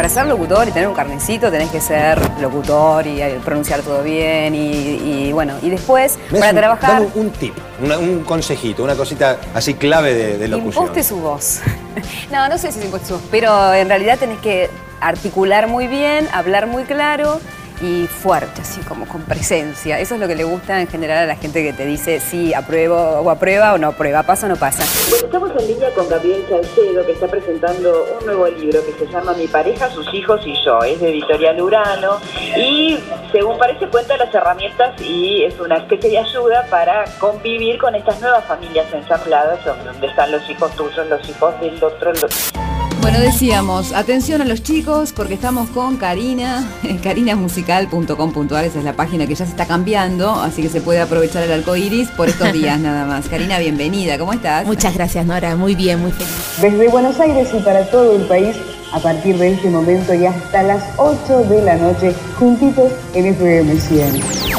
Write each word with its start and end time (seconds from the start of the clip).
Para 0.00 0.08
ser 0.08 0.24
locutor 0.24 0.66
y 0.66 0.70
tener 0.70 0.88
un 0.88 0.94
carnecito 0.94 1.50
tenés 1.50 1.68
que 1.68 1.78
ser 1.78 2.18
locutor 2.40 3.06
y 3.06 3.20
eh, 3.20 3.38
pronunciar 3.44 3.82
todo 3.82 4.02
bien 4.02 4.54
y, 4.54 5.30
bueno, 5.30 5.56
y 5.60 5.68
después 5.68 6.18
para 6.30 6.54
trabajar... 6.54 7.02
un, 7.02 7.26
un 7.26 7.30
tip, 7.32 7.54
un 7.82 8.24
consejito, 8.24 8.82
una 8.82 8.94
cosita 8.94 9.36
así 9.52 9.74
clave 9.74 10.14
de, 10.14 10.38
de 10.38 10.48
locución. 10.48 10.84
Imposte 10.84 11.04
su 11.04 11.16
voz. 11.16 11.60
no, 12.32 12.48
no 12.48 12.56
sé 12.56 12.72
si 12.72 12.78
es 12.78 12.84
imposte 12.86 13.08
su 13.08 13.12
voz, 13.16 13.22
pero 13.30 13.74
en 13.74 13.88
realidad 13.90 14.18
tenés 14.18 14.38
que 14.38 14.70
articular 15.02 15.68
muy 15.68 15.86
bien, 15.86 16.26
hablar 16.32 16.66
muy 16.66 16.84
claro 16.84 17.38
y 17.80 18.06
fuerte, 18.06 18.60
así 18.60 18.80
como 18.82 19.06
con 19.06 19.22
presencia. 19.22 19.98
Eso 19.98 20.14
es 20.14 20.20
lo 20.20 20.28
que 20.28 20.36
le 20.36 20.44
gusta 20.44 20.80
en 20.80 20.86
general 20.86 21.18
a 21.18 21.26
la 21.26 21.36
gente 21.36 21.62
que 21.62 21.72
te 21.72 21.86
dice 21.86 22.20
sí, 22.20 22.52
apruebo 22.54 22.96
o 22.96 23.30
aprueba 23.30 23.74
o 23.74 23.78
no 23.78 23.88
aprueba, 23.88 24.22
pasa 24.22 24.46
o 24.46 24.48
no 24.48 24.56
pasa. 24.56 24.82
estamos 25.14 25.50
en 25.58 25.66
línea 25.66 25.90
con 25.94 26.08
Gabriel 26.08 26.44
Salcedo, 26.48 27.04
que 27.06 27.12
está 27.12 27.28
presentando 27.28 28.06
un 28.18 28.26
nuevo 28.26 28.46
libro 28.48 28.80
que 28.84 28.92
se 28.92 29.10
llama 29.10 29.32
Mi 29.34 29.46
pareja, 29.46 29.90
sus 29.90 30.12
hijos 30.12 30.40
y 30.44 30.54
yo. 30.64 30.82
Es 30.82 31.00
de 31.00 31.10
Editorial 31.10 31.60
Urano 31.60 32.18
y, 32.56 32.98
según 33.32 33.58
parece, 33.58 33.86
cuenta 33.88 34.16
las 34.16 34.34
herramientas 34.34 35.00
y 35.00 35.44
es 35.44 35.58
una 35.58 35.76
especie 35.76 36.10
de 36.10 36.18
ayuda 36.18 36.66
para 36.70 37.04
convivir 37.18 37.78
con 37.78 37.94
estas 37.94 38.20
nuevas 38.20 38.44
familias 38.44 38.92
ensambladas, 38.92 39.64
donde 39.64 40.06
están 40.06 40.30
los 40.32 40.48
hijos 40.48 40.74
tuyos, 40.76 41.06
los 41.08 41.28
hijos 41.28 41.60
del 41.60 41.82
otro. 41.82 42.12
Los... 42.12 42.52
Bueno, 43.00 43.18
decíamos, 43.18 43.92
atención 43.94 44.42
a 44.42 44.44
los 44.44 44.62
chicos 44.62 45.12
porque 45.14 45.32
estamos 45.32 45.70
con 45.70 45.96
Karina, 45.96 46.68
carinamusical.com.ar, 47.02 48.64
esa 48.64 48.78
es 48.78 48.84
la 48.84 48.92
página 48.92 49.26
que 49.26 49.34
ya 49.34 49.46
se 49.46 49.52
está 49.52 49.64
cambiando, 49.66 50.32
así 50.32 50.60
que 50.60 50.68
se 50.68 50.82
puede 50.82 51.00
aprovechar 51.00 51.42
el 51.44 51.52
arco 51.52 51.76
iris 51.76 52.08
por 52.10 52.28
estos 52.28 52.52
días 52.52 52.78
nada 52.80 53.06
más. 53.06 53.26
Karina, 53.28 53.58
bienvenida, 53.58 54.18
¿cómo 54.18 54.34
estás? 54.34 54.66
Muchas 54.66 54.94
gracias, 54.94 55.24
Nora, 55.24 55.56
muy 55.56 55.74
bien, 55.74 56.00
muy 56.00 56.12
feliz. 56.12 56.30
Desde 56.60 56.88
Buenos 56.88 57.18
Aires 57.18 57.48
y 57.54 57.60
para 57.60 57.88
todo 57.90 58.16
el 58.16 58.26
país, 58.26 58.54
a 58.92 59.00
partir 59.00 59.38
de 59.38 59.52
este 59.52 59.70
momento 59.70 60.12
y 60.12 60.26
hasta 60.26 60.62
las 60.62 60.84
8 60.98 61.44
de 61.44 61.62
la 61.62 61.76
noche, 61.76 62.14
juntitos 62.38 62.92
en 63.14 63.26
FM 63.26 63.80
100. 63.80 64.49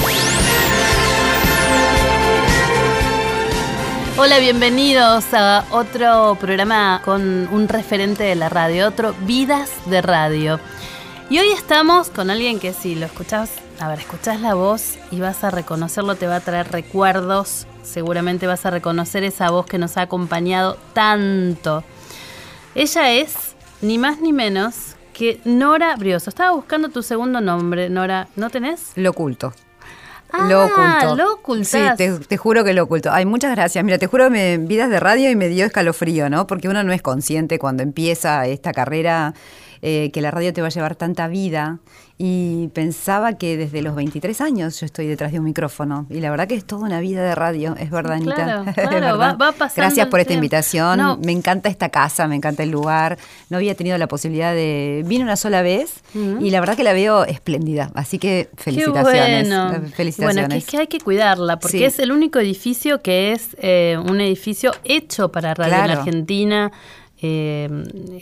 Hola, 4.24 4.38
bienvenidos 4.38 5.34
a 5.34 5.66
otro 5.72 6.38
programa 6.40 7.02
con 7.04 7.48
un 7.52 7.68
referente 7.68 8.24
de 8.24 8.36
la 8.36 8.50
radio, 8.50 8.88
otro 8.88 9.16
Vidas 9.22 9.72
de 9.88 10.04
Radio. 10.04 10.60
Y 11.32 11.40
hoy 11.40 11.48
estamos 11.48 12.12
con 12.12 12.30
alguien 12.30 12.60
que 12.60 12.72
si 12.72 12.94
lo 12.94 13.08
escuchás, 13.08 13.50
a 13.80 13.90
ver, 13.90 13.98
escuchás 13.98 14.40
la 14.40 14.54
voz 14.54 15.00
y 15.10 15.20
vas 15.20 15.44
a 15.44 15.50
reconocerlo, 15.50 16.14
te 16.18 16.28
va 16.28 16.36
a 16.36 16.40
traer 16.40 16.72
recuerdos, 16.72 17.66
seguramente 17.82 18.46
vas 18.46 18.64
a 18.64 18.70
reconocer 18.70 19.24
esa 19.24 19.50
voz 19.50 19.66
que 19.66 19.80
nos 19.80 19.98
ha 19.98 20.02
acompañado 20.02 20.78
tanto. 20.94 21.84
Ella 22.76 23.12
es 23.14 23.56
ni 23.82 23.98
más 23.98 24.22
ni 24.22 24.34
menos 24.34 24.98
que 25.14 25.42
Nora 25.46 25.96
Brioso. 25.96 26.30
Estaba 26.30 26.52
buscando 26.52 26.90
tu 26.90 27.02
segundo 27.02 27.42
nombre, 27.42 27.90
Nora, 27.90 28.28
¿no 28.36 28.52
tenés? 28.52 28.92
Lo 28.94 29.10
oculto. 29.10 29.52
Ah, 30.32 30.48
lo 30.50 30.66
oculto. 30.66 31.16
Lo 31.16 31.34
ocultás. 31.34 31.98
Sí, 31.98 32.06
te, 32.28 32.38
juro 32.38 32.64
que 32.64 32.74
lo 32.74 32.84
oculto. 32.84 33.12
Ay, 33.12 33.26
muchas 33.26 33.52
gracias. 33.56 33.84
Mira, 33.84 33.98
te 33.98 34.08
juro 34.08 34.26
que 34.26 34.30
me 34.30 34.58
vidas 34.58 34.90
de 34.90 35.00
radio 35.00 35.30
y 35.30 35.36
me 35.36 35.50
dio 35.50 35.66
escalofrío, 35.66 36.30
¿no? 36.30 36.48
Porque 36.48 36.70
uno 36.70 36.84
no 36.84 36.94
es 36.94 37.02
consciente 37.02 37.60
cuando 37.60 37.84
empieza 37.84 38.46
esta 38.48 38.72
carrera 38.72 39.34
eh, 39.82 40.12
que 40.14 40.22
la 40.22 40.32
radio 40.32 40.54
te 40.54 40.62
va 40.62 40.68
a 40.68 40.72
llevar 40.72 40.96
tanta 40.96 41.28
vida 41.28 41.80
y 42.24 42.68
pensaba 42.68 43.34
que 43.34 43.58
desde 43.58 43.82
los 43.82 43.96
23 43.96 44.42
años 44.42 44.80
yo 44.80 44.86
estoy 44.86 45.08
detrás 45.08 45.32
de 45.32 45.40
un 45.40 45.46
micrófono 45.46 46.06
y 46.08 46.20
la 46.20 46.30
verdad 46.30 46.48
que 46.48 46.54
es 46.54 46.64
toda 46.64 46.84
una 46.84 47.00
vida 47.00 47.24
de 47.24 47.34
radio, 47.34 47.76
es 47.80 47.90
verdad, 47.90 48.18
Anita. 48.18 48.64
Claro, 48.76 49.18
Va, 49.18 49.56
Gracias 49.76 50.06
por 50.06 50.20
esta 50.20 50.34
invitación, 50.34 51.20
me 51.26 51.32
encanta 51.32 51.68
esta 51.68 51.90
casa, 51.90 52.28
me 52.28 52.36
encanta 52.36 52.62
el 52.62 52.70
lugar, 52.70 53.18
no 53.50 53.58
había 53.58 53.74
tenido 53.74 53.98
la 53.98 54.06
posibilidad 54.06 54.54
de... 54.54 55.04
Vine 55.08 55.24
una 55.24 55.36
sola 55.36 55.64
vez 55.64 56.04
y 56.14 56.52
la 56.52 56.60
verdad 56.60 56.78
que 56.78 56.84
la 56.84 56.94
veo 56.94 57.26
espléndida, 57.26 57.90
así 57.96 58.20
que 58.20 58.50
felicitaciones. 58.56 59.50
bueno. 59.50 59.90
felicitaciones. 59.96 60.48
Bueno, 60.48 60.56
es 60.56 60.66
que, 60.68 60.78
hay 60.78 60.88
que 60.88 61.00
cuidarla 61.00 61.58
porque 61.58 61.88
es 61.88 61.98
el 61.98 62.12
único 62.12 62.38
edificio 62.38 63.02
que 63.02 63.32
es 63.32 63.58
eh, 63.60 63.98
un 64.00 64.22
edificio 64.22 64.74
hecho 64.84 65.32
para 65.32 65.56
Radio 65.56 65.86
en 65.86 65.98
Argentina 65.98 66.72
eh, 67.22 67.70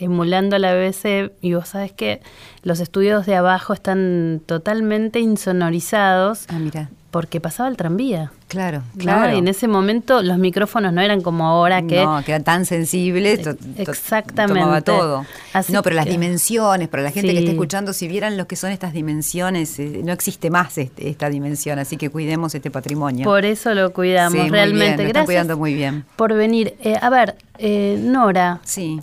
emulando 0.00 0.56
a 0.56 0.58
la 0.58 0.74
BBC 0.74 1.32
y 1.40 1.54
vos 1.54 1.68
sabes 1.68 1.92
que 1.92 2.20
los 2.62 2.80
estudios 2.80 3.26
de 3.26 3.36
abajo 3.36 3.72
están 3.72 4.42
totalmente 4.46 5.20
insonorizados. 5.20 6.44
Ah, 6.48 6.58
mira 6.58 6.90
porque 7.10 7.40
pasaba 7.40 7.68
el 7.68 7.76
tranvía. 7.76 8.32
Claro, 8.48 8.82
claro. 8.98 9.34
Y 9.34 9.38
en 9.38 9.48
ese 9.48 9.68
momento 9.68 10.22
los 10.22 10.38
micrófonos 10.38 10.92
no 10.92 11.00
eran 11.00 11.20
como 11.22 11.46
ahora 11.46 11.82
que... 11.82 12.04
No, 12.04 12.22
que 12.24 12.32
eran 12.32 12.44
tan 12.44 12.66
sensibles. 12.66 13.46
Exactamente. 13.76 14.60
Tomaba 14.60 14.80
todo. 14.80 15.26
no, 15.68 15.82
pero 15.82 15.96
las 15.96 16.06
dimensiones, 16.06 16.88
para 16.88 17.02
la 17.02 17.10
gente 17.10 17.32
que 17.32 17.38
está 17.38 17.50
escuchando, 17.52 17.92
si 17.92 18.08
vieran 18.08 18.36
lo 18.36 18.46
que 18.46 18.56
son 18.56 18.70
estas 18.72 18.92
dimensiones, 18.92 19.78
eh, 19.78 20.00
no 20.04 20.12
existe 20.12 20.50
más 20.50 20.78
este, 20.78 21.08
esta 21.08 21.28
dimensión, 21.28 21.78
así 21.78 21.96
que 21.96 22.10
cuidemos 22.10 22.54
este 22.54 22.70
patrimonio. 22.70 23.24
Por 23.24 23.44
eso 23.44 23.74
lo 23.74 23.92
cuidamos, 23.92 24.50
realmente. 24.50 25.04
Gracias. 25.04 25.26
cuidando 25.26 25.56
muy 25.56 25.74
bien. 25.74 26.04
Por 26.16 26.34
venir. 26.34 26.74
Eh, 26.82 26.96
a 27.00 27.10
ver, 27.10 27.36
eh, 27.58 28.00
Nora. 28.02 28.60
Sí. 28.64 29.00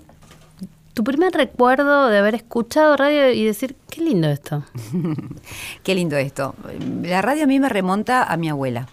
Tu 0.98 1.04
primer 1.04 1.32
recuerdo 1.32 2.08
de 2.08 2.18
haber 2.18 2.34
escuchado 2.34 2.98
radio 2.98 3.32
y 3.32 3.46
decir, 3.46 3.76
qué 3.88 4.02
lindo 4.02 4.30
esto. 4.30 4.64
qué 5.84 5.94
lindo 5.94 6.18
esto. 6.18 6.56
La 7.04 7.22
radio 7.22 7.44
a 7.44 7.46
mí 7.46 7.60
me 7.60 7.70
remonta 7.70 8.24
a 8.24 8.36
mi 8.36 8.50
abuela. 8.50 8.88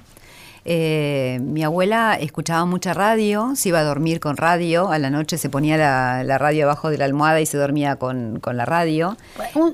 Eh, 0.66 1.38
mi 1.40 1.64
abuela 1.64 2.18
escuchaba 2.20 2.66
mucha 2.66 2.92
radio, 2.92 3.52
se 3.56 3.70
iba 3.70 3.78
a 3.78 3.84
dormir 3.84 4.20
con 4.20 4.36
radio, 4.36 4.90
a 4.90 4.98
la 4.98 5.08
noche 5.08 5.38
se 5.38 5.48
ponía 5.48 5.78
la, 5.78 6.36
radio 6.36 6.66
abajo 6.66 6.90
de 6.90 6.98
la 6.98 7.06
almohada 7.06 7.40
y 7.40 7.46
se 7.46 7.56
dormía 7.56 7.96
con, 7.96 8.38
la 8.52 8.66
radio. 8.66 9.16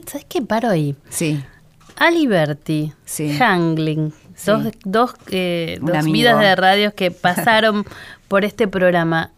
¿Sabes 0.06 0.24
qué? 0.28 0.40
Paro 0.40 0.68
ahí. 0.68 0.94
Sí. 1.08 1.42
Aliberti, 1.96 2.92
sí. 3.04 3.36
Hangling, 3.36 4.12
dos, 4.46 4.68
dos, 4.84 5.14
eh, 5.32 5.80
dos 5.82 6.04
vidas 6.04 6.38
de 6.38 6.54
radios 6.54 6.94
que 6.94 7.10
pasaron 7.10 7.84
por 8.28 8.44
este 8.44 8.68
programa 8.68 9.32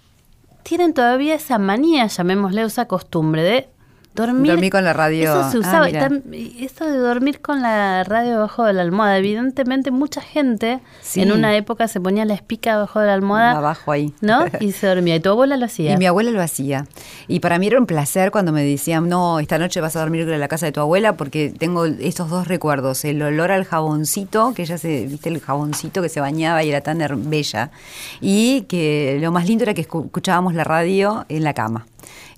tienen 0.62 0.94
todavía 0.94 1.34
esa 1.34 1.58
manía, 1.58 2.06
llamémosle, 2.06 2.62
esa 2.62 2.86
costumbre 2.86 3.42
de 3.42 3.68
Dormir, 4.14 4.70
con 4.70 4.84
la 4.84 4.92
radio. 4.92 5.30
Eso 5.30 5.50
se 5.50 5.58
usaba. 5.58 5.86
Ah, 5.86 6.08
eso 6.60 6.86
de 6.86 6.98
dormir 6.98 7.40
con 7.40 7.62
la 7.62 8.04
radio 8.04 8.32
debajo 8.32 8.64
de 8.64 8.74
la 8.74 8.82
almohada. 8.82 9.16
Evidentemente, 9.16 9.90
mucha 9.90 10.20
gente 10.20 10.80
en 11.14 11.32
una 11.32 11.56
época 11.56 11.88
se 11.88 11.98
ponía 12.00 12.26
la 12.26 12.34
espica 12.34 12.72
debajo 12.72 13.00
de 13.00 13.06
la 13.06 13.14
almohada. 13.14 13.52
Abajo 13.52 13.92
ahí. 13.92 14.12
¿No? 14.20 14.44
Y 14.60 14.72
se 14.72 14.86
dormía. 14.86 15.16
Y 15.16 15.20
tu 15.20 15.30
abuela 15.30 15.56
lo 15.56 15.64
hacía. 15.64 15.94
Y 15.94 15.96
mi 15.96 16.06
abuela 16.06 16.30
lo 16.30 16.42
hacía. 16.42 16.86
Y 17.26 17.40
para 17.40 17.58
mí 17.58 17.66
era 17.66 17.78
un 17.78 17.86
placer 17.86 18.30
cuando 18.30 18.52
me 18.52 18.62
decían, 18.62 19.08
no, 19.08 19.40
esta 19.40 19.58
noche 19.58 19.80
vas 19.80 19.96
a 19.96 20.00
dormir 20.00 20.28
en 20.28 20.40
la 20.40 20.48
casa 20.48 20.66
de 20.66 20.72
tu 20.72 20.80
abuela, 20.80 21.16
porque 21.16 21.52
tengo 21.56 21.86
estos 21.86 22.28
dos 22.28 22.46
recuerdos. 22.46 23.04
El 23.04 23.22
olor 23.22 23.50
al 23.50 23.64
jaboncito, 23.64 24.52
que 24.54 24.62
ella 24.62 24.76
se, 24.76 25.06
viste, 25.06 25.30
el 25.30 25.40
jaboncito 25.40 26.02
que 26.02 26.08
se 26.08 26.20
bañaba 26.20 26.62
y 26.62 26.68
era 26.68 26.82
tan 26.82 26.98
bella. 27.30 27.70
Y 28.20 28.62
que 28.62 29.18
lo 29.20 29.32
más 29.32 29.46
lindo 29.46 29.64
era 29.64 29.74
que 29.74 29.80
escuchábamos 29.80 30.54
la 30.54 30.64
radio 30.64 31.24
en 31.28 31.44
la 31.44 31.54
cama. 31.54 31.86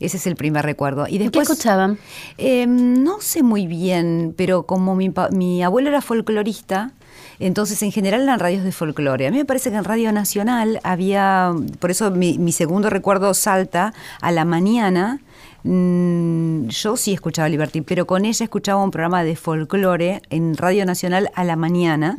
Ese 0.01 0.17
es 0.17 0.27
el 0.27 0.37
primer 0.37 0.65
recuerdo. 0.65 1.07
Y 1.09 1.19
después, 1.19 1.49
¿Qué 1.49 1.53
escuchaban? 1.53 1.99
Em, 2.39 3.03
no 3.03 3.21
sé 3.21 3.43
muy 3.43 3.67
bien, 3.67 4.35
pero 4.37 4.65
como 4.65 4.95
mi, 4.95 5.13
mi 5.31 5.63
abuelo 5.63 5.89
era 5.89 6.01
folclorista, 6.01 6.93
entonces, 7.39 7.83
en 7.83 7.93
general 7.93 8.23
eran 8.23 8.39
radios 8.39 8.65
de 8.65 8.73
folclore. 8.73 9.27
A 9.27 9.31
mí 9.31 9.37
me 9.37 9.45
parece 9.45 9.71
que 9.71 9.77
en 9.77 9.85
Radio 9.85 10.13
Nacional 10.13 10.81
había, 10.85 11.53
por 11.81 11.91
eso 11.91 12.11
mi, 12.11 12.39
mi 12.39 12.53
segundo 12.53 12.91
recuerdo 12.91 13.35
salta 13.35 13.93
a 14.21 14.31
la 14.31 14.45
mañana 14.45 15.21
Mm, 15.67 16.69
yo 16.69 16.95
sí 16.99 17.15
escuchaba 17.15 17.49
Liberty, 17.49 17.81
pero 17.81 18.07
con 18.07 18.27
ella 18.27 18.45
escuchaba 18.45 18.85
un 18.85 18.91
programa 18.91 19.25
de 19.25 19.35
folclore 19.35 20.21
en 20.29 20.59
Radio 20.59 20.85
Nacional 20.85 21.31
a 21.35 21.43
la 21.43 21.57
mañana, 21.57 22.17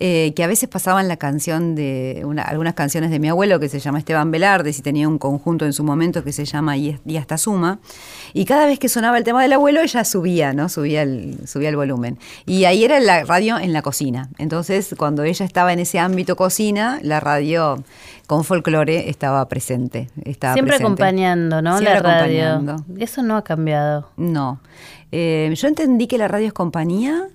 eh, 0.00 0.32
que 0.34 0.42
a 0.42 0.48
veces 0.48 0.68
pasaban 0.68 1.06
la 1.06 1.16
canción 1.16 1.76
de 1.76 2.26
algunas 2.44 2.74
canciones 2.74 3.12
de 3.12 3.20
mi 3.20 3.28
abuelo 3.28 3.60
que 3.60 3.68
se 3.68 3.78
llama 3.78 4.00
Esteban 4.00 4.32
Velarde, 4.32 4.70
y 4.70 4.82
tenía 4.82 5.08
un 5.08 5.18
conjunto 5.18 5.64
en 5.64 5.72
su 5.72 5.84
momento 5.84 6.24
que 6.24 6.32
se 6.32 6.44
llama 6.44 6.76
Y, 6.76 6.98
hasta 7.16 7.38
suma. 7.38 7.78
Y 8.34 8.44
cada 8.44 8.66
vez 8.66 8.78
que 8.78 8.88
sonaba 8.88 9.18
el 9.18 9.24
tema 9.24 9.42
del 9.42 9.52
abuelo, 9.52 9.80
ella 9.80 10.04
subía, 10.04 10.52
¿no? 10.52 10.68
Subía 10.68 11.02
el, 11.02 11.46
subía 11.46 11.68
el 11.68 11.76
volumen. 11.76 12.18
Y 12.46 12.64
ahí 12.64 12.84
era 12.84 13.00
la 13.00 13.24
radio 13.24 13.58
en 13.58 13.72
la 13.72 13.82
cocina. 13.82 14.28
Entonces, 14.38 14.94
cuando 14.96 15.22
ella 15.22 15.44
estaba 15.44 15.72
en 15.72 15.78
ese 15.78 15.98
ámbito 15.98 16.36
cocina, 16.36 16.98
la 17.02 17.20
radio 17.20 17.82
con 18.26 18.44
folclore 18.44 19.10
estaba 19.10 19.46
presente. 19.48 20.08
Estaba 20.24 20.54
Siempre 20.54 20.76
acompañando, 20.76 21.60
¿no? 21.62 21.80
la 21.80 22.00
radio. 22.00 22.76
Eso 22.98 23.22
no 23.22 23.36
ha 23.36 23.44
cambiado. 23.44 24.08
No. 24.16 24.60
Eh, 25.10 25.52
yo 25.54 25.68
entendí 25.68 26.06
que 26.06 26.16
la 26.16 26.28
radio 26.28 26.46
es 26.46 26.52
compañía 26.52 27.28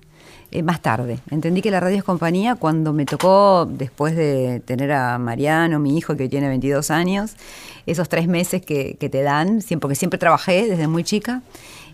eh, 0.50 0.62
más 0.62 0.80
tarde. 0.80 1.18
Entendí 1.30 1.60
que 1.60 1.70
la 1.70 1.78
radio 1.78 1.98
es 1.98 2.04
compañía 2.04 2.54
cuando 2.54 2.94
me 2.94 3.04
tocó, 3.04 3.66
después 3.66 4.16
de 4.16 4.60
tener 4.64 4.92
a 4.92 5.18
Mariano, 5.18 5.78
mi 5.78 5.96
hijo 5.96 6.16
que 6.16 6.28
tiene 6.28 6.48
22 6.48 6.90
años, 6.90 7.36
esos 7.90 8.08
tres 8.08 8.28
meses 8.28 8.62
que, 8.62 8.96
que 8.98 9.08
te 9.08 9.22
dan, 9.22 9.60
porque 9.80 9.94
siempre 9.94 10.18
trabajé 10.18 10.68
desde 10.68 10.88
muy 10.88 11.04
chica 11.04 11.42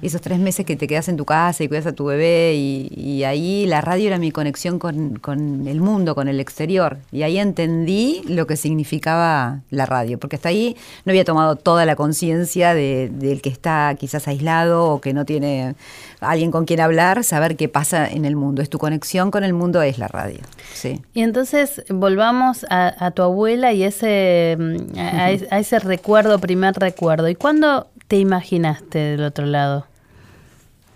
esos 0.06 0.20
tres 0.20 0.38
meses 0.38 0.67
que 0.67 0.76
te 0.76 0.87
quedas 0.87 1.08
en 1.08 1.17
tu 1.17 1.25
casa 1.25 1.64
y 1.64 1.69
cuidas 1.69 1.87
a 1.87 1.93
tu 1.93 2.05
bebé 2.05 2.55
y, 2.55 3.25
ahí 3.25 3.64
la 3.67 3.81
radio 3.81 4.08
era 4.08 4.19
mi 4.19 4.31
conexión 4.32 4.79
con, 4.79 5.67
el 5.67 5.81
mundo, 5.81 6.14
con 6.14 6.29
el 6.29 6.41
exterior. 6.41 6.99
Y 7.11 7.23
ahí 7.23 7.38
entendí 7.38 8.23
lo 8.26 8.46
que 8.46 8.56
significaba 8.56 9.61
la 9.70 9.87
radio, 9.87 10.19
porque 10.19 10.37
hasta 10.37 10.50
ahí 10.50 10.76
no 11.06 11.11
había 11.11 11.25
tomado 11.25 11.56
toda 11.56 11.87
la 11.87 11.96
conciencia 11.96 12.75
del 12.75 13.41
que 13.41 13.49
está 13.49 13.94
quizás 13.99 14.29
aislado 14.29 14.85
o 14.91 15.00
que 15.00 15.14
no 15.14 15.25
tiene 15.25 15.75
alguien 16.20 16.50
con 16.50 16.67
quien 16.67 16.81
hablar, 16.81 17.25
saber 17.25 17.56
qué 17.56 17.69
pasa 17.70 18.06
en 18.06 18.26
el 18.26 18.37
mundo. 18.37 18.61
Es 18.61 18.69
tu 18.69 18.79
conexión 18.79 19.31
con 19.31 19.43
el 19.43 19.55
mundo, 19.55 19.81
es 19.81 19.96
la 19.99 20.08
radio. 20.08 20.41
Sí. 20.75 21.00
Y 21.14 21.23
entonces 21.23 21.82
volvamos 21.88 22.67
a, 22.69 23.12
tu 23.12 23.23
abuela 23.23 23.73
y 23.73 23.85
ese, 23.85 24.58
a, 24.99 25.55
a 25.55 25.58
ese 25.58 25.79
recuerdo, 25.85 26.39
primer 26.39 26.75
recuerdo. 26.75 27.29
¿Y 27.29 27.35
cuándo 27.35 27.89
te 28.09 28.17
imaginaste 28.17 28.99
del 28.99 29.25
otro 29.25 29.47
lado? 29.47 29.87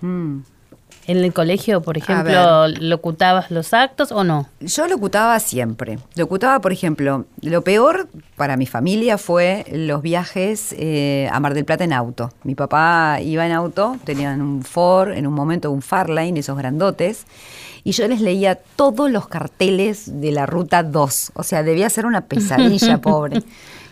Mm. 0.00 0.40
¿En 1.08 1.16
el 1.16 1.32
colegio, 1.32 1.80
por 1.80 1.96
ejemplo, 1.96 2.68
locutabas 2.68 3.50
los 3.50 3.72
actos 3.72 4.12
o 4.12 4.24
no? 4.24 4.46
Yo 4.60 4.86
locutaba 4.88 5.40
siempre. 5.40 5.98
Locutaba, 6.16 6.60
por 6.60 6.70
ejemplo, 6.70 7.24
lo 7.40 7.62
peor 7.62 8.10
para 8.36 8.58
mi 8.58 8.66
familia 8.66 9.16
fue 9.16 9.64
los 9.72 10.02
viajes 10.02 10.74
eh, 10.76 11.26
a 11.32 11.40
Mar 11.40 11.54
del 11.54 11.64
Plata 11.64 11.84
en 11.84 11.94
auto. 11.94 12.30
Mi 12.42 12.54
papá 12.54 13.20
iba 13.22 13.46
en 13.46 13.52
auto, 13.52 13.96
tenían 14.04 14.42
un 14.42 14.62
Ford, 14.62 15.12
en 15.12 15.26
un 15.26 15.32
momento 15.32 15.70
un 15.70 15.80
Farline, 15.80 16.36
esos 16.36 16.58
grandotes, 16.58 17.24
y 17.84 17.92
yo 17.92 18.06
les 18.06 18.20
leía 18.20 18.56
todos 18.56 19.10
los 19.10 19.28
carteles 19.28 20.20
de 20.20 20.30
la 20.30 20.44
ruta 20.44 20.82
2. 20.82 21.32
O 21.32 21.42
sea, 21.42 21.62
debía 21.62 21.88
ser 21.88 22.04
una 22.04 22.26
pesadilla, 22.26 22.98
pobre 23.00 23.42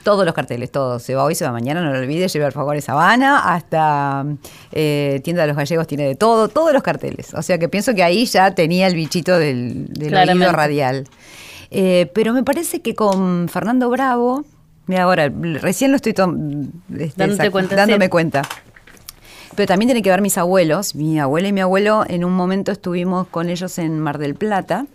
todos 0.06 0.24
los 0.24 0.34
carteles, 0.34 0.70
todos. 0.70 1.02
Se 1.02 1.16
va 1.16 1.24
hoy, 1.24 1.34
se 1.34 1.44
va 1.44 1.50
mañana, 1.50 1.82
no 1.82 1.92
lo 1.92 1.98
olvides, 1.98 2.32
lleve 2.32 2.48
favor 2.52 2.76
esa 2.76 2.92
Sabana, 2.92 3.40
hasta 3.52 4.24
eh, 4.70 5.20
Tienda 5.24 5.42
de 5.42 5.48
los 5.48 5.56
Gallegos 5.56 5.88
tiene 5.88 6.04
de 6.04 6.14
todo, 6.14 6.46
todos 6.46 6.72
los 6.72 6.84
carteles. 6.84 7.34
O 7.34 7.42
sea 7.42 7.58
que 7.58 7.68
pienso 7.68 7.92
que 7.92 8.04
ahí 8.04 8.24
ya 8.24 8.54
tenía 8.54 8.86
el 8.86 8.94
bichito 8.94 9.36
del, 9.36 9.88
del 9.88 10.14
oído 10.14 10.52
radial. 10.52 11.08
Eh, 11.72 12.08
pero 12.14 12.32
me 12.32 12.44
parece 12.44 12.82
que 12.82 12.94
con 12.94 13.48
Fernando 13.48 13.90
Bravo, 13.90 14.44
mira 14.86 15.02
ahora, 15.02 15.28
recién 15.28 15.90
lo 15.90 15.96
estoy 15.96 16.12
este, 16.12 17.26
dándome 17.74 18.08
cuenta. 18.08 18.42
Pero 19.56 19.66
también 19.66 19.88
tiene 19.88 20.02
que 20.02 20.10
ver 20.10 20.20
mis 20.20 20.38
abuelos. 20.38 20.94
Mi 20.94 21.18
abuela 21.18 21.48
y 21.48 21.52
mi 21.52 21.62
abuelo 21.62 22.04
en 22.06 22.24
un 22.24 22.32
momento 22.32 22.70
estuvimos 22.70 23.26
con 23.26 23.48
ellos 23.48 23.76
en 23.78 23.98
Mar 23.98 24.18
del 24.18 24.36
Plata 24.36 24.86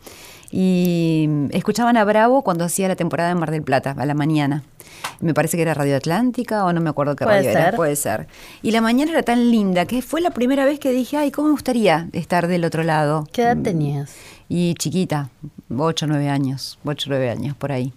y 0.52 1.28
escuchaban 1.52 1.98
a 1.98 2.06
Bravo 2.06 2.44
cuando 2.44 2.64
hacía 2.64 2.88
la 2.88 2.96
temporada 2.96 3.32
en 3.32 3.40
Mar 3.40 3.52
del 3.52 3.64
Plata, 3.64 3.94
a 3.98 4.06
la 4.06 4.14
mañana. 4.14 4.64
Me 5.20 5.34
parece 5.34 5.58
que 5.58 5.64
era 5.64 5.74
Radio 5.74 5.96
Atlántica 5.96 6.66
o 6.66 6.74
no 6.74 6.82
me 6.82 6.90
acuerdo 6.90 7.16
qué 7.16 7.26
radio 7.26 7.50
era. 7.50 7.72
Puede 7.74 7.96
ser. 7.96 8.28
Y 8.62 8.72
la 8.72 8.82
mañana 8.82 9.12
era 9.12 9.24
tan 9.24 9.52
linda 9.52 9.86
que 9.86 10.02
fue 10.02 10.22
la 10.22 10.32
primera 10.32 10.66
vez 10.66 10.80
que 10.80 10.92
dije, 10.92 11.18
ay, 11.18 11.32
¿cómo 11.32 11.50
me 11.50 11.54
gustaría 11.54 12.08
estar 12.14 12.48
del 12.48 12.66
otro 12.66 12.84
lado? 12.84 13.28
¿Qué 13.32 13.44
edad 13.44 13.58
tenías? 13.58 14.14
Y 14.50 14.74
chiquita, 14.76 15.30
8 15.76 16.06
o 16.06 16.08
9 16.10 16.30
años, 16.30 16.80
8 16.84 17.08
o 17.08 17.10
9 17.10 17.30
años, 17.30 17.56
por 17.56 17.72
ahí 17.72 17.94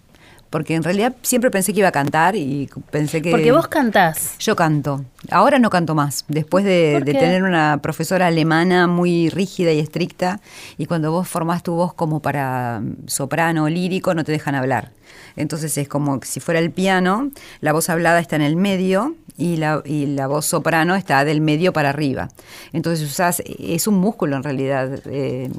porque 0.49 0.75
en 0.75 0.83
realidad 0.83 1.15
siempre 1.21 1.51
pensé 1.51 1.73
que 1.73 1.79
iba 1.79 1.89
a 1.89 1.91
cantar 1.91 2.35
y 2.35 2.69
pensé 2.91 3.21
que... 3.21 3.31
Porque 3.31 3.51
vos 3.51 3.67
cantás. 3.67 4.37
Yo 4.39 4.55
canto. 4.55 5.03
Ahora 5.29 5.59
no 5.59 5.69
canto 5.69 5.95
más, 5.95 6.23
después 6.27 6.63
de, 6.63 7.01
tener 7.05 7.43
una 7.43 7.79
profesora 7.81 8.27
alemana 8.27 8.87
muy 8.87 9.29
rígida 9.29 9.71
y 9.71 9.79
estricta, 9.79 10.39
y 10.77 10.85
cuando 10.85 11.11
vos 11.11 11.27
formás 11.27 11.63
tu 11.63 11.73
voz 11.73 11.93
como 11.93 12.21
para 12.21 12.81
soprano 13.07 13.67
lírico, 13.67 14.13
no 14.13 14.23
te 14.23 14.31
dejan 14.31 14.55
hablar. 14.55 14.91
Entonces 15.35 15.77
es 15.77 15.87
como 15.87 16.19
si 16.23 16.39
fuera 16.39 16.59
el 16.59 16.71
piano, 16.71 17.31
la 17.61 17.73
voz 17.73 17.89
hablada 17.89 18.19
está 18.19 18.35
en 18.35 18.41
el 18.41 18.55
medio 18.55 19.15
y 19.37 19.57
la, 19.57 19.81
y 19.83 20.05
la 20.05 20.27
voz 20.27 20.45
soprano 20.45 20.95
está 20.95 21.25
del 21.25 21.41
medio 21.41 21.73
para 21.73 21.89
arriba. 21.89 22.29
Entonces 22.71 23.05
usás, 23.07 23.41
es 23.45 23.87
un 23.87 23.95
músculo 23.95 24.37
en 24.37 24.43
realidad, 24.43 24.99
eh, 25.05 25.49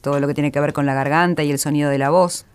todo 0.00 0.20
lo 0.20 0.26
que 0.26 0.34
tiene 0.34 0.52
que 0.52 0.60
ver 0.60 0.72
con 0.72 0.86
la 0.86 0.94
garganta 0.94 1.42
y 1.42 1.50
el 1.50 1.58
sonido 1.58 1.90
de 1.90 1.98
la 1.98 2.10
voz. 2.10 2.46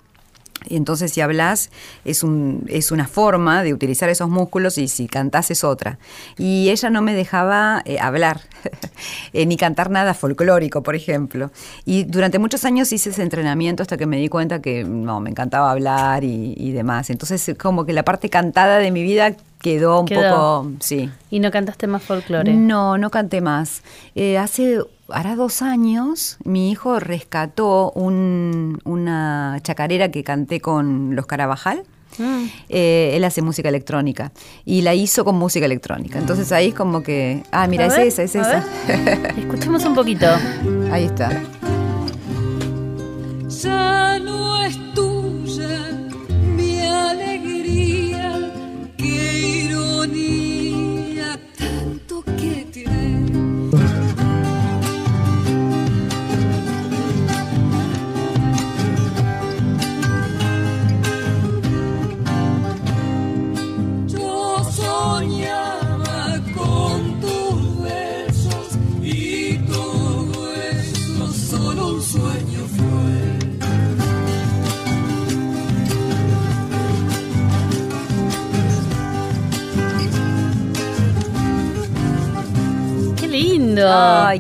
Entonces, 0.68 1.14
si 1.14 1.22
hablas, 1.22 1.70
es, 2.04 2.24
un, 2.24 2.66
es 2.68 2.92
una 2.92 3.08
forma 3.08 3.64
de 3.64 3.74
utilizar 3.74 4.10
esos 4.10 4.30
músculos 4.30 4.78
y 4.78 4.88
si 4.88 5.08
cantás 5.08 5.52
es 5.52 5.64
otra. 5.64 6.00
Y 6.38 6.70
ella 6.70 6.90
no 6.90 7.02
me 7.02 7.14
dejaba 7.14 7.82
eh, 7.86 8.00
hablar, 8.00 8.42
eh, 9.34 9.46
ni 9.46 9.58
cantar 9.58 9.90
nada 9.90 10.14
folclórico, 10.14 10.84
por 10.84 10.96
ejemplo. 10.96 11.52
Y 11.86 12.04
durante 12.04 12.40
muchos 12.40 12.66
años 12.66 12.92
hice 12.92 13.10
ese 13.12 13.24
entrenamiento 13.24 13.84
hasta 13.84 13.98
que 13.98 14.06
me 14.06 14.18
di 14.18 14.28
cuenta 14.28 14.62
que 14.62 14.84
no, 14.84 15.20
me 15.22 15.30
encantaba 15.30 15.72
hablar 15.72 16.24
y, 16.24 16.72
demás. 16.72 17.10
Entonces, 17.10 17.56
como 17.60 17.86
que 17.86 17.94
la 17.94 18.04
parte 18.04 18.30
cantada 18.30 18.78
de 18.78 18.92
mi 18.92 19.02
vida 19.02 19.36
quedó 19.62 20.02
un 20.02 20.06
poco, 20.06 20.72
sí. 20.80 21.10
¿Y 21.30 21.40
no 21.40 21.52
cantaste 21.52 21.88
más 21.88 22.04
folclore? 22.04 22.54
No, 22.54 22.98
no 22.98 23.10
canté 23.10 23.42
más. 23.42 23.82
Eh, 24.16 24.38
hace 24.38 24.80
hará 25.12 25.36
dos 25.36 25.62
años, 25.62 26.38
mi 26.44 26.72
hijo 26.72 27.00
rescató 27.00 27.92
una 27.96 29.60
chacarera 29.62 30.12
que 30.12 30.24
canté 30.24 30.60
con 30.62 31.16
los 31.16 31.26
Carabajal. 31.26 31.84
Mm. 32.18 32.46
Eh, 32.70 33.12
él 33.14 33.24
hace 33.24 33.42
música 33.42 33.70
electrónica 33.70 34.32
y 34.66 34.82
la 34.82 34.94
hizo 34.94 35.24
con 35.24 35.36
música 35.36 35.66
electrónica. 35.66 36.20
Entonces 36.20 36.52
ahí 36.52 36.70
es 36.70 36.74
como 36.74 37.04
que. 37.04 37.44
Ah, 37.52 37.68
mira, 37.68 37.86
es 37.86 37.98
esa, 37.98 38.24
es 38.24 38.36
esa. 38.36 38.66
Escuchemos 39.38 39.86
un 39.86 39.96
poquito. 39.96 40.26
Ahí 40.92 41.06
está. 41.06 41.30
Ya 43.48 44.20
no 44.20 44.66
es 44.66 44.78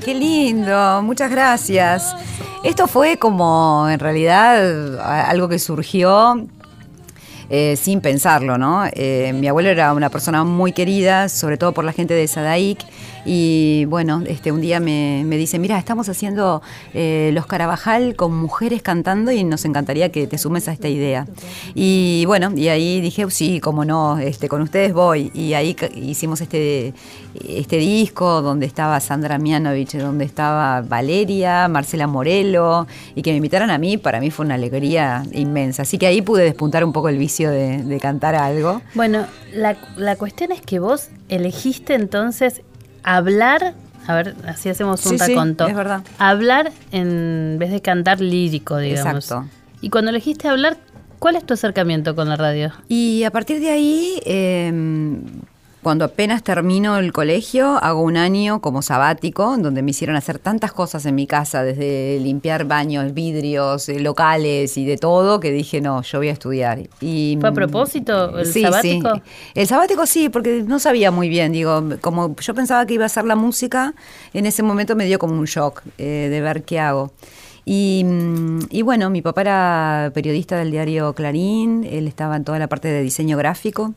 Qué 0.03 0.13
lindo. 0.13 1.01
Muchas 1.03 1.29
gracias. 1.29 2.15
Esto 2.63 2.87
fue 2.87 3.17
como 3.17 3.87
en 3.89 3.99
realidad 3.99 4.99
algo 5.29 5.47
que 5.47 5.59
surgió 5.59 6.47
eh, 7.49 7.75
sin 7.77 7.99
pensarlo, 8.01 8.57
¿no? 8.57 8.83
Eh, 8.93 9.33
mi 9.33 9.47
abuelo 9.47 9.69
era 9.69 9.93
una 9.93 10.09
persona 10.09 10.43
muy 10.43 10.71
querida, 10.71 11.29
sobre 11.29 11.57
todo 11.57 11.73
por 11.73 11.83
la 11.83 11.93
gente 11.93 12.13
de 12.13 12.27
Sadaic, 12.27 12.79
y 13.25 13.85
bueno, 13.85 14.23
este, 14.25 14.51
un 14.51 14.61
día 14.61 14.79
me, 14.79 15.23
dice, 15.25 15.59
mira, 15.59 15.77
estamos 15.77 16.09
haciendo 16.09 16.61
eh, 16.93 17.31
los 17.33 17.45
Carabajal 17.45 18.15
con 18.15 18.35
mujeres 18.35 18.81
cantando 18.81 19.31
y 19.31 19.43
nos 19.43 19.65
encantaría 19.65 20.11
que 20.11 20.27
te 20.27 20.37
sumes 20.37 20.67
a 20.67 20.73
esta 20.73 20.87
idea. 20.87 21.27
Y 21.75 22.23
bueno, 22.25 22.51
y 22.55 22.67
ahí 22.69 23.01
dije, 23.01 23.29
sí, 23.29 23.59
cómo 23.59 23.85
no, 23.85 24.17
este, 24.19 24.47
con 24.47 24.61
ustedes 24.61 24.93
voy. 24.93 25.31
Y 25.33 25.53
ahí 25.53 25.75
hicimos 25.95 26.41
este, 26.41 26.93
este 27.47 27.77
disco 27.77 28.41
donde 28.41 28.65
estaba 28.65 28.99
Sandra 28.99 29.37
Mianovich, 29.37 29.97
donde 29.97 30.25
estaba 30.25 30.81
Valeria, 30.81 31.67
Marcela 31.67 32.07
Morelo, 32.07 32.87
y 33.15 33.21
que 33.21 33.31
me 33.31 33.37
invitaran 33.37 33.69
a 33.69 33.77
mí, 33.77 33.97
para 33.97 34.19
mí 34.19 34.31
fue 34.31 34.45
una 34.45 34.55
alegría 34.55 35.23
inmensa. 35.33 35.83
Así 35.83 35.97
que 35.97 36.07
ahí 36.07 36.21
pude 36.21 36.43
despuntar 36.43 36.83
un 36.83 36.93
poco 36.93 37.09
el 37.09 37.17
vicio 37.17 37.51
de, 37.51 37.83
de 37.83 37.99
cantar 37.99 38.35
algo. 38.35 38.81
Bueno, 38.93 39.25
la, 39.53 39.77
la 39.97 40.15
cuestión 40.15 40.51
es 40.51 40.61
que 40.61 40.79
vos 40.79 41.09
elegiste 41.29 41.93
entonces 41.93 42.61
hablar, 43.03 43.73
a 44.07 44.15
ver, 44.15 44.35
así 44.47 44.69
hacemos 44.69 45.05
un 45.05 45.19
sí, 45.19 45.33
es 45.33 45.75
verdad. 45.75 46.01
Hablar 46.17 46.71
en 46.91 47.57
vez 47.59 47.71
de 47.71 47.81
cantar 47.81 48.19
lírico, 48.21 48.77
digamos. 48.77 49.25
Exacto. 49.25 49.49
Y 49.81 49.89
cuando 49.89 50.09
elegiste 50.09 50.47
hablar, 50.47 50.77
¿cuál 51.19 51.35
es 51.35 51.45
tu 51.45 51.53
acercamiento 51.53 52.15
con 52.15 52.29
la 52.29 52.35
radio? 52.35 52.71
Y 52.87 53.23
a 53.23 53.31
partir 53.31 53.59
de 53.59 53.69
ahí, 53.69 54.21
eh, 54.25 54.71
cuando 55.81 56.03
apenas 56.03 56.43
termino 56.43 56.97
el 56.97 57.13
colegio, 57.13 57.77
hago 57.81 58.01
un 58.01 58.17
año 58.17 58.59
como 58.59 58.81
sabático, 58.81 59.55
donde 59.57 59.81
me 59.81 59.91
hicieron 59.91 60.17
hacer 60.17 60.37
tantas 60.37 60.73
cosas 60.73 61.05
en 61.05 61.15
mi 61.15 61.25
casa, 61.25 61.63
desde 61.63 62.19
limpiar 62.19 62.65
baños, 62.65 63.13
vidrios, 63.13 63.87
eh, 63.87 63.99
locales 63.99 64.77
y 64.77 64.85
de 64.85 64.97
todo, 64.97 65.39
que 65.39 65.51
dije, 65.51 65.79
no, 65.79 66.01
yo 66.01 66.17
voy 66.17 66.27
a 66.27 66.33
estudiar. 66.33 66.79
Y, 66.99 67.37
¿Fue 67.39 67.49
a 67.49 67.53
propósito 67.53 68.37
el 68.39 68.45
sabático? 68.45 69.15
Sí. 69.15 69.21
El 69.55 69.67
sabático 69.67 70.05
sí, 70.05 70.27
porque 70.27 70.63
no 70.67 70.79
sabía 70.79 71.11
muy 71.11 71.29
bien, 71.29 71.53
digo, 71.53 71.81
como 72.01 72.35
yo 72.35 72.53
pensaba 72.53 72.85
que 72.85 72.95
iba 72.95 73.03
a 73.03 73.07
hacer 73.07 73.23
la 73.23 73.35
música, 73.35 73.93
en 74.33 74.45
ese 74.45 74.63
momento 74.63 74.97
me 74.97 75.05
dio 75.05 75.17
como 75.17 75.33
un 75.33 75.45
shock 75.45 75.81
eh, 75.97 76.27
de 76.29 76.41
ver 76.41 76.63
qué 76.63 76.79
hago. 76.81 77.13
Y, 77.63 78.03
mm, 78.03 78.59
y 78.69 78.81
bueno, 78.81 79.09
mi 79.09 79.21
papá 79.21 79.41
era 79.41 80.11
periodista 80.13 80.57
del 80.57 80.71
diario 80.71 81.13
Clarín, 81.13 81.83
él 81.83 82.07
estaba 82.07 82.35
en 82.35 82.43
toda 82.43 82.59
la 82.59 82.67
parte 82.67 82.89
de 82.89 83.01
diseño 83.01 83.37
gráfico. 83.37 83.93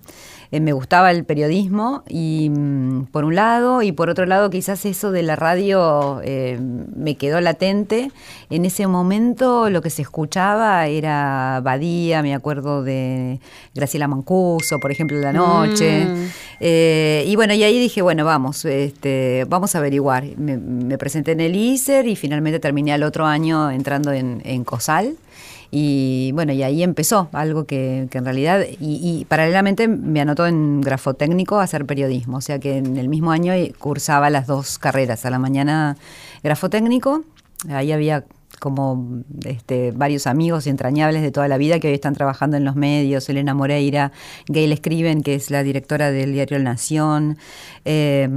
Eh, 0.53 0.61
me 0.61 0.75
gustaba 0.75 1.11
el 1.11 1.25
periodismo 1.25 2.05
y 2.07 2.51
mm, 2.51 3.07
por 3.07 3.25
un 3.25 3.35
lado 3.35 3.81
y 3.81 3.93
por 3.93 4.11
otro 4.11 4.27
lado 4.27 4.51
quizás 4.51 4.85
eso 4.85 5.11
de 5.11 5.23
la 5.23 5.35
radio 5.35 6.21
eh, 6.23 6.61
me 6.95 7.17
quedó 7.17 7.41
latente. 7.41 8.11
En 8.51 8.67
ese 8.67 8.87
momento 8.87 9.71
lo 9.71 9.81
que 9.81 9.89
se 9.89 10.03
escuchaba 10.03 10.87
era 10.89 11.63
Badía, 11.65 12.21
me 12.23 12.35
acuerdo 12.35 12.83
de 12.83 13.41
Graciela 13.75 14.09
Mancuso, 14.09 14.79
por 14.79 14.93
ejemplo, 14.93 15.19
La 15.19 15.33
Noche. 15.33 16.05
Mm. 16.05 16.27
Eh, 16.61 17.25
y 17.27 17.35
bueno, 17.35 17.55
y 17.55 17.63
ahí 17.63 17.79
dije, 17.79 18.03
bueno, 18.03 18.27
vamos, 18.27 18.67
este, 18.67 19.47
vamos 19.49 19.75
a 19.75 19.79
averiguar. 19.79 20.25
Me, 20.37 20.59
me 20.59 20.99
presenté 20.99 21.33
en 21.33 21.41
el 21.41 21.57
ISER 21.57 22.07
y 22.07 22.15
finalmente 22.15 22.61
terminé 22.61 22.93
al 22.93 23.05
otro 23.05 23.25
año 23.25 23.71
entrando 23.71 24.13
en, 24.13 24.43
en 24.45 24.65
COSAL. 24.65 25.17
Y 25.75 26.33
bueno, 26.35 26.53
y 26.53 26.63
ahí 26.63 26.83
empezó 26.83 27.31
algo 27.33 27.65
que, 27.65 28.07
que 28.11 28.19
en 28.19 28.27
realidad, 28.27 28.61
y, 28.79 29.01
y 29.01 29.25
paralelamente 29.25 29.89
me 29.89 30.21
anotó 30.21 30.47
en 30.47 30.83
grafotécnico 30.83 31.59
a 31.59 31.63
hacer 31.63 31.87
periodismo, 31.87 32.37
o 32.37 32.41
sea 32.43 32.59
que 32.59 32.77
en 32.77 32.99
el 32.99 33.09
mismo 33.09 33.33
año 33.33 33.55
cursaba 33.79 34.29
las 34.29 34.47
dos 34.47 34.79
carreras, 34.79 35.25
a 35.25 35.31
la 35.31 35.39
mañana 35.39 35.97
grafotécnico, 36.43 37.25
ahí 37.71 37.91
había 37.91 38.27
como 38.63 39.23
este, 39.45 39.91
varios 39.91 40.29
amigos 40.29 40.69
entrañables 40.69 41.21
de 41.21 41.33
toda 41.33 41.49
la 41.49 41.59
vida 41.59 41.81
que 41.81 41.89
hoy 41.89 41.95
están 41.95 42.15
trabajando 42.15 42.57
en 42.57 42.65
los 42.65 42.77
medios, 42.77 43.29
Elena 43.29 43.55
Moreira, 43.55 44.13
Gail 44.47 44.71
Escriben, 44.71 45.23
que 45.23 45.35
es 45.35 45.51
la 45.51 45.65
directora 45.65 46.13
del 46.13 46.33
diario 46.33 46.59
La 46.59 46.65
Nación, 46.65 47.39
eh, 47.85 48.29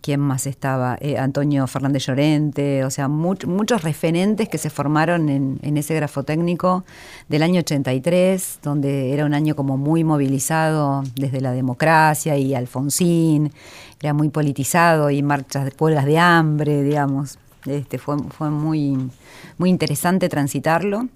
¿quién 0.00 0.20
más 0.20 0.46
estaba? 0.46 0.96
Eh, 1.02 1.18
Antonio 1.18 1.66
Fernández 1.66 2.06
Llorente, 2.06 2.82
o 2.84 2.90
sea, 2.90 3.08
much- 3.08 3.44
muchos 3.46 3.82
referentes 3.82 4.48
que 4.48 4.56
se 4.56 4.70
formaron 4.70 5.28
en, 5.28 5.58
en 5.60 5.76
ese 5.76 5.94
grafotécnico 5.94 6.84
del 7.28 7.42
año 7.42 7.60
83, 7.60 8.60
donde 8.62 9.12
era 9.12 9.26
un 9.26 9.34
año 9.34 9.54
como 9.54 9.76
muy 9.76 10.02
movilizado 10.02 11.02
desde 11.14 11.42
la 11.42 11.52
democracia 11.52 12.38
y 12.38 12.54
Alfonsín, 12.54 13.52
era 14.00 14.14
muy 14.14 14.30
politizado 14.30 15.10
y 15.10 15.22
marchas 15.22 15.66
de 15.66 15.72
huelgas 15.78 16.06
de 16.06 16.18
hambre, 16.18 16.82
digamos. 16.82 17.38
Este, 17.66 17.98
fue, 17.98 18.16
fue 18.30 18.50
muy, 18.50 18.96
muy 19.58 19.70
interesante 19.70 20.28
transitarlo. 20.28 21.08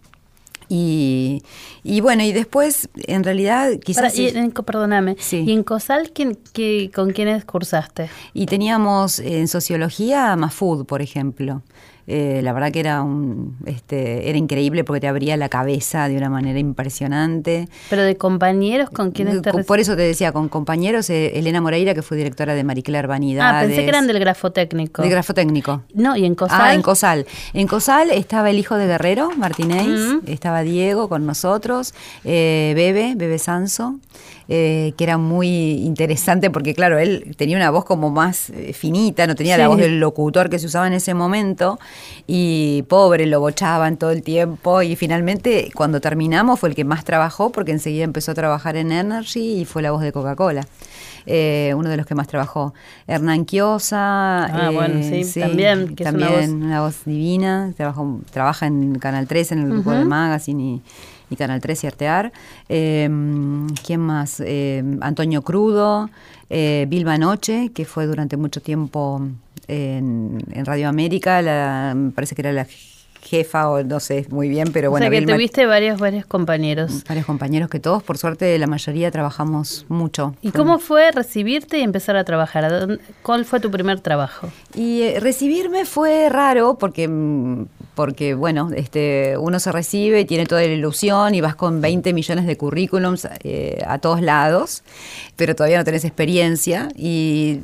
Y, 0.69 1.43
y 1.85 2.01
bueno, 2.01 2.25
y 2.25 2.33
después, 2.33 2.89
en 3.07 3.23
realidad, 3.23 3.71
quizás... 3.85 4.13
Para- 4.13 4.23
y 4.23 4.29
en- 4.37 4.51
perdóname. 4.51 5.17
Sí. 5.21 5.45
¿Y 5.47 5.53
en 5.53 5.63
COSAL 5.63 6.11
quién, 6.13 6.37
qué- 6.53 6.91
con 6.93 7.13
quiénes 7.13 7.45
cursaste? 7.45 8.11
Y 8.35 8.47
teníamos 8.47 9.21
en 9.21 9.47
sociología 9.47 10.33
a 10.33 10.37
Mahfoud, 10.37 10.85
por 10.85 11.03
ejemplo. 11.03 11.63
Eh, 12.09 12.41
la 12.43 12.53
verdad 12.53 12.71
que 12.71 12.81
era 12.81 13.03
un 13.03 13.57
este, 13.67 14.29
era 14.29 14.39
increíble 14.39 14.85
porque 14.85 15.01
te 15.01 15.09
abría 15.09 15.37
la 15.37 15.49
cabeza 15.49 16.09
de 16.09 16.17
una 16.17 16.31
manera 16.31 16.59
impresionante. 16.59 17.69
¿Pero 17.91 18.03
de 18.03 18.17
compañeros 18.17 18.91
con 18.91 19.11
quiénes 19.11 19.43
te 19.43 19.53
Por 19.65 19.81
eso 19.81 19.97
te 19.97 20.03
decía, 20.03 20.33
con 20.33 20.49
compañeros, 20.49 21.11
eh, 21.11 21.39
Elena 21.39 21.61
Moreira, 21.61 21.95
que 21.95 22.03
fue 22.03 22.17
directora 22.17 22.55
de 22.55 22.63
Marie 22.65 22.83
Claire 22.83 23.09
Vanidades. 23.09 23.65
Ah, 23.65 23.67
pensé 23.67 23.83
que 23.83 23.89
eran 23.89 24.07
del 24.07 24.19
grafotécnico. 24.21 25.03
De 25.03 25.09
grafotécnico. 25.09 25.83
No, 25.95 26.17
y 26.17 26.25
en 26.25 26.35
COSAL. 26.35 26.61
Ah, 26.61 26.75
en 26.75 26.83
Cosal. 26.83 27.27
En 27.53 27.67
Cosal 27.67 28.11
estaba 28.11 28.51
el 28.51 28.59
hijo 28.59 28.77
de 28.77 28.87
Guerrero, 28.87 29.31
Martínez, 29.37 29.87
Mm. 29.87 30.19
estaba 30.31 30.63
Diego 30.63 31.09
con 31.09 31.27
nosotros, 31.27 31.95
eh, 32.25 32.73
Bebe, 32.77 33.15
Bebe 33.17 33.39
Sanso, 33.39 33.99
eh, 34.49 34.93
que 34.97 35.05
era 35.05 35.19
muy 35.19 35.49
interesante 35.85 36.51
porque, 36.51 36.75
claro, 36.75 36.99
él 36.99 37.35
tenía 37.37 37.57
una 37.57 37.71
voz 37.71 37.85
como 37.85 38.11
más 38.11 38.51
eh, 38.51 38.73
finita, 38.73 39.27
no 39.27 39.35
tenía 39.35 39.57
la 39.59 39.69
voz 39.69 39.79
del 39.79 40.01
locutor 40.01 40.49
que 40.51 40.59
se 40.59 40.67
usaba 40.67 40.87
en 40.87 40.93
ese 40.93 41.15
momento, 41.15 41.79
y 42.27 42.83
pobre, 42.89 43.27
lo 43.27 43.41
bochaban 43.41 43.97
todo 43.97 44.11
el 44.11 44.23
tiempo, 44.23 44.83
y 44.83 44.97
finalmente 44.97 45.71
cuando 45.75 46.01
terminamos 46.01 46.61
fue 46.61 46.69
el 46.69 46.75
que 46.75 46.85
más 46.85 47.05
trabajó 47.05 47.51
porque 47.51 47.73
enseguida 47.73 48.05
empezó 48.05 48.33
a 48.33 48.35
trabajar 48.35 48.77
en 48.77 48.93
Energy 48.93 49.61
y 49.61 49.65
fue 49.65 49.83
la 49.83 49.91
voz 49.91 50.03
de 50.03 50.13
Coca-Cola. 50.13 50.67
Eh, 51.29 51.75
uno 51.77 51.89
de 51.91 51.97
los 51.97 52.07
que 52.07 52.15
más 52.15 52.29
trabajó. 52.29 52.73
Hernán 53.09 53.47
Quiosa. 53.47 54.45
Ah, 54.45 54.71
bueno, 54.71 55.03
sí, 55.03 55.25
también, 55.41 55.97
que 55.97 56.05
es 56.05 56.11
una 56.13 56.27
también 56.29 56.61
voz- 56.61 56.65
una 56.67 56.81
voz 56.83 57.05
divina, 57.05 57.73
trabaja, 57.77 58.03
trabaja 58.31 58.67
en 58.67 58.97
Canal 59.01 59.27
3, 59.27 59.51
en 59.53 59.59
el 59.59 59.71
grupo 59.73 59.91
de 59.91 60.05
Magazine 60.05 60.63
y, 60.63 60.83
y 61.31 61.37
Canal 61.37 61.61
3 61.61 61.85
y 61.85 61.87
Artear. 61.87 62.33
Eh, 62.69 63.09
¿Quién 63.85 64.01
más? 64.01 64.41
Eh, 64.45 64.83
Antonio 65.01 65.43
Crudo, 65.43 66.11
eh, 66.51 66.87
Vilma 66.89 67.19
Noche, 67.19 67.71
que 67.75 67.85
fue 67.85 68.07
durante 68.07 68.37
mucho 68.37 68.61
tiempo 68.61 69.21
en, 69.69 70.39
en 70.53 70.65
Radio 70.65 70.89
América, 70.89 71.43
la- 71.43 71.97
parece 72.15 72.35
que 72.35 72.43
era 72.43 72.53
la 72.53 72.67
jefa 73.23 73.69
o 73.69 73.83
no 73.83 74.01
sé 74.01 74.27
muy 74.31 74.49
bien, 74.49 74.73
pero 74.73 74.89
o 74.89 74.91
bueno, 74.93 75.05
sea 75.05 75.11
que 75.11 75.19
Vilma- 75.21 75.35
tuviste 75.35 75.67
varios, 75.67 75.99
varios 75.99 76.27
compañeros. 76.27 77.05
varios 77.09 77.27
compañeros 77.27 77.69
que 77.71 77.81
todos, 77.81 78.03
por 78.03 78.19
suerte, 78.19 78.57
la 78.59 78.67
mayoría 78.67 79.11
trabajamos 79.11 79.85
mucho. 79.89 80.35
¿Y 80.43 80.51
Fue- 80.51 80.59
cómo 80.61 80.79
fue 80.79 81.11
recibirte 81.13 81.79
y 81.79 81.83
empezar 81.83 82.17
a 82.17 82.25
trabajar? 82.25 82.65
¿A 82.65 82.81
dónde- 82.81 83.01
¿Cuál 83.23 83.45
fue 83.45 83.61
tu 83.61 83.71
primer 83.71 84.01
trabajo? 84.01 84.49
Y 84.75 85.03
eh, 85.03 85.21
recibirme 85.21 85.85
fue 85.85 86.29
raro 86.29 86.77
porque, 86.79 87.09
mm, 87.09 87.67
porque 87.95 88.35
bueno, 88.35 88.71
este, 88.77 89.37
uno 89.39 89.59
se 89.59 89.73
recibe 89.73 90.21
y 90.21 90.25
tiene 90.27 90.47
toda 90.47 90.61
la 90.63 90.67
ilusión 90.69 91.35
y 91.35 91.41
vas 91.41 91.55
con 91.57 91.81
20 91.81 92.13
millones 92.13 92.47
de 92.47 92.57
currículums 92.57 93.27
eh, 93.43 93.83
a 93.87 93.99
todos 93.99 94.21
lados, 94.21 94.83
pero 95.37 95.55
todavía 95.55 95.79
no 95.79 95.85
tenés 95.85 96.05
experiencia 96.05 96.89
y 96.95 97.61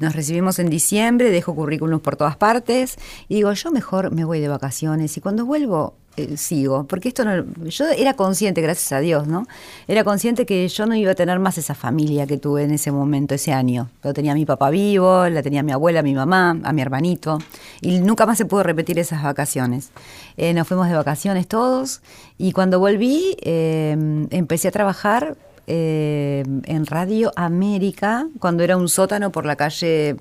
nos 0.00 0.16
recibimos 0.16 0.58
en 0.58 0.70
diciembre, 0.70 1.30
dejo 1.30 1.54
currículums 1.54 2.02
por 2.02 2.16
todas 2.16 2.36
partes 2.36 2.96
y 3.28 3.36
digo, 3.36 3.52
yo 3.52 3.70
mejor 3.70 4.12
me 4.12 4.24
voy 4.24 4.40
de 4.40 4.48
vacaciones 4.48 5.16
y 5.16 5.20
cuando 5.20 5.46
vuelvo 5.46 5.94
eh, 6.16 6.36
sigo, 6.36 6.84
porque 6.84 7.08
esto 7.08 7.24
no, 7.24 7.44
yo 7.66 7.84
era 7.96 8.14
consciente, 8.14 8.60
gracias 8.60 8.90
a 8.92 8.98
Dios, 8.98 9.28
¿no? 9.28 9.46
Era 9.86 10.02
consciente 10.02 10.44
que 10.44 10.66
yo 10.66 10.86
no 10.86 10.96
iba 10.96 11.12
a 11.12 11.14
tener 11.14 11.38
más 11.38 11.56
esa 11.56 11.74
familia 11.74 12.26
que 12.26 12.36
tuve 12.36 12.64
en 12.64 12.72
ese 12.72 12.90
momento, 12.90 13.34
ese 13.34 13.52
año. 13.52 13.90
Lo 14.02 14.12
tenía 14.12 14.34
mi 14.34 14.44
papá 14.44 14.70
vivo, 14.70 15.28
la 15.28 15.42
tenía 15.42 15.62
mi 15.62 15.70
abuela, 15.70 16.02
mi 16.02 16.14
mamá, 16.14 16.58
a 16.64 16.72
mi 16.72 16.82
hermanito, 16.82 17.38
y 17.80 18.00
nunca 18.00 18.26
más 18.26 18.38
se 18.38 18.44
pudo 18.44 18.64
repetir 18.64 18.98
esas 18.98 19.22
vacaciones. 19.22 19.90
Eh, 20.36 20.52
nos 20.52 20.66
fuimos 20.66 20.88
de 20.88 20.94
vacaciones 20.94 21.46
todos, 21.46 22.02
y 22.38 22.52
cuando 22.52 22.80
volví 22.80 23.36
eh, 23.42 24.26
empecé 24.30 24.68
a 24.68 24.72
trabajar 24.72 25.36
eh, 25.72 26.42
en 26.64 26.84
Radio 26.84 27.30
América, 27.36 28.26
cuando 28.40 28.64
era 28.64 28.76
un 28.76 28.88
sótano 28.88 29.30
por 29.30 29.46
la 29.46 29.54
calle 29.54 30.16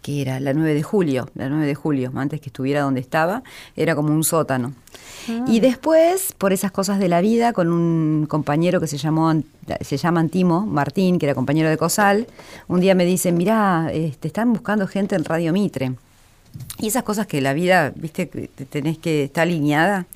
que 0.00 0.22
era 0.22 0.40
la 0.40 0.54
9 0.54 0.72
de 0.72 0.82
julio, 0.82 1.28
la 1.34 1.50
9 1.50 1.66
de 1.66 1.74
julio, 1.74 2.10
antes 2.16 2.40
que 2.40 2.46
estuviera 2.46 2.80
donde 2.80 3.00
estaba, 3.00 3.42
era 3.76 3.94
como 3.94 4.14
un 4.14 4.24
sótano. 4.24 4.72
Y 5.46 5.60
después, 5.60 6.32
por 6.38 6.54
esas 6.54 6.72
cosas 6.72 6.98
de 6.98 7.08
la 7.08 7.20
vida, 7.20 7.52
con 7.52 7.70
un 7.70 8.26
compañero 8.26 8.80
que 8.80 8.86
se 8.86 8.96
llamó 8.96 9.32
se 9.82 9.96
llama 9.98 10.20
Antimo 10.20 10.66
Martín, 10.66 11.18
que 11.18 11.26
era 11.26 11.34
compañero 11.34 11.68
de 11.68 11.76
Cosal, 11.76 12.26
un 12.66 12.80
día 12.80 12.94
me 12.94 13.04
dicen, 13.04 13.36
mirá, 13.36 13.90
este, 13.92 14.28
están 14.28 14.52
buscando 14.52 14.86
gente 14.88 15.14
en 15.14 15.24
Radio 15.24 15.52
Mitre. 15.52 15.92
Y 16.78 16.88
esas 16.88 17.04
cosas 17.04 17.26
que 17.28 17.40
la 17.40 17.52
vida, 17.52 17.92
viste, 17.94 18.28
que 18.28 18.48
te 18.48 18.64
tenés 18.64 18.98
que 18.98 19.24
estar 19.24 19.42
alineada. 19.42 20.06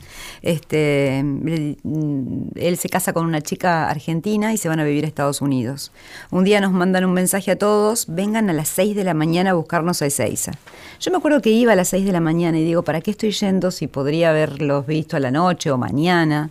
Este, 0.42 1.20
él, 1.20 1.78
mm, 1.84 2.48
él 2.56 2.76
se 2.76 2.88
casa 2.88 3.12
con 3.12 3.24
una 3.24 3.40
chica 3.40 3.88
argentina 3.88 4.52
y 4.52 4.56
se 4.56 4.68
van 4.68 4.80
a 4.80 4.84
vivir 4.84 5.04
a 5.04 5.06
Estados 5.06 5.40
Unidos. 5.40 5.92
Un 6.30 6.42
día 6.44 6.60
nos 6.60 6.72
mandan 6.72 7.04
un 7.04 7.12
mensaje 7.12 7.52
a 7.52 7.56
todos, 7.56 8.06
vengan 8.08 8.50
a 8.50 8.52
las 8.52 8.68
6 8.68 8.96
de 8.96 9.04
la 9.04 9.14
mañana 9.14 9.50
a 9.50 9.54
buscarnos 9.54 10.02
a 10.02 10.06
Ezeiza. 10.06 10.52
Yo 10.98 11.10
me 11.12 11.18
acuerdo 11.18 11.40
que 11.40 11.50
iba 11.50 11.72
a 11.72 11.76
las 11.76 11.88
6 11.88 12.04
de 12.04 12.12
la 12.12 12.20
mañana 12.20 12.58
y 12.58 12.64
digo, 12.64 12.82
¿para 12.82 13.00
qué 13.00 13.12
estoy 13.12 13.30
yendo 13.30 13.70
si 13.70 13.86
podría 13.86 14.30
haberlos 14.30 14.86
visto 14.86 15.16
a 15.16 15.20
la 15.20 15.30
noche 15.30 15.70
o 15.70 15.78
mañana? 15.78 16.50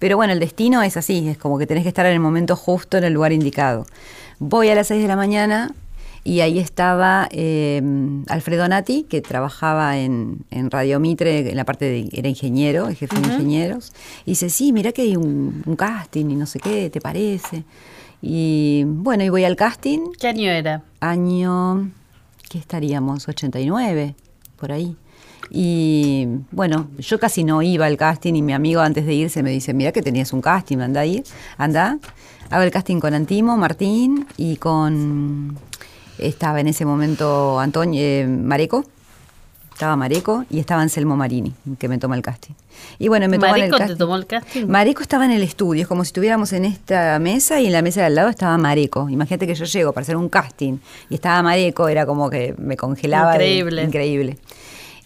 Pero 0.00 0.16
bueno, 0.16 0.32
el 0.32 0.40
destino 0.40 0.82
es 0.82 0.96
así, 0.96 1.28
es 1.28 1.38
como 1.38 1.58
que 1.58 1.66
tenés 1.68 1.84
que 1.84 1.90
estar 1.90 2.04
en 2.06 2.14
el 2.14 2.20
momento 2.20 2.56
justo, 2.56 2.98
en 2.98 3.04
el 3.04 3.12
lugar 3.12 3.32
indicado. 3.32 3.86
Voy 4.40 4.68
a 4.70 4.74
las 4.74 4.88
6 4.88 5.00
de 5.00 5.06
la 5.06 5.14
mañana 5.14 5.72
y 6.24 6.40
ahí 6.40 6.58
estaba 6.58 7.28
eh, 7.32 7.82
Alfredo 8.28 8.68
Nati, 8.68 9.04
que 9.04 9.20
trabajaba 9.20 9.98
en, 9.98 10.38
en 10.50 10.70
Radio 10.70 11.00
Mitre, 11.00 11.50
en 11.50 11.56
la 11.56 11.64
parte 11.64 11.84
de, 11.86 12.08
era 12.12 12.28
ingeniero, 12.28 12.88
el 12.88 12.96
jefe 12.96 13.18
de 13.18 13.26
ingenieros, 13.26 13.92
y 14.24 14.32
dice, 14.32 14.48
sí, 14.48 14.72
mira 14.72 14.92
que 14.92 15.02
hay 15.02 15.16
un, 15.16 15.62
un 15.66 15.76
casting 15.76 16.26
y 16.30 16.36
no 16.36 16.46
sé 16.46 16.60
qué, 16.60 16.90
¿te 16.90 17.00
parece? 17.00 17.64
Y 18.20 18.84
bueno, 18.86 19.24
y 19.24 19.30
voy 19.30 19.44
al 19.44 19.56
casting, 19.56 20.12
¿Qué 20.18 20.28
año 20.28 20.50
era? 20.50 20.84
año, 21.00 21.90
¿qué 22.48 22.58
estaríamos? 22.58 23.28
89, 23.28 24.14
por 24.56 24.70
ahí. 24.70 24.96
Y 25.50 26.28
bueno, 26.52 26.88
yo 26.98 27.18
casi 27.18 27.42
no 27.44 27.62
iba 27.62 27.84
al 27.84 27.96
casting 27.96 28.34
y 28.34 28.42
mi 28.42 28.52
amigo 28.52 28.80
antes 28.80 29.04
de 29.04 29.12
irse 29.14 29.42
me 29.42 29.50
dice, 29.50 29.74
mira 29.74 29.90
que 29.92 30.02
tenías 30.02 30.32
un 30.32 30.40
casting, 30.40 30.78
anda 30.78 31.00
ahí, 31.00 31.24
anda. 31.58 31.98
Hago 32.48 32.62
el 32.62 32.70
casting 32.70 33.00
con 33.00 33.12
Antimo, 33.12 33.56
Martín 33.56 34.26
y 34.36 34.56
con, 34.56 35.58
estaba 36.26 36.60
en 36.60 36.68
ese 36.68 36.84
momento 36.84 37.58
Antonio, 37.60 38.00
eh, 38.02 38.26
Mareco, 38.26 38.84
estaba 39.72 39.96
Mareco 39.96 40.44
y 40.50 40.58
estaba 40.60 40.82
Anselmo 40.82 41.16
Marini, 41.16 41.52
que 41.78 41.88
me 41.88 41.98
toma 41.98 42.14
el 42.16 42.22
casting. 42.22 42.52
Y 42.98 43.08
bueno, 43.08 43.26
me 43.28 43.36
toman 43.38 43.54
el 43.60 43.70
¿Mareco 43.70 43.76
te 43.92 43.96
tomó 43.96 44.16
el 44.16 44.26
casting? 44.26 44.66
Mareco 44.66 45.02
estaba 45.02 45.24
en 45.24 45.30
el 45.32 45.42
estudio, 45.42 45.82
es 45.82 45.88
como 45.88 46.04
si 46.04 46.08
estuviéramos 46.08 46.52
en 46.52 46.64
esta 46.66 47.18
mesa 47.18 47.60
y 47.60 47.66
en 47.66 47.72
la 47.72 47.82
mesa 47.82 48.00
de 48.00 48.06
al 48.06 48.14
lado 48.14 48.28
estaba 48.28 48.56
Mareco. 48.58 49.08
Imagínate 49.08 49.46
que 49.46 49.54
yo 49.54 49.64
llego 49.64 49.92
para 49.92 50.02
hacer 50.02 50.16
un 50.16 50.28
casting 50.28 50.78
y 51.10 51.14
estaba 51.14 51.42
Mareco, 51.42 51.88
era 51.88 52.06
como 52.06 52.28
que 52.30 52.54
me 52.58 52.76
congelaba. 52.76 53.32
de- 53.32 53.38
Increíble. 53.82 54.38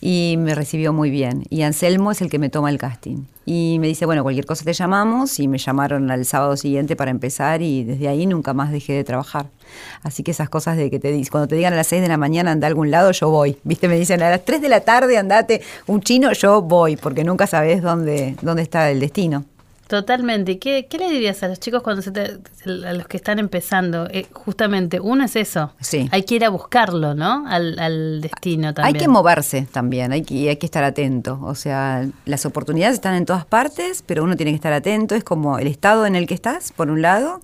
Y 0.00 0.37
me 0.38 0.55
recibió 0.55 0.93
muy 0.93 1.11
bien. 1.11 1.45
Y 1.50 1.62
Anselmo 1.62 2.12
es 2.12 2.21
el 2.21 2.31
que 2.31 2.38
me 2.38 2.49
toma 2.49 2.71
el 2.71 2.79
casting. 2.79 3.25
Y 3.45 3.79
me 3.81 3.87
dice, 3.87 4.07
bueno, 4.07 4.23
cualquier 4.25 4.45
cosa 4.45 4.65
te 4.65 4.73
llamamos 4.73 5.38
y 5.38 5.47
me 5.47 5.59
llamaron 5.59 6.11
al 6.11 6.25
sábado 6.25 6.57
siguiente 6.57 6.97
para 6.97 7.12
empezar 7.12 7.62
y 7.62 7.85
desde 7.85 8.09
ahí 8.09 8.26
nunca 8.26 8.55
más 8.55 8.73
dejé 8.73 8.95
de 8.95 9.05
trabajar. 9.05 9.47
Así 10.03 10.25
que 10.25 10.33
esas 10.33 10.49
cosas 10.49 10.76
de 10.76 10.91
que 10.91 10.99
te 10.99 11.12
dicen, 11.12 11.31
cuando 11.31 11.47
te 11.47 11.55
digan 11.55 11.73
a 11.73 11.76
las 11.76 11.87
6 11.87 12.03
de 12.03 12.09
la 12.09 12.17
mañana 12.17 12.50
anda 12.50 12.67
a 12.67 12.69
algún 12.69 12.91
lado, 12.91 13.12
yo 13.12 13.31
voy. 13.31 13.57
¿Viste? 13.65 13.88
Me 13.88 13.99
dicen 13.99 14.23
a 14.23 14.31
las 14.31 14.45
3 14.45 14.61
de 14.61 14.69
la 14.69 14.81
tarde 14.81 15.17
andate 15.17 15.62
un 15.87 16.00
chino, 16.00 16.33
yo 16.33 16.62
voy, 16.62 16.97
porque 16.97 17.23
nunca 17.23 17.47
sabes 17.47 17.83
dónde, 17.83 18.37
dónde 18.43 18.62
está 18.62 18.91
el 18.91 19.00
destino. 19.00 19.45
Totalmente. 19.88 20.52
¿Y 20.52 20.57
qué, 20.57 20.87
qué 20.90 20.99
le 20.99 21.09
dirías 21.11 21.43
a 21.43 21.49
los 21.49 21.61
chicos 21.61 21.83
cuando 21.83 22.02
se 22.02 22.11
te- 22.11 22.38
a 22.87 22.93
los 22.93 23.07
que 23.07 23.16
están 23.16 23.38
empezando? 23.38 24.09
Eh, 24.11 24.26
justamente, 24.33 24.99
uno 24.99 25.25
es 25.25 25.37
eso. 25.37 25.73
Sí. 25.81 26.09
Hay 26.11 26.25
que 26.25 26.35
ir 26.35 26.45
a 26.45 26.49
buscarlo, 26.49 27.14
¿no? 27.14 27.47
Al, 27.47 27.78
al 27.78 28.21
destino 28.21 28.75
también. 28.75 28.97
Hay 28.97 29.00
que 29.00 29.09
moverse 29.09 29.69
también, 29.71 30.11
hay 30.12 30.23
que, 30.23 30.49
hay 30.49 30.57
que 30.57 30.66
estar 30.66 30.83
atento. 30.83 31.38
O 31.43 31.55
sea, 31.55 32.05
las 32.25 32.45
oportunidades 32.47 32.95
están 32.95 33.14
en 33.14 33.26
todas 33.26 33.45
partes, 33.45 34.02
pero 34.05 34.25
uno 34.25 34.37
tiene 34.37 34.50
que 34.52 34.57
estar 34.57 34.73
atento. 34.73 35.14
Es 35.14 35.23
como 35.25 35.59
el 35.59 35.69
estado 35.69 36.05
en 36.07 36.16
el 36.16 36.26
que 36.26 36.35
estás, 36.35 36.73
por 36.73 36.90
un 36.90 37.00
lado, 37.02 37.40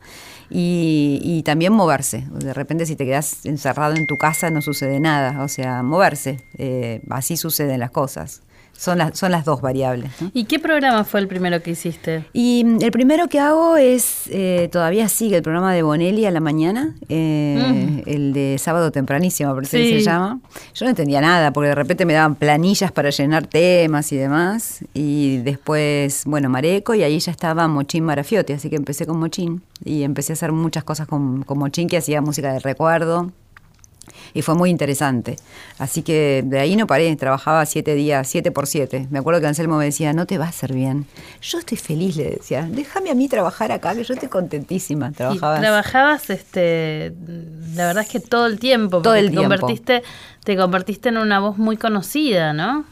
y, 0.51 1.21
y 1.23 1.45
también 1.45 1.73
moverse. 1.73 2.27
De 2.31 2.53
repente, 2.53 2.87
si 2.87 2.97
te 2.97 3.05
quedas 3.07 3.47
encerrado 3.47 3.95
en 3.95 4.07
tu 4.07 4.17
casa, 4.19 4.51
no 4.51 4.63
sucede 4.63 4.99
nada. 5.01 5.43
O 5.45 5.49
sea, 5.49 5.83
moverse. 5.83 6.41
Eh, 6.59 7.03
así 7.09 7.37
suceden 7.37 7.79
las 7.81 7.91
cosas. 7.93 8.43
Son 8.77 8.99
las, 8.99 9.17
son 9.17 9.31
las 9.31 9.45
dos 9.45 9.61
variables. 9.61 10.11
¿no? 10.21 10.31
¿Y 10.35 10.45
qué 10.45 10.59
programa 10.59 11.05
fue 11.05 11.21
el 11.21 11.29
primero 11.29 11.63
que 11.63 11.71
hiciste? 11.71 12.25
Y 12.33 12.65
mm, 12.65 12.83
el 12.83 12.91
primero 12.91 13.29
que 13.29 13.39
hago 13.39 13.77
es, 13.77 14.23
eh, 14.31 14.69
todavía 14.73 15.09
sigue 15.09 15.37
el 15.37 15.43
programa 15.43 15.73
de 15.73 15.83
Bonelli 15.83 16.27
a 16.27 16.33
la 16.33 16.41
mañana, 16.41 16.97
eh, 17.09 18.03
el 18.07 18.33
de 18.33 18.57
sábado 18.59 18.91
tempranísimo, 18.91 19.55
por 19.55 19.63
eso 19.65 19.77
Sí. 19.77 19.91
se 19.93 20.01
llama. 20.01 20.41
Yo 20.75 20.85
no 20.87 20.91
entendía 20.91 21.21
nada, 21.21 21.53
porque 21.53 21.69
de 21.69 21.75
repente 21.77 22.05
me 22.05 22.13
daban 22.15 22.35
planillas 22.35 22.91
para 22.91 23.11
llenar 23.11 23.47
temas 23.47 24.11
y 24.13 24.17
demás. 24.17 24.81
Y 24.95 25.37
después, 25.39 26.25
bueno, 26.27 26.49
Mareco, 26.49 26.95
y 26.95 27.03
ahí 27.05 27.19
ya 27.21 27.31
estaba 27.31 27.69
Mochín 27.69 28.05
Marafiotti, 28.05 28.53
así 28.55 28.69
que 28.69 28.77
empecé 28.77 29.07
con 29.07 29.19
Mochín. 29.19 29.63
Y 29.85 30.03
empecé 30.03 30.33
a 30.33 30.35
hacer 30.35 30.51
muchas 30.53 30.83
cosas 30.85 31.07
con, 31.07 31.43
con 31.45 31.59
Mochín, 31.59 31.89
que 31.89 31.97
hacía 31.99 32.21
música 32.21 32.53
de 32.53 32.59
recuerdo. 32.59 33.31
Y 34.35 34.43
fue 34.43 34.55
muy 34.55 34.71
interesante. 34.71 35.37
Así 35.79 36.03
que 36.03 36.43
de 36.47 36.59
ahí 36.59 36.77
no 36.77 36.87
paré, 36.87 37.15
trabajaba 37.17 37.65
siete 37.67 37.95
días, 37.95 38.27
siete 38.29 38.51
por 38.51 38.67
siete. 38.67 39.07
Me 39.11 39.19
acuerdo 39.19 39.41
que 39.41 39.47
Anselmo 39.47 39.77
me 39.79 39.85
decía, 39.85 40.13
no 40.13 40.27
te 40.27 40.39
va 40.39 40.47
a 40.47 40.49
hacer 40.49 40.73
bien. 40.73 41.07
Yo 41.43 41.59
estoy 41.59 41.77
feliz, 41.79 42.17
le 42.17 42.31
decía, 42.31 42.67
déjame 42.71 43.11
a 43.11 43.15
mí 43.15 43.29
trabajar 43.29 43.73
acá, 43.73 43.95
que 43.95 44.05
yo 44.05 44.15
estoy 44.15 44.29
contentísima. 44.29 45.09
Y 45.11 45.13
Trabajaba. 45.13 45.61
trabajabas, 45.61 46.31
este, 46.31 47.13
la 47.75 47.87
verdad 47.87 48.05
es 48.05 48.09
que 48.11 48.21
todo 48.21 48.47
el 48.47 48.59
tiempo. 48.59 49.03
Todo 49.03 49.15
el 49.15 49.27
te 49.27 49.37
tiempo. 49.37 49.57
Convertiste, 49.57 50.03
te 50.45 50.57
convertiste 50.57 51.09
en 51.11 51.19
una 51.19 51.41
voz 51.41 51.59
muy 51.59 51.77
conocida, 51.77 52.53
¿no? 52.53 52.85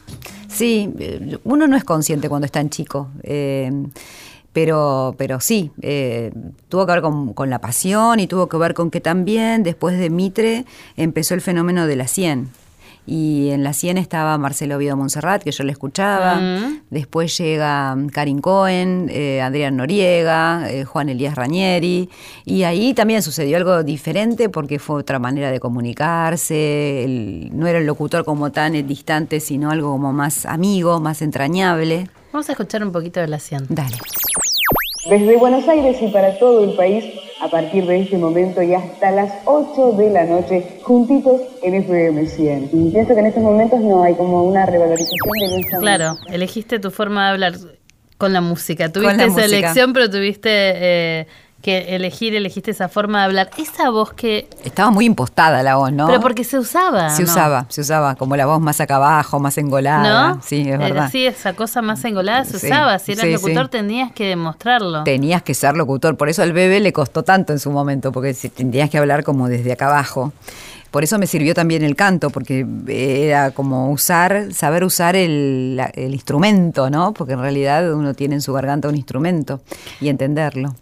Sí, 0.47 0.91
eh, 0.99 1.37
uno 1.43 1.67
no 1.67 1.75
es 1.77 1.83
consciente 1.83 2.29
cuando 2.29 2.45
es 2.45 2.51
tan 2.51 2.69
chico. 2.69 3.09
eh, 3.23 3.71
pero, 4.53 5.15
pero 5.17 5.39
sí, 5.39 5.71
eh, 5.81 6.31
tuvo 6.69 6.85
que 6.85 6.93
ver 6.93 7.01
con, 7.01 7.33
con 7.33 7.49
la 7.49 7.59
pasión 7.59 8.19
y 8.19 8.27
tuvo 8.27 8.47
que 8.47 8.57
ver 8.57 8.73
con 8.73 8.91
que 8.91 9.01
también 9.01 9.63
después 9.63 9.97
de 9.97 10.09
Mitre 10.09 10.65
empezó 10.97 11.33
el 11.33 11.41
fenómeno 11.41 11.87
de 11.87 11.95
la 11.95 12.07
100. 12.07 12.60
Y 13.07 13.49
en 13.49 13.63
la 13.63 13.73
100 13.73 13.97
estaba 13.97 14.37
Marcelo 14.37 14.75
Oviedo 14.75 14.95
Montserrat, 14.95 15.41
que 15.43 15.51
yo 15.51 15.63
le 15.63 15.71
escuchaba. 15.71 16.35
Mm. 16.35 16.81
Después 16.91 17.35
llega 17.37 17.97
Karin 18.13 18.39
Cohen, 18.41 19.07
eh, 19.11 19.41
Adrián 19.41 19.75
Noriega, 19.75 20.69
eh, 20.71 20.85
Juan 20.85 21.09
Elías 21.09 21.35
Rañeri. 21.35 22.09
Y 22.45 22.63
ahí 22.63 22.93
también 22.93 23.21
sucedió 23.23 23.57
algo 23.57 23.83
diferente 23.83 24.49
porque 24.49 24.77
fue 24.79 24.97
otra 24.99 25.17
manera 25.19 25.51
de 25.51 25.59
comunicarse. 25.59 27.03
el- 27.03 27.49
no 27.53 27.67
era 27.67 27.79
el 27.79 27.85
locutor 27.85 28.23
como 28.25 28.51
tan 28.51 28.73
distante, 28.87 29.39
sino 29.39 29.71
algo 29.71 29.91
como 29.91 30.13
más 30.13 30.45
amigo, 30.45 30.99
más 30.99 31.21
entrañable. 31.21 32.09
Vamos 32.31 32.47
a 32.49 32.51
escuchar 32.53 32.83
un 32.83 32.91
poquito 32.91 33.19
de 33.19 33.27
la 33.27 33.39
100. 33.39 33.65
Dale. 33.69 33.97
Desde 35.09 35.35
Buenos 35.37 35.67
Aires 35.67 35.97
y 36.01 36.07
para 36.09 36.37
todo 36.37 36.63
el 36.63 36.73
país, 36.75 37.03
a 37.41 37.47
partir 37.49 37.85
de 37.87 38.01
este 38.01 38.17
momento 38.17 38.61
y 38.61 38.73
hasta 38.75 39.09
las 39.11 39.31
8 39.45 39.93
de 39.93 40.09
la 40.11 40.25
noche, 40.25 40.63
juntitos 40.83 41.41
en 41.63 41.73
FM 41.73 42.27
100. 42.27 42.69
Y 42.71 42.91
pienso 42.91 43.13
que 43.15 43.19
en 43.19 43.25
estos 43.25 43.41
momentos 43.43 43.79
no 43.81 44.03
hay 44.03 44.13
como 44.13 44.43
una 44.43 44.65
revalorización 44.67 45.17
de 45.39 45.49
nuestra 45.55 45.79
Claro, 45.79 46.09
música. 46.11 46.33
elegiste 46.35 46.79
tu 46.79 46.91
forma 46.91 47.25
de 47.25 47.31
hablar 47.31 47.53
con 48.19 48.31
la 48.31 48.41
música. 48.41 48.91
Tuviste 48.91 49.17
la 49.17 49.23
esa 49.23 49.33
música. 49.33 49.45
elección, 49.57 49.93
pero 49.93 50.09
tuviste 50.09 50.49
eh, 50.51 51.27
que 51.61 51.95
elegir, 51.95 52.35
elegiste 52.35 52.71
esa 52.71 52.89
forma 52.89 53.19
de 53.19 53.25
hablar. 53.25 53.49
Esa 53.57 53.89
voz 53.89 54.13
que... 54.13 54.49
Estaba 54.63 54.89
muy 54.91 55.05
impostada 55.05 55.63
la 55.63 55.75
voz, 55.75 55.91
¿no? 55.91 56.07
Pero 56.07 56.19
porque 56.19 56.43
se 56.43 56.57
usaba. 56.57 57.09
Se 57.11 57.23
¿no? 57.23 57.29
usaba, 57.29 57.65
se 57.69 57.81
usaba 57.81 58.15
como 58.15 58.35
la 58.35 58.45
voz 58.45 58.59
más 58.59 58.81
acá 58.81 58.95
abajo, 58.97 59.39
más 59.39 59.57
engolada. 59.57 60.33
¿No? 60.33 60.41
Sí, 60.43 60.61
es 60.69 60.77
verdad. 60.77 61.05
así, 61.05 61.25
esa 61.25 61.53
cosa 61.53 61.81
más 61.81 62.03
engolada 62.05 62.43
se 62.45 62.59
Sí, 62.59 62.67
usaba. 62.67 62.97
Si 62.99 63.13
eras 63.13 63.25
sí, 63.25 63.31
locutor 63.33 63.65
sí. 63.65 63.71
tenías 63.71 64.11
que 64.11 64.25
demostrarlo. 64.27 65.03
Tenías 65.03 65.41
que 65.43 65.53
ser 65.53 65.75
locutor, 65.77 66.17
por 66.17 66.29
eso 66.29 66.41
al 66.43 66.53
bebé 66.53 66.79
le 66.79 66.91
costó 66.93 67.23
tanto 67.23 67.53
en 67.53 67.59
su 67.59 67.71
momento, 67.71 68.11
porque 68.11 68.33
tenías 68.33 68.89
que 68.89 68.97
hablar 68.97 69.23
como 69.23 69.47
desde 69.47 69.71
acá 69.71 69.87
abajo. 69.87 70.33
Por 70.91 71.05
eso 71.05 71.17
me 71.17 71.25
sirvió 71.25 71.53
también 71.53 71.83
el 71.83 71.95
canto, 71.95 72.31
porque 72.31 72.65
era 72.87 73.51
como 73.51 73.91
usar, 73.91 74.53
saber 74.53 74.83
usar 74.83 75.15
el, 75.15 75.81
el 75.93 76.13
instrumento, 76.13 76.89
¿no? 76.89 77.13
Porque 77.13 77.31
en 77.33 77.39
realidad 77.39 77.93
uno 77.93 78.13
tiene 78.13 78.35
en 78.35 78.41
su 78.41 78.51
garganta 78.51 78.89
un 78.89 78.95
instrumento 78.97 79.61
y 80.01 80.09
entenderlo. 80.09 80.75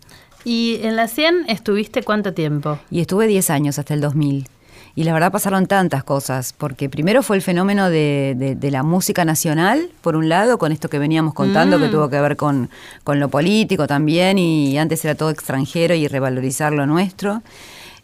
¿Y 0.50 0.80
en 0.82 0.96
la 0.96 1.08
100 1.08 1.46
estuviste 1.48 2.02
cuánto 2.02 2.34
tiempo? 2.34 2.80
Y 2.90 3.02
estuve 3.02 3.28
10 3.28 3.52
años 3.52 3.78
hasta 3.78 3.94
el 3.94 4.02
2000. 4.02 4.48
Y 4.96 5.04
la 5.04 5.14
verdad 5.14 5.32
pasaron 5.32 5.68
tantas 5.68 6.04
cosas, 6.04 6.54
porque 6.58 6.90
primero 6.90 7.22
fue 7.22 7.36
el 7.36 7.44
fenómeno 7.44 7.92
de, 7.92 8.34
de- 8.36 8.56
de 8.56 8.72
la 8.72 8.82
música 8.82 9.24
nacional, 9.26 9.92
por 10.02 10.16
un 10.16 10.28
lado, 10.28 10.58
con 10.58 10.72
esto 10.72 10.90
que 10.90 10.98
veníamos 10.98 11.36
contando, 11.36 11.78
que 11.78 11.86
tuvo 11.92 12.10
que 12.10 12.20
ver 12.20 12.36
con, 12.36 12.72
con 13.04 13.20
lo 13.20 13.30
político 13.30 13.86
también, 13.86 14.40
y 14.40 14.76
antes 14.80 15.06
era 15.06 15.14
todo 15.14 15.30
extranjero 15.30 15.94
y 15.94 16.08
revalorizar 16.08 16.74
lo 16.74 16.88
nuestro. 16.88 17.44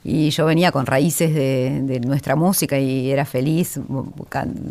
Y 0.08 0.30
yo 0.30 0.46
venía 0.46 0.72
con 0.72 0.86
raíces 0.86 1.34
de, 1.34 1.82
de 1.82 2.00
nuestra 2.00 2.36
música 2.36 2.78
y 2.78 3.10
era 3.10 3.26
feliz, 3.26 3.80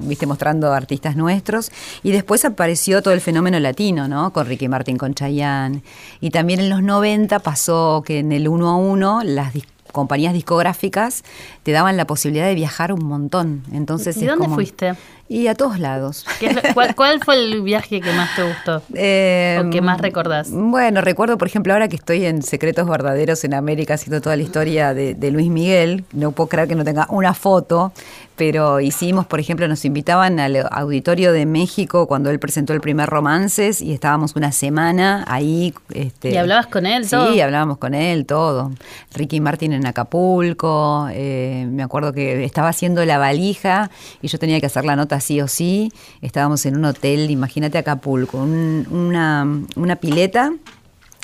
viste, 0.06 0.26
mostrando 0.26 0.72
artistas 0.72 1.16
nuestros. 1.16 1.72
Y 2.04 2.12
después 2.12 2.44
apareció 2.44 3.02
todo 3.02 3.12
el 3.12 3.20
fenómeno 3.20 3.58
latino, 3.58 4.06
¿no? 4.06 4.32
Con 4.32 4.46
Ricky 4.46 4.68
Martin, 4.68 4.96
con 4.96 5.12
Chayanne. 5.14 5.82
Y 6.20 6.30
también 6.30 6.60
en 6.60 6.70
los 6.70 6.82
90 6.84 7.40
pasó 7.40 8.04
que 8.06 8.20
en 8.20 8.30
el 8.30 8.46
uno 8.46 8.70
a 8.70 8.76
uno 8.76 9.22
las 9.24 9.52
dis- 9.52 9.66
compañías 9.90 10.34
discográficas 10.34 11.22
te 11.62 11.72
daban 11.72 11.96
la 11.96 12.04
posibilidad 12.06 12.46
de 12.46 12.54
viajar 12.54 12.92
un 12.92 13.04
montón. 13.04 13.62
Entonces 13.72 14.16
¿Y 14.16 14.26
dónde 14.26 14.44
como- 14.44 14.54
fuiste? 14.56 14.94
Y 15.28 15.46
a 15.46 15.54
todos 15.54 15.78
lados. 15.78 16.24
¿Qué 16.38 16.46
es 16.46 16.54
lo- 16.54 16.62
cuál, 16.74 16.94
cuál 16.94 17.20
fue 17.24 17.36
el 17.36 17.62
viaje 17.62 18.00
que 18.00 18.12
más 18.12 18.34
te 18.36 18.42
gustó? 18.42 18.82
Eh, 18.94 19.60
¿O 19.64 19.70
qué 19.70 19.80
más 19.80 20.00
recordás? 20.00 20.48
Bueno, 20.50 21.00
recuerdo, 21.00 21.38
por 21.38 21.48
ejemplo, 21.48 21.72
ahora 21.72 21.88
que 21.88 21.96
estoy 21.96 22.26
en 22.26 22.42
Secretos 22.42 22.86
Verdaderos 22.88 23.42
en 23.44 23.54
América, 23.54 23.94
haciendo 23.94 24.20
toda 24.20 24.36
la 24.36 24.42
historia 24.42 24.92
de, 24.94 25.14
de 25.14 25.30
Luis 25.30 25.48
Miguel, 25.50 26.04
no 26.12 26.32
puedo 26.32 26.48
creer 26.48 26.68
que 26.68 26.74
no 26.74 26.84
tenga 26.84 27.06
una 27.10 27.32
foto, 27.34 27.92
pero 28.36 28.80
hicimos, 28.80 29.26
por 29.26 29.38
ejemplo, 29.40 29.66
nos 29.68 29.84
invitaban 29.84 30.40
al 30.40 30.66
Auditorio 30.70 31.32
de 31.32 31.46
México 31.46 32.06
cuando 32.06 32.30
él 32.30 32.38
presentó 32.38 32.72
el 32.72 32.80
primer 32.80 33.08
Romances 33.08 33.80
y 33.80 33.92
estábamos 33.92 34.34
una 34.36 34.52
semana 34.52 35.24
ahí. 35.28 35.72
Este, 35.92 36.30
¿Y 36.30 36.36
hablabas 36.36 36.66
con 36.66 36.84
él, 36.86 37.04
Sí, 37.04 37.10
todo? 37.12 37.42
hablábamos 37.42 37.78
con 37.78 37.94
él, 37.94 38.26
todo. 38.26 38.72
Ricky 39.14 39.40
Martin 39.40 39.72
en 39.72 39.86
Acapulco, 39.86 41.08
eh, 41.12 41.66
me 41.70 41.82
acuerdo 41.82 42.12
que 42.12 42.44
estaba 42.44 42.68
haciendo 42.68 43.04
la 43.04 43.18
valija 43.18 43.90
y 44.20 44.28
yo 44.28 44.38
tenía 44.38 44.60
que 44.60 44.66
hacer 44.66 44.84
la 44.84 44.96
nota 44.96 45.16
sí 45.24 45.40
o 45.40 45.48
sí. 45.48 45.90
Estábamos 46.22 46.64
en 46.66 46.76
un 46.76 46.84
hotel, 46.84 47.30
imagínate 47.30 47.78
Acapulco, 47.78 48.38
un- 48.38 48.86
una, 48.90 49.46
una 49.76 49.96
pileta 49.96 50.52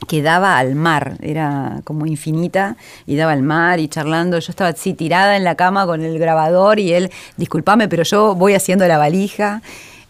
que 0.09 0.23
daba 0.23 0.57
al 0.59 0.75
mar, 0.77 1.19
era 1.21 1.83
como 1.85 2.07
infinita 2.07 2.77
y 3.07 3.17
daba 3.17 3.33
al 3.33 3.43
mar 3.43 3.79
y 3.81 3.87
charlando. 3.89 4.39
Yo 4.39 4.51
estaba 4.51 4.71
así 4.71 4.95
tirada 4.95 5.37
en 5.37 5.45
la 5.45 5.55
cama 5.57 5.85
con 5.87 6.03
el 6.03 6.19
grabador 6.19 6.79
y 6.79 6.93
él, 6.95 7.11
discúlpame, 7.37 7.87
pero 7.87 8.03
yo 8.03 8.35
voy 8.35 8.55
haciendo 8.55 8.87
la 8.89 8.97
valija. 8.97 9.61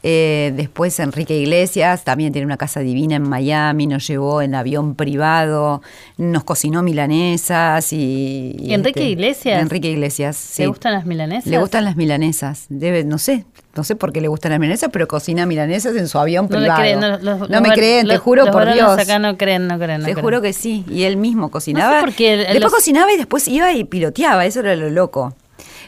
Eh, 0.03 0.53
después 0.57 0.99
Enrique 0.99 1.37
Iglesias 1.37 2.05
también 2.05 2.33
tiene 2.33 2.47
una 2.47 2.57
casa 2.57 2.81
divina 2.81 3.17
en 3.17 3.23
Miami, 3.29 3.87
nos 3.87 4.07
llevó 4.07 4.41
en 4.41 4.55
avión 4.55 4.95
privado, 4.95 5.83
nos 6.17 6.43
cocinó 6.45 6.83
milanesas 6.83 7.93
y... 7.93 8.57
y 8.59 8.73
¿Enrique 8.73 9.01
este, 9.01 9.11
Iglesias? 9.11 9.61
Enrique 9.61 9.91
Iglesias, 9.91 10.37
sí. 10.37 10.63
¿Te 10.63 10.69
gustan 10.69 10.95
las 10.95 11.05
milanesas? 11.05 11.47
Le 11.47 11.59
gustan 11.59 11.85
las 11.85 11.97
milanesas. 11.97 12.65
Debe, 12.71 13.05
no 13.05 13.19
sé, 13.19 13.45
no 13.77 13.85
sé 13.85 13.95
por 13.95 14.13
qué 14.13 14.23
le 14.23 14.29
gustan 14.29 14.53
las 14.53 14.61
milanesas, 14.61 14.89
pero 14.91 15.07
cocina 15.07 15.45
milanesas 15.45 15.95
en 15.95 16.09
su 16.09 16.19
avión 16.19 16.47
No 16.49 16.57
le 16.59 16.63
privado. 16.63 16.81
creen, 16.81 17.01
no, 17.01 17.09
los- 17.19 17.51
los 17.51 17.61
me 17.61 17.73
creen, 17.75 18.07
te 18.09 18.17
juro 18.17 18.47
por 18.51 18.73
Dios. 18.73 18.99
acá 18.99 19.19
no 19.19 19.37
creen, 19.37 19.67
no 19.69 19.79
creen, 19.79 19.99
Te 20.01 20.13
creen. 20.13 20.21
juro 20.25 20.41
que 20.41 20.55
sí. 20.55 20.83
Y 20.89 21.03
él 21.03 21.19
mismo 21.19 21.51
cocinaba. 21.51 21.93
No 21.97 22.01
sé 22.01 22.07
por 22.07 22.15
qué 22.15 22.33
el- 22.35 22.53
después 22.55 22.73
cocinaba 22.73 23.13
y 23.13 23.19
después 23.19 23.47
iba 23.49 23.71
y 23.75 23.85
piloteaba. 23.85 24.47
Eso 24.47 24.61
era 24.61 24.75
lo 24.77 24.89
loco. 24.89 25.35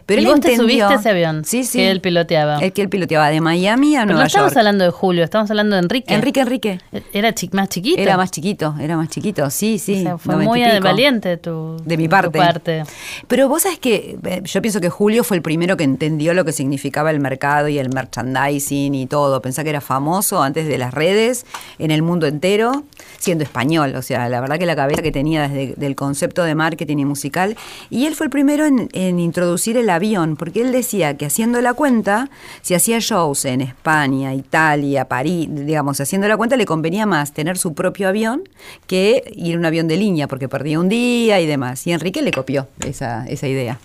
Pero 0.06 0.20
y 0.22 0.24
él 0.24 0.30
vos 0.30 0.40
te 0.40 0.56
subiste 0.56 0.94
ese 0.94 1.10
avión 1.10 1.44
Sí, 1.44 1.64
sí. 1.64 1.78
que 1.78 1.90
él 1.90 2.00
piloteaba. 2.00 2.58
El 2.58 2.72
que 2.72 2.82
él 2.82 2.88
piloteaba 2.88 3.28
de 3.30 3.40
Miami 3.40 3.96
a 3.96 4.00
Pero 4.00 4.06
Nueva 4.12 4.20
no 4.22 4.26
estamos 4.26 4.50
York. 4.50 4.58
hablando 4.58 4.84
de 4.84 4.90
Julio, 4.90 5.24
estamos 5.24 5.50
hablando 5.50 5.76
de 5.76 5.82
Enrique. 5.82 6.14
Enrique, 6.14 6.40
Enrique. 6.40 6.80
Era 7.12 7.34
chi- 7.34 7.50
más 7.52 7.68
chiquito. 7.68 8.00
Era 8.00 8.16
más 8.16 8.30
chiquito, 8.30 8.74
era 8.80 8.96
más 8.96 9.08
chiquito, 9.08 9.48
sí, 9.50 9.78
sí. 9.78 10.00
O 10.00 10.02
sea, 10.02 10.18
fue 10.18 10.34
90 10.34 10.58
y 10.68 10.70
muy 10.72 10.80
valiente 10.80 11.36
tu, 11.36 11.76
De 11.84 11.96
mi 11.96 12.04
tu 12.08 12.10
parte. 12.10 12.84
Pero 13.28 13.48
vos 13.48 13.62
sabés 13.62 13.78
que 13.78 14.16
eh, 14.24 14.40
yo 14.44 14.60
pienso 14.62 14.80
que 14.80 14.88
Julio 14.90 15.24
fue 15.24 15.36
el 15.36 15.42
primero 15.42 15.76
que 15.76 15.84
entendió 15.84 16.34
lo 16.34 16.44
que 16.44 16.52
significaba 16.52 17.10
el 17.10 17.20
mercado 17.20 17.68
y 17.68 17.78
el 17.78 17.88
merchandising 17.90 18.94
y 18.94 19.06
todo. 19.06 19.40
Pensá 19.42 19.62
que 19.64 19.70
era 19.70 19.80
famoso 19.80 20.42
antes 20.42 20.66
de 20.66 20.78
las 20.78 20.92
redes 20.94 21.46
en 21.78 21.90
el 21.90 22.02
mundo 22.02 22.26
entero, 22.26 22.84
siendo 23.18 23.44
español. 23.44 23.94
O 23.96 24.02
sea, 24.02 24.28
la 24.28 24.40
verdad 24.40 24.58
que 24.58 24.66
la 24.66 24.76
cabeza 24.76 25.02
que 25.02 25.12
tenía 25.12 25.48
desde 25.48 25.86
el 25.86 25.94
concepto 25.96 26.42
de 26.44 26.54
marketing 26.54 26.98
y 26.98 27.04
musical. 27.04 27.56
Y 27.90 28.06
él 28.06 28.14
fue 28.14 28.26
el 28.26 28.30
primero 28.30 28.66
en, 28.66 28.88
en 28.92 29.18
introducir 29.18 29.76
el 29.76 29.88
avión, 29.90 30.01
porque 30.36 30.62
él 30.62 30.72
decía 30.72 31.16
que 31.16 31.26
haciendo 31.26 31.60
la 31.60 31.74
cuenta, 31.74 32.28
si 32.60 32.74
hacía 32.74 32.98
shows 32.98 33.44
en 33.44 33.60
España, 33.60 34.34
Italia, 34.34 35.06
París, 35.06 35.48
digamos, 35.50 36.00
haciendo 36.00 36.26
la 36.26 36.36
cuenta, 36.36 36.56
le 36.56 36.66
convenía 36.66 37.06
más 37.06 37.32
tener 37.32 37.56
su 37.56 37.72
propio 37.72 38.08
avión 38.08 38.42
que 38.86 39.22
ir 39.34 39.52
en 39.52 39.60
un 39.60 39.64
avión 39.64 39.86
de 39.86 39.96
línea, 39.96 40.26
porque 40.26 40.48
perdía 40.48 40.80
un 40.80 40.88
día 40.88 41.40
y 41.40 41.46
demás. 41.46 41.86
Y 41.86 41.92
Enrique 41.92 42.20
le 42.20 42.32
copió 42.32 42.66
esa, 42.84 43.26
esa 43.26 43.46
idea. 43.46 43.78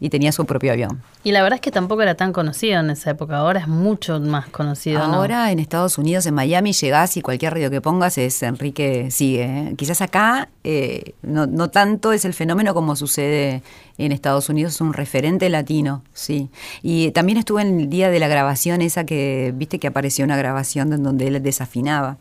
Y 0.00 0.10
tenía 0.10 0.32
su 0.32 0.44
propio 0.44 0.72
avión. 0.72 1.02
Y 1.24 1.32
la 1.32 1.42
verdad 1.42 1.56
es 1.56 1.60
que 1.60 1.70
tampoco 1.70 2.02
era 2.02 2.14
tan 2.14 2.32
conocido 2.32 2.80
en 2.80 2.90
esa 2.90 3.10
época. 3.10 3.38
Ahora 3.38 3.60
es 3.60 3.68
mucho 3.68 4.20
más 4.20 4.48
conocido. 4.48 5.06
¿no? 5.06 5.14
Ahora 5.14 5.50
en 5.50 5.58
Estados 5.58 5.98
Unidos, 5.98 6.26
en 6.26 6.34
Miami, 6.34 6.72
llegás 6.72 7.16
y 7.16 7.22
cualquier 7.22 7.54
radio 7.54 7.70
que 7.70 7.80
pongas 7.80 8.18
es 8.18 8.42
Enrique 8.42 9.10
sigue. 9.10 9.44
¿eh? 9.44 9.74
Quizás 9.76 10.00
acá 10.00 10.48
eh, 10.64 11.14
no, 11.22 11.46
no 11.46 11.70
tanto 11.70 12.12
es 12.12 12.24
el 12.24 12.34
fenómeno 12.34 12.72
como 12.72 12.94
sucede 12.94 13.62
en 13.98 14.12
Estados 14.12 14.48
Unidos, 14.48 14.74
es 14.74 14.80
un 14.80 14.92
referente 14.92 15.48
latino, 15.48 16.02
sí. 16.14 16.48
Y 16.82 17.10
también 17.10 17.36
estuve 17.36 17.62
en 17.62 17.80
el 17.80 17.90
día 17.90 18.10
de 18.10 18.20
la 18.20 18.28
grabación, 18.28 18.80
esa 18.80 19.04
que, 19.04 19.52
viste 19.56 19.80
que 19.80 19.88
apareció 19.88 20.24
una 20.24 20.36
grabación 20.36 20.92
en 20.92 21.02
donde 21.02 21.26
él 21.26 21.42
desafinaba. 21.42 22.16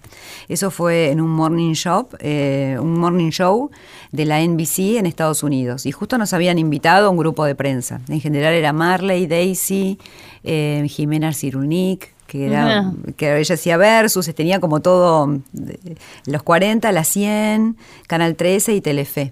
Eso 0.50 0.72
fue 0.72 1.12
en 1.12 1.22
un 1.22 1.30
morning 1.30 1.74
shop, 1.74 2.16
eh, 2.20 2.78
un 2.82 3.00
morning 3.00 3.30
show 3.30 3.70
de 4.12 4.26
la 4.26 4.42
NBC 4.42 4.98
en 4.98 5.06
Estados 5.06 5.44
Unidos. 5.44 5.86
Y 5.86 5.92
justo 5.92 6.18
nos 6.18 6.34
habían 6.34 6.58
invitado 6.58 7.08
a 7.08 7.10
un 7.12 7.18
grupo 7.18 7.46
de 7.46 7.54
prensa. 7.54 8.02
En 8.10 8.22
general 8.22 8.54
era 8.54 8.74
Marley, 8.88 9.28
Daisy, 9.28 9.98
eh, 10.44 10.86
Jimena 10.88 11.34
Cirulnik, 11.34 12.14
que 12.28 12.46
era 12.48 12.94
que 13.16 13.38
ella 13.40 13.56
hacía 13.56 13.78
versus, 13.78 14.34
tenía 14.36 14.60
como 14.60 14.80
todo 14.82 15.34
eh, 15.34 15.96
los 16.26 16.44
40, 16.44 16.92
las 16.92 17.08
100, 17.10 17.76
Canal 18.08 18.36
13 18.36 18.76
y 18.76 18.82
Telefe. 18.82 19.32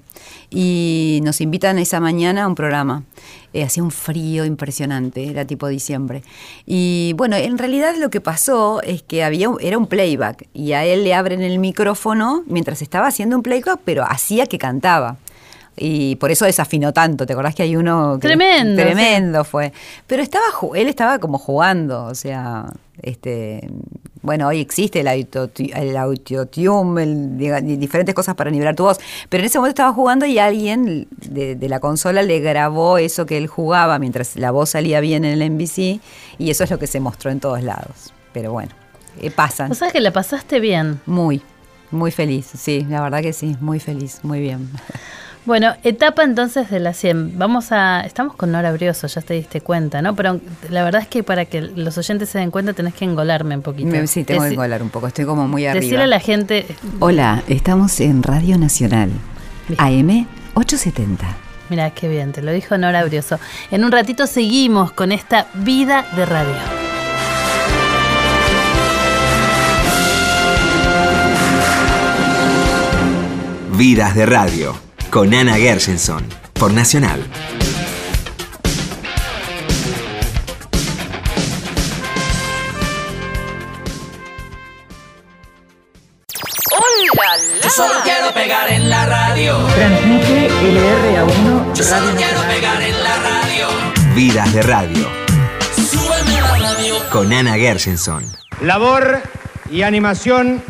Y 0.49 1.19
nos 1.23 1.41
invitan 1.41 1.77
esa 1.79 1.99
mañana 1.99 2.43
a 2.43 2.47
un 2.47 2.55
programa. 2.55 3.03
Eh, 3.53 3.63
hacía 3.63 3.83
un 3.83 3.91
frío 3.91 4.43
impresionante, 4.45 5.27
era 5.29 5.45
tipo 5.45 5.67
diciembre. 5.67 6.23
Y 6.65 7.13
bueno, 7.15 7.35
en 7.37 7.57
realidad 7.57 7.95
lo 7.97 8.09
que 8.09 8.19
pasó 8.21 8.81
es 8.81 9.01
que 9.03 9.23
había 9.23 9.49
un- 9.49 9.57
era 9.61 9.77
un 9.77 9.87
playback 9.87 10.47
y 10.53 10.73
a 10.73 10.83
él 10.85 11.03
le 11.05 11.13
abren 11.13 11.41
el 11.41 11.59
micrófono 11.59 12.43
mientras 12.47 12.81
estaba 12.81 13.07
haciendo 13.07 13.35
un 13.37 13.43
playback, 13.43 13.79
pero 13.85 14.03
hacía 14.03 14.45
que 14.47 14.57
cantaba. 14.57 15.17
Y 15.77 16.15
por 16.15 16.31
eso 16.31 16.45
desafinó 16.45 16.93
tanto, 16.93 17.25
¿te 17.25 17.33
acordás 17.33 17.53
que 17.55 17.63
hay 17.63 17.75
uno 17.75 18.17
que 18.21 18.27
Tremendo, 18.27 18.81
tremendo 18.81 19.43
fue? 19.43 19.73
Pero 20.07 20.23
estaba 20.23 20.45
él 20.75 20.87
estaba 20.87 21.19
como 21.19 21.37
jugando, 21.37 22.05
o 22.05 22.15
sea, 22.15 22.65
este 23.01 23.69
bueno, 24.21 24.47
hoy 24.47 24.59
existe 24.59 25.01
el 25.01 25.07
autotu- 25.07 25.71
el 25.75 25.95
autotune, 25.97 27.03
el- 27.03 27.37
diga- 27.37 27.61
di- 27.61 27.75
diferentes 27.75 28.15
cosas 28.15 28.35
para 28.35 28.49
nivelar 28.49 28.75
tu 28.75 28.83
voz, 28.83 28.97
pero 29.29 29.41
en 29.41 29.45
ese 29.47 29.59
momento 29.59 29.73
estaba 29.81 29.93
jugando 29.93 30.25
y 30.25 30.39
alguien 30.39 31.07
de, 31.27 31.55
de 31.55 31.69
la 31.69 31.79
consola 31.79 32.23
le 32.23 32.39
grabó 32.39 32.97
eso 32.97 33.25
que 33.25 33.37
él 33.37 33.47
jugaba 33.47 33.99
mientras 33.99 34.35
la 34.37 34.51
voz 34.51 34.69
salía 34.71 34.99
bien 35.01 35.25
en 35.25 35.39
el 35.41 35.51
NBC 35.51 35.99
y 36.39 36.49
eso 36.49 36.63
es 36.63 36.71
lo 36.71 36.79
que 36.79 36.87
se 36.87 36.99
mostró 37.01 37.29
en 37.31 37.39
todos 37.39 37.61
lados. 37.61 38.13
Pero 38.33 38.51
bueno, 38.53 38.71
eh, 39.21 39.29
pasan. 39.29 39.71
O 39.71 39.75
sea 39.75 39.91
que 39.91 39.99
la 39.99 40.11
pasaste 40.11 40.59
bien. 40.59 40.99
Muy, 41.05 41.41
muy 41.91 42.09
feliz, 42.11 42.47
sí, 42.57 42.85
la 42.89 43.01
verdad 43.01 43.21
que 43.21 43.31
sí, 43.33 43.55
muy 43.59 43.79
feliz, 43.79 44.21
muy 44.23 44.39
bien. 44.39 44.69
Bueno, 45.45 45.75
etapa 45.83 46.23
entonces 46.23 46.71
de 46.71 46.79
la 46.79 46.93
100. 46.93 47.37
Vamos 47.37 47.71
a. 47.71 48.01
Estamos 48.01 48.35
con 48.35 48.51
Nora 48.51 48.71
Brioso, 48.71 49.05
ya 49.05 49.21
te 49.21 49.35
diste 49.35 49.61
cuenta, 49.61 50.01
¿no? 50.01 50.15
Pero 50.15 50.39
la 50.71 50.83
verdad 50.83 51.01
es 51.03 51.07
que 51.07 51.21
para 51.21 51.45
que 51.45 51.61
los 51.61 51.95
oyentes 51.99 52.29
se 52.29 52.39
den 52.39 52.49
cuenta 52.49 52.73
tenés 52.73 52.95
que 52.95 53.05
engolarme 53.05 53.55
un 53.55 53.61
poquito. 53.61 53.87
Me- 53.89 54.07
sí, 54.07 54.23
tengo 54.23 54.41
que 54.41 54.49
engolar 54.49 54.81
un 54.81 54.89
poco, 54.89 55.05
estoy 55.07 55.25
como 55.25 55.47
muy 55.47 55.63
Decirle 55.63 55.87
arriba. 55.89 56.03
a 56.03 56.07
la 56.07 56.19
gente. 56.19 56.65
Hola, 56.99 57.43
estamos 57.47 57.99
en 57.99 58.23
Radio 58.23 58.57
Nacional, 58.57 59.11
AM 59.77 60.25
870. 60.55 61.25
Mira, 61.69 61.91
qué 61.91 62.07
bien, 62.09 62.31
te 62.31 62.41
lo 62.41 62.51
dijo 62.51 62.75
Nora 62.79 63.03
Brioso. 63.03 63.39
En 63.69 63.83
un 63.83 63.91
ratito 63.91 64.25
seguimos 64.25 64.91
con 64.93 65.11
esta 65.11 65.45
vida 65.53 66.05
de 66.15 66.25
radio. 66.25 66.55
Vidas 73.77 74.15
de 74.15 74.25
Radio, 74.25 74.75
con 75.15 75.33
Ana 75.33 75.55
Gershenson, 75.55 76.25
por 76.51 76.73
Nacional. 76.73 77.23
Yo 87.63 87.69
solo 87.69 87.93
quiero 88.03 88.33
pegar 88.33 88.69
en 88.69 88.89
la 88.89 89.05
radio. 89.05 89.57
Transmite 89.73 90.49
LRA1 90.49 91.73
Yo 91.73 91.83
solo 91.85 92.07
quiero 92.17 92.41
pegar 92.41 92.81
en 92.81 93.01
la 93.01 93.15
radio. 93.15 93.67
Vidas 94.15 94.53
de 94.53 94.61
Radio, 94.63 95.07
Súbeme 95.77 96.41
la 96.41 96.73
radio. 96.73 96.95
con 97.09 97.31
Ana 97.31 97.53
Gershenson. 97.53 98.25
Labor 98.59 99.21
y 99.71 99.83
animación 99.83 100.61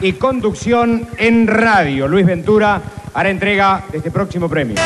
y 0.00 0.12
conducción 0.14 1.08
en 1.16 1.46
radio. 1.46 2.08
Luis 2.08 2.26
Ventura 2.26 2.80
hará 3.14 3.30
entrega 3.30 3.82
de 3.90 3.98
este 3.98 4.10
próximo 4.10 4.48
premio. 4.48 4.76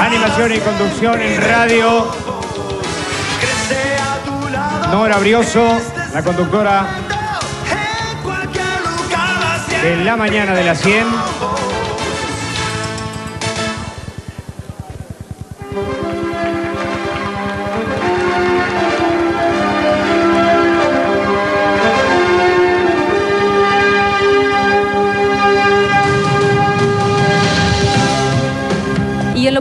Animación 0.00 0.52
y 0.54 0.58
conducción 0.58 1.20
en 1.20 1.40
radio. 1.40 2.10
Nora 4.90 5.18
Brioso, 5.18 5.78
la 6.12 6.22
conductora 6.22 6.86
de 9.82 10.04
la 10.04 10.16
mañana 10.16 10.54
de 10.54 10.64
las 10.64 10.80
100. 10.80 11.27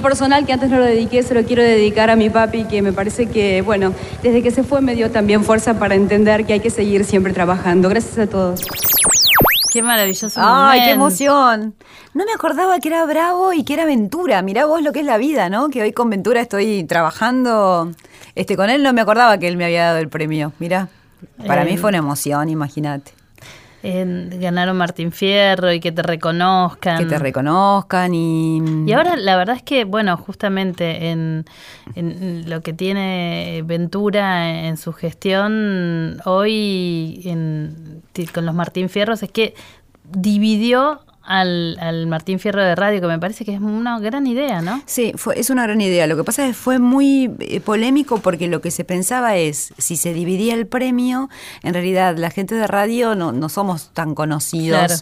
Personal, 0.08 0.46
que 0.46 0.54
antes 0.54 0.70
no 0.70 0.78
lo 0.78 0.86
dediqué, 0.86 1.22
se 1.22 1.34
lo 1.34 1.44
quiero 1.44 1.62
dedicar 1.62 2.10
a 2.10 2.16
mi 2.16 2.30
papi, 2.30 2.64
que 2.64 2.82
me 2.82 2.94
parece 2.94 3.26
que, 3.26 3.62
bueno, 3.62 3.94
desde 4.24 4.42
que 4.42 4.52
se 4.52 4.64
fue 4.64 4.80
me 4.80 4.96
dio 4.96 5.12
también 5.12 5.44
fuerza 5.44 5.78
para 5.78 5.96
entender 5.96 6.46
que 6.46 6.54
hay 6.54 6.60
que 6.62 6.70
seguir 6.70 7.04
siempre 7.04 7.34
trabajando. 7.34 7.90
Gracias 7.90 8.18
a 8.18 8.28
todos. 8.28 8.62
Qué 9.70 9.84
maravilloso. 9.84 10.40
¡Ay, 10.42 10.80
qué 10.86 10.92
emoción! 10.92 11.76
No 12.14 12.24
me 12.24 12.32
acordaba 12.32 12.80
que 12.80 12.88
era 12.88 13.06
Bravo 13.06 13.52
y 13.52 13.66
que 13.66 13.74
era 13.74 13.84
Ventura. 13.84 14.42
Mirá 14.42 14.66
vos 14.66 14.82
lo 14.82 14.94
que 14.94 15.02
es 15.02 15.06
la 15.06 15.18
vida, 15.18 15.50
¿no? 15.50 15.68
Que 15.70 15.82
hoy 15.82 15.92
con 15.92 16.10
Ventura 16.10 16.40
estoy 16.40 16.86
trabajando. 16.86 17.92
Este, 18.34 18.56
con 18.56 18.70
él 18.70 18.84
no 18.84 18.94
me 18.94 19.02
acordaba 19.02 19.38
que 19.38 19.50
él 19.50 19.58
me 19.58 19.66
había 19.66 19.88
dado 19.88 19.98
el 19.98 20.08
premio. 20.08 20.54
Mirá, 20.60 20.88
para 21.46 21.64
Eh, 21.64 21.66
mí 21.66 21.78
fue 21.78 21.90
una 21.90 21.98
emoción, 21.98 22.48
imagínate. 22.48 23.12
En- 23.84 24.30
ganaron 24.42 24.76
Martín 24.78 25.12
Fierro 25.12 25.72
y 25.72 25.80
que 25.80 25.92
te 25.92 26.02
reconozcan. 26.02 26.98
Que 26.98 27.06
te 27.06 27.20
reconozcan 27.20 28.14
y... 28.14 28.60
Y 28.88 28.94
ahora 28.94 29.16
la 29.16 29.38
verdad 29.38 29.56
es 29.56 29.64
que, 29.64 29.86
bueno, 29.86 30.18
justamente 30.18 31.10
en, 31.10 31.46
en 31.96 32.50
lo 32.50 32.62
que 32.62 32.74
tiene 32.74 33.62
Ventura 33.66 34.66
en 34.68 34.78
su 34.78 34.94
gestión 34.94 36.18
hoy 36.26 37.22
en- 37.26 38.02
con 38.34 38.46
los 38.46 38.56
Martín 38.56 38.90
Fierros 38.90 39.22
es 39.24 39.32
que 39.32 39.54
dividió 40.10 41.02
al, 41.28 41.78
al 41.80 42.08
Martín 42.08 42.40
Fierro 42.40 42.64
de 42.64 42.76
radio, 42.76 43.02
que 43.02 43.08
me 43.08 43.20
parece 43.20 43.44
que 43.46 43.54
es 43.54 43.60
una 43.62 44.00
gran 44.00 44.26
idea, 44.26 44.62
¿no? 44.62 44.82
Sí, 44.86 45.12
fue, 45.16 45.40
es 45.40 45.50
una 45.50 45.64
gran 45.64 45.82
idea. 45.82 46.08
Lo 46.08 46.16
que 46.16 46.24
pasa 46.24 46.44
es 46.46 46.50
que 46.50 46.54
fue 46.56 46.80
muy 46.80 47.32
eh, 47.40 47.60
polémico 47.60 48.20
porque 48.20 48.48
lo 48.48 48.62
que 48.62 48.72
se 48.72 48.84
pensaba 48.86 49.36
es, 49.36 49.74
si 49.78 49.98
se 49.98 50.14
dividía 50.14 50.54
el 50.54 50.68
premio, 50.68 51.30
en 51.64 51.74
realidad 51.74 52.18
la 52.18 52.30
gente 52.30 52.56
de 52.56 52.66
radio 52.66 53.14
no, 53.14 53.32
no 53.34 53.50
somos 53.50 53.90
tan 53.94 54.16
conocidos 54.16 54.78
Claro. 54.78 54.94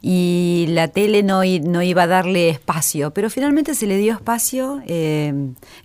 y 0.00 0.66
la 0.70 0.88
tele 0.88 1.22
no, 1.22 1.40
no 1.64 1.82
iba 1.82 2.02
a 2.04 2.06
darle 2.06 2.48
espacio, 2.50 3.12
pero 3.12 3.28
finalmente 3.30 3.74
se 3.74 3.86
le 3.86 3.96
dio 3.96 4.12
espacio 4.12 4.80
eh, 4.86 5.28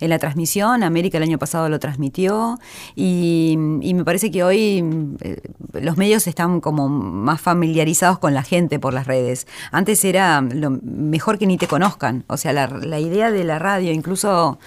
en 0.00 0.08
la 0.10 0.18
transmisión. 0.18 0.82
América 0.82 1.18
el 1.18 1.24
año 1.24 1.38
pasado 1.38 1.68
lo 1.68 1.78
transmitió 1.80 2.58
y, 2.94 3.56
y 3.82 3.94
me 3.94 4.04
parece 4.04 4.30
que 4.30 4.44
hoy 4.44 4.84
eh, 5.22 5.40
los 5.80 5.96
medios 5.96 6.26
están 6.26 6.60
como 6.60 6.88
más 6.88 7.40
familiarizados 7.40 8.18
con 8.18 8.34
la 8.34 8.42
gente 8.42 8.78
por 8.78 8.94
las 8.94 9.06
redes. 9.06 9.46
Antes 9.72 9.87
era 10.04 10.40
lo 10.40 10.78
mejor 10.82 11.38
que 11.38 11.46
ni 11.46 11.56
te 11.56 11.66
conozcan. 11.66 12.24
O 12.26 12.36
sea, 12.36 12.52
la, 12.52 13.00
idea 13.00 13.30
de 13.30 13.44
la 13.44 13.58
radio, 13.58 13.92
incluso 13.92 14.58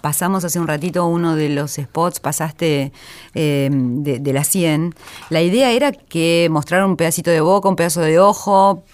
pasamos 0.00 0.44
hace 0.44 0.60
un 0.60 0.66
ratito 0.66 1.06
uno 1.06 1.36
de 1.36 1.48
los 1.48 1.72
spots, 1.72 2.20
pasaste 2.20 2.92
eh, 3.34 3.70
de, 3.72 4.18
de 4.18 4.32
la 4.32 4.44
100, 4.44 4.94
la 5.30 5.42
idea 5.42 5.70
era 5.72 5.92
que 5.92 6.48
mostraran 6.50 6.90
un 6.90 6.96
pedacito 6.96 7.30
de 7.30 7.40
boca, 7.40 7.68
un 7.68 7.76
pedazo 7.76 8.02
de 8.02 8.18
ojo, 8.18 8.84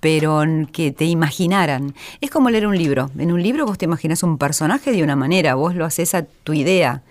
pero 0.00 0.42
que 0.72 0.92
te 0.92 1.04
imaginaran. 1.06 1.94
Es 2.20 2.30
como 2.30 2.50
leer 2.50 2.66
un 2.66 2.76
libro. 2.76 3.10
En 3.18 3.32
un 3.32 3.42
libro 3.42 3.66
vos 3.66 3.78
te 3.78 3.86
imaginas 3.86 4.22
un 4.22 4.38
personaje 4.38 4.92
de 4.92 5.02
una 5.02 5.16
manera, 5.16 5.54
vos 5.54 5.74
lo 5.74 5.84
haces 5.84 6.14
a 6.14 6.22
tu 6.22 6.52
idea. 6.52 7.02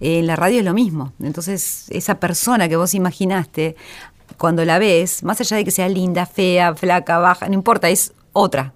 En 0.00 0.26
la 0.26 0.34
radio 0.34 0.58
es 0.58 0.64
lo 0.64 0.74
mismo. 0.74 1.12
Entonces, 1.22 1.86
esa 1.90 2.16
persona 2.16 2.68
que 2.68 2.76
vos 2.76 2.94
imaginaste, 2.94 3.76
cuando 4.38 4.64
la 4.64 4.78
ves, 4.78 5.22
más 5.22 5.40
allá 5.40 5.56
de 5.56 5.64
que 5.64 5.70
sea 5.70 5.88
linda, 5.88 6.26
fea, 6.26 6.74
flaca, 6.74 7.18
baja, 7.18 7.48
no 7.48 7.54
importa, 7.54 7.88
es 7.90 8.12
otra. 8.32 8.72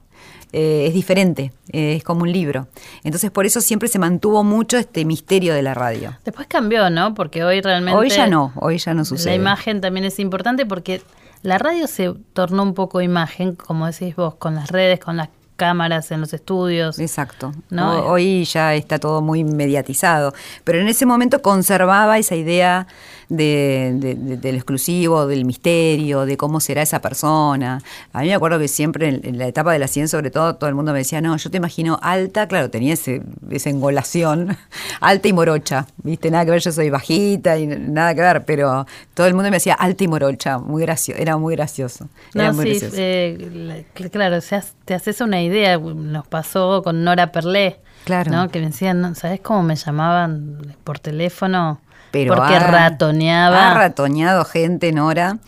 Eh, 0.53 0.87
es 0.87 0.95
diferente, 0.95 1.53
eh, 1.73 1.97
es 1.97 2.05
como 2.05 2.23
un 2.23 2.33
libro. 2.33 2.69
Entonces 3.05 3.31
por 3.31 3.45
eso 3.47 3.61
siempre 3.61 3.89
se 3.89 3.99
mantuvo 3.99 4.45
mucho 4.45 4.79
este 4.79 5.05
misterio 5.05 5.53
de 5.53 5.61
la 5.63 5.75
radio. 5.75 6.17
Después 6.25 6.47
cambió, 6.47 6.89
¿no? 6.89 7.15
Porque 7.15 7.45
hoy 7.45 7.61
realmente... 7.61 7.99
Hoy 7.99 8.09
ya 8.09 8.27
no, 8.27 8.53
hoy 8.57 8.79
ya 8.79 8.95
no 8.95 9.05
sucede. 9.05 9.31
La 9.31 9.35
imagen 9.35 9.81
también 9.81 10.07
es 10.07 10.19
importante 10.19 10.65
porque 10.65 11.03
la 11.43 11.59
radio 11.59 11.87
se 11.89 12.15
tornó 12.33 12.63
un 12.63 12.75
poco 12.75 13.03
imagen, 13.03 13.55
como 13.55 13.87
decís 13.87 14.15
vos, 14.17 14.37
con 14.37 14.55
las 14.55 14.71
redes, 14.71 15.01
con 15.01 15.17
las 15.17 15.29
cámaras 15.57 16.11
en 16.13 16.21
los 16.21 16.33
estudios. 16.33 16.99
Exacto. 17.01 17.53
¿no? 17.71 17.99
Ho- 17.99 18.13
Hoy 18.13 18.45
ya 18.45 18.75
está 18.75 18.99
todo 18.99 19.21
muy 19.23 19.43
mediatizado, 19.43 20.33
pero 20.65 20.79
en 20.81 20.87
ese 20.89 21.07
momento 21.07 21.43
conservaba 21.43 22.19
esa 22.19 22.37
idea 22.37 22.87
de, 23.29 23.93
de- 23.97 24.15
de- 24.15 24.37
del 24.37 24.55
exclusivo, 24.57 25.27
del 25.27 25.45
misterio, 25.45 26.27
de 26.27 26.37
cómo 26.37 26.61
será 26.61 26.83
esa 26.83 27.01
persona. 27.01 27.83
A 28.13 28.21
mí 28.23 28.29
me 28.29 28.35
acuerdo 28.35 28.59
que 28.59 28.69
siempre 28.69 29.09
en, 29.09 29.21
en 29.25 29.39
la 29.39 29.47
etapa 29.47 29.73
de 29.73 29.79
la 29.79 29.89
100, 29.89 30.09
sobre 30.09 30.31
todo, 30.31 30.57
todo 30.57 30.69
el 30.69 30.75
mundo 30.75 30.93
me 30.93 30.99
decía, 30.99 31.21
no, 31.21 31.37
yo 31.37 31.51
te 31.51 31.57
imagino 31.57 31.99
alta, 32.03 32.47
claro, 32.49 32.71
tenía 32.71 32.95
ese, 32.95 33.23
esa 33.51 33.71
engolación, 33.71 34.57
alta 35.01 35.29
y 35.29 35.33
morocha, 35.33 35.87
¿viste? 36.03 36.31
Nada 36.31 36.45
que 36.45 36.51
ver, 36.53 36.61
yo 36.61 36.73
soy 36.73 36.91
bajita 36.91 37.59
y 37.59 37.67
nada 37.67 38.15
que 38.15 38.21
ver, 38.21 38.45
pero 38.45 38.87
todo 39.15 39.27
el 39.27 39.35
mundo 39.35 39.51
me 39.51 39.57
decía 39.57 39.75
alta 39.75 40.05
y 40.05 40.09
morocha, 40.09 40.59
muy 40.59 40.83
gracioso, 40.83 41.21
era 41.21 41.37
muy 41.37 41.57
gracioso. 41.57 42.09
Era 42.35 42.49
No, 42.49 42.55
muy 42.55 42.65
sí, 42.67 42.71
gracioso. 42.81 42.97
eh, 42.99 43.51
la- 43.53 43.77
cl- 43.95 44.11
claro, 44.11 44.39
te 44.85 44.95
haces 44.95 45.21
una 45.21 45.43
idea. 45.43 45.79
Nos 45.79 46.27
pasó 46.27 46.83
con 46.83 47.03
Nora 47.05 47.33
Perlé. 47.33 47.81
Claro. 48.05 48.31
¿no? 48.31 48.49
Que 48.51 48.61
me 48.61 48.67
decían. 48.67 49.15
¿sabes 49.17 49.41
cómo 49.41 49.63
me 49.65 49.75
llamaban 49.75 50.77
por 50.85 50.99
teléfono? 51.01 51.81
Pero 52.25 52.35
Porque 52.37 52.55
ha- 52.57 52.61
ratoneaba. 52.61 53.71
Ha 53.71 53.75
ratoneado 53.75 54.45
gente, 54.45 54.93
Nora. 54.93 55.39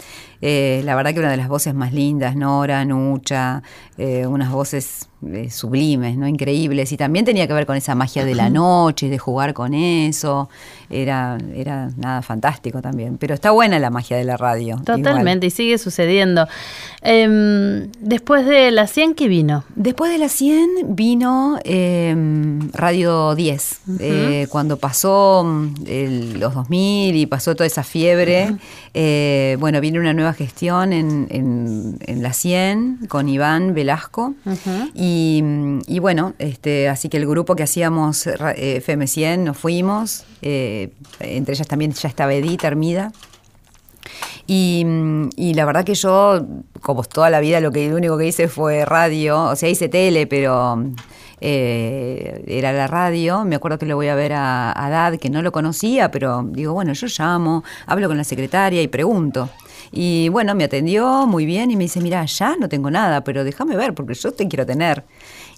Eh, 0.41 0.83
la 0.85 0.95
verdad 0.95 1.13
que 1.13 1.21
una 1.21 1.31
de 1.31 1.37
las 1.37 1.49
voces 1.49 1.75
más 1.75 1.93
lindas, 1.93 2.37
Nora, 2.37 2.85
Nucha, 2.85 3.63
eh, 3.97 4.27
unas 4.27 4.51
voces 4.53 5.09
eh, 5.33 5.51
sublimes, 5.51 6.17
¿no? 6.17 6.29
Increíbles. 6.29 6.93
Y 6.93 6.97
también 6.97 7.25
tenía 7.25 7.47
que 7.49 7.53
ver 7.53 7.67
con 7.67 7.77
esa 7.77 7.95
magia 7.97 8.25
de 8.25 8.35
la 8.37 8.49
noche, 8.51 9.09
de 9.09 9.19
jugar 9.19 9.53
con 9.53 9.75
eso. 9.75 10.49
Era, 10.91 11.37
era 11.55 11.91
nada 11.97 12.23
fantástico 12.23 12.81
también. 12.81 13.19
Pero 13.19 13.35
está 13.35 13.51
buena 13.51 13.79
la 13.81 13.91
magia 13.91 14.17
de 14.17 14.25
la 14.25 14.37
radio. 14.37 14.77
igual. 14.81 14.85
Totalmente, 14.85 15.47
y 15.47 15.51
sigue 15.51 15.77
sucediendo. 15.77 16.47
Em, 17.03 17.91
después 18.01 18.47
de 18.47 18.71
la 18.71 18.87
100, 18.87 19.15
¿qué 19.15 19.29
vino? 19.29 19.65
Después 19.75 20.11
de 20.13 20.19
la 20.19 20.29
100 20.29 20.69
vino 20.97 21.59
eh, 21.65 22.15
Radio 22.73 23.35
10. 23.35 23.81
Eh, 24.01 24.47
cuando 24.51 24.77
pasó 24.79 25.45
mm, 25.45 25.75
el- 25.87 26.41
los 26.41 26.55
2000 26.55 27.17
y 27.17 27.27
pasó 27.27 27.55
toda 27.55 27.67
esa 27.67 27.83
fiebre, 27.83 28.55
eh, 29.01 29.57
bueno, 29.61 29.81
vino 29.81 30.01
una 30.01 30.13
nueva 30.13 30.33
gestión 30.33 30.93
en, 30.93 31.29
en- 31.31 31.99
en 32.01 32.21
la 32.21 32.33
100 32.33 33.07
con 33.09 33.29
Iván 33.29 33.73
Velasco. 33.73 34.35
y, 34.93 35.41
y 35.87 36.01
bueno, 36.01 36.35
este, 36.41 36.89
así 36.89 37.09
que 37.09 37.19
el 37.19 37.27
grupo 37.29 37.55
que 37.55 37.63
hacíamos 37.63 38.27
eh, 38.27 38.77
FM 38.79 39.07
100 39.07 39.45
nos 39.45 39.57
fuimos. 39.57 40.25
eh, 40.43 40.91
entre 41.21 41.55
ellas 41.55 41.69
también 41.69 41.93
ya 41.93 42.09
estaba 42.09 42.35
Edith 42.35 42.65
Armida. 42.65 43.13
Y, 44.47 44.85
y 45.37 45.55
la 45.55 45.65
verdad 45.65 45.85
que 45.85 45.95
yo, 45.95 46.45
como 46.81 47.05
toda 47.05 47.31
la 47.31 47.39
vida, 47.41 47.61
lo 47.61 47.71
que 47.71 47.89
lo 47.91 47.97
único 47.97 48.17
que 48.19 48.27
hice 48.27 48.49
fue 48.49 48.85
radio, 48.85 49.45
o 49.45 49.57
sea, 49.57 49.69
hice 49.69 49.89
tele, 49.89 50.27
pero 50.27 50.83
eh, 51.41 52.45
era 52.47 52.73
la 52.73 52.87
radio. 52.87 53.45
Me 53.45 53.57
acuerdo 53.57 53.79
que 53.79 53.87
lo 53.87 53.97
voy 53.97 54.09
a 54.09 54.15
ver 54.15 54.33
a, 54.33 54.73
a 54.85 54.91
Dad, 54.91 55.19
que 55.19 55.31
no 55.31 55.43
lo 55.43 55.53
conocía, 55.53 56.11
pero 56.11 56.45
digo, 56.45 56.73
bueno, 56.73 56.93
yo 56.93 57.07
llamo, 57.07 57.65
hablo 57.87 58.09
con 58.09 58.17
la 58.17 58.25
secretaria 58.25 58.83
y 58.83 58.89
pregunto. 58.89 59.49
Y 59.91 60.29
bueno, 60.29 60.55
me 60.55 60.65
atendió 60.65 61.27
muy 61.27 61.47
bien 61.47 61.71
y 61.71 61.77
me 61.77 61.85
dice, 61.85 62.01
mira, 62.01 62.25
ya 62.25 62.57
no 62.57 62.69
tengo 62.69 62.91
nada, 62.91 63.25
pero 63.25 63.45
déjame 63.45 63.77
ver, 63.77 63.95
porque 63.95 64.15
yo 64.15 64.33
te 64.33 64.47
quiero 64.49 64.67
tener. 64.67 65.05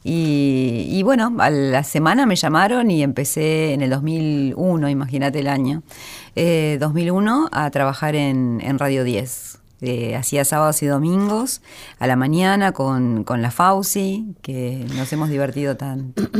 Y, 0.02 1.02
bueno, 1.04 1.34
a 1.38 1.50
la 1.50 1.84
semana 1.84 2.24
me 2.24 2.36
llamaron 2.36 2.90
y 2.90 3.02
empecé 3.02 3.74
en 3.74 3.82
el 3.82 3.90
2001, 3.90 4.88
imagínate 4.88 5.40
el 5.40 5.48
año, 5.48 5.82
eh, 6.36 6.78
2001 6.80 7.48
a 7.52 7.70
trabajar 7.70 8.14
en, 8.14 8.60
en 8.62 8.78
Radio 8.78 9.04
10. 9.04 9.59
Eh, 9.82 10.14
hacía 10.14 10.44
sábados 10.44 10.82
y 10.82 10.86
domingos 10.86 11.62
a 11.98 12.06
la 12.06 12.14
mañana 12.16 12.72
con, 12.72 13.24
con 13.24 13.40
la 13.40 13.50
Fauci, 13.50 14.34
que 14.42 14.84
nos 14.96 15.10
hemos 15.12 15.30
divertido 15.30 15.76
tanto. 15.76 16.22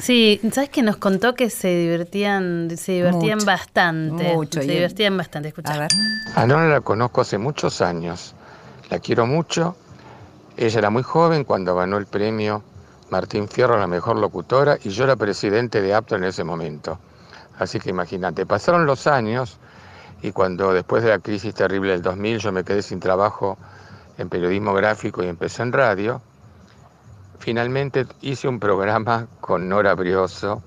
Sí, 0.00 0.38
¿sabes 0.52 0.68
que 0.68 0.82
nos 0.82 0.96
contó 0.98 1.34
que 1.34 1.48
se 1.50 1.68
divertían, 1.76 2.68
se 2.76 2.92
divertían 2.92 3.38
Mucho, 3.38 3.46
bastante? 3.46 4.34
mucho, 4.34 4.60
se 4.60 4.66
y- 4.66 4.70
divertían 4.70 5.16
bastante, 5.16 5.48
escucha. 5.48 5.72
A 5.74 5.78
ver. 5.78 5.88
A 6.36 6.46
Nora 6.46 6.68
la 6.68 6.80
conozco 6.82 7.22
hace 7.22 7.38
muchos 7.38 7.80
años. 7.80 8.34
La 8.90 8.98
quiero 8.98 9.26
mucho. 9.26 9.76
Ella 10.58 10.78
era 10.78 10.90
muy 10.90 11.02
joven 11.02 11.44
cuando 11.44 11.74
ganó 11.74 11.96
el 11.96 12.06
premio 12.06 12.62
Martín 13.10 13.48
Fierro 13.48 13.74
a 13.74 13.78
la 13.78 13.86
mejor 13.86 14.16
locutora 14.18 14.78
y 14.84 14.90
yo 14.90 15.04
era 15.04 15.16
presidente 15.16 15.80
de 15.80 15.94
APTO 15.94 16.16
en 16.16 16.24
ese 16.24 16.44
momento. 16.44 16.98
Así 17.58 17.80
que 17.80 17.90
imagínate, 17.90 18.44
pasaron 18.46 18.84
los 18.86 19.06
años 19.06 19.56
y 20.24 20.32
cuando 20.32 20.72
después 20.72 21.02
de 21.02 21.10
la 21.10 21.18
crisis 21.18 21.54
terrible 21.54 21.92
del 21.92 22.00
2000 22.00 22.38
yo 22.38 22.50
me 22.50 22.64
quedé 22.64 22.80
sin 22.80 22.98
trabajo 22.98 23.58
en 24.16 24.30
periodismo 24.30 24.72
gráfico 24.72 25.22
y 25.22 25.28
empecé 25.28 25.62
en 25.62 25.70
radio, 25.70 26.22
finalmente 27.38 28.06
hice 28.22 28.48
un 28.48 28.58
programa 28.58 29.26
con 29.42 29.68
Nora 29.68 29.94
Brioso, 29.94 30.62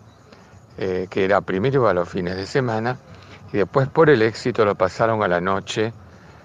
eh, 0.77 1.07
que 1.09 1.25
era 1.25 1.41
primero 1.41 1.81
iba 1.81 1.89
a 1.89 1.95
los 1.95 2.07
fines 2.07 2.35
de 2.35 2.45
semana 2.45 2.99
y 3.51 3.57
después 3.57 3.87
por 3.87 4.11
el 4.11 4.21
éxito 4.21 4.63
lo 4.63 4.75
pasaron 4.75 5.23
a 5.23 5.27
la 5.27 5.41
noche 5.41 5.91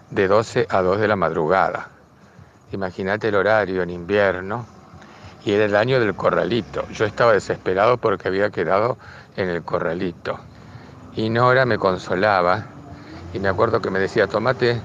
de 0.09 0.27
12 0.27 0.68
a 0.70 0.81
2 0.81 0.98
de 0.98 1.09
la 1.09 1.16
madrugada. 1.16 1.90
Imagínate 2.72 3.29
el 3.29 3.35
horario 3.35 3.83
en 3.83 3.90
invierno 3.90 4.64
y 5.44 5.53
era 5.53 5.66
el 5.66 5.77
año 5.77 6.01
del 6.01 6.14
corralito. 6.14 6.88
Yo 6.88 7.05
estaba 7.05 7.35
desesperado 7.35 7.98
porque 7.98 8.29
había 8.29 8.48
quedado 8.48 8.96
en 9.37 9.51
el 9.51 9.62
corralito. 9.64 10.38
Y 11.14 11.29
Nora 11.29 11.66
me 11.66 11.77
consolaba 11.77 12.71
y 13.33 13.38
me 13.38 13.49
acuerdo 13.49 13.81
que 13.81 13.90
me 13.90 13.99
decía, 13.99 14.27
tomate 14.27 14.81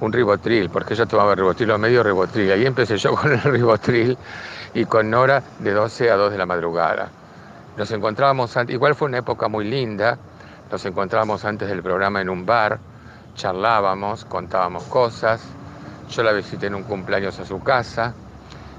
un 0.00 0.12
ribotril, 0.12 0.68
porque 0.70 0.94
ella 0.94 1.06
tomaba 1.06 1.34
ribotril 1.34 1.70
o 1.70 1.78
medio 1.78 2.02
ribotril. 2.02 2.50
Ahí 2.50 2.66
empecé 2.66 2.96
yo 2.96 3.14
con 3.16 3.32
el 3.32 3.42
ribotril 3.42 4.18
y 4.74 4.84
con 4.84 5.10
Nora 5.10 5.42
de 5.58 5.72
12 5.72 6.10
a 6.10 6.16
2 6.16 6.32
de 6.32 6.38
la 6.38 6.46
madrugada. 6.46 7.08
Nos 7.76 7.90
encontrábamos, 7.90 8.56
igual 8.68 8.94
fue 8.94 9.08
una 9.08 9.18
época 9.18 9.48
muy 9.48 9.64
linda, 9.64 10.18
nos 10.70 10.84
encontrábamos 10.84 11.44
antes 11.44 11.68
del 11.68 11.82
programa 11.82 12.20
en 12.20 12.28
un 12.28 12.44
bar, 12.44 12.78
charlábamos, 13.34 14.24
contábamos 14.24 14.84
cosas, 14.84 15.42
yo 16.10 16.22
la 16.22 16.32
visité 16.32 16.66
en 16.66 16.74
un 16.74 16.82
cumpleaños 16.82 17.38
a 17.38 17.46
su 17.46 17.62
casa. 17.62 18.12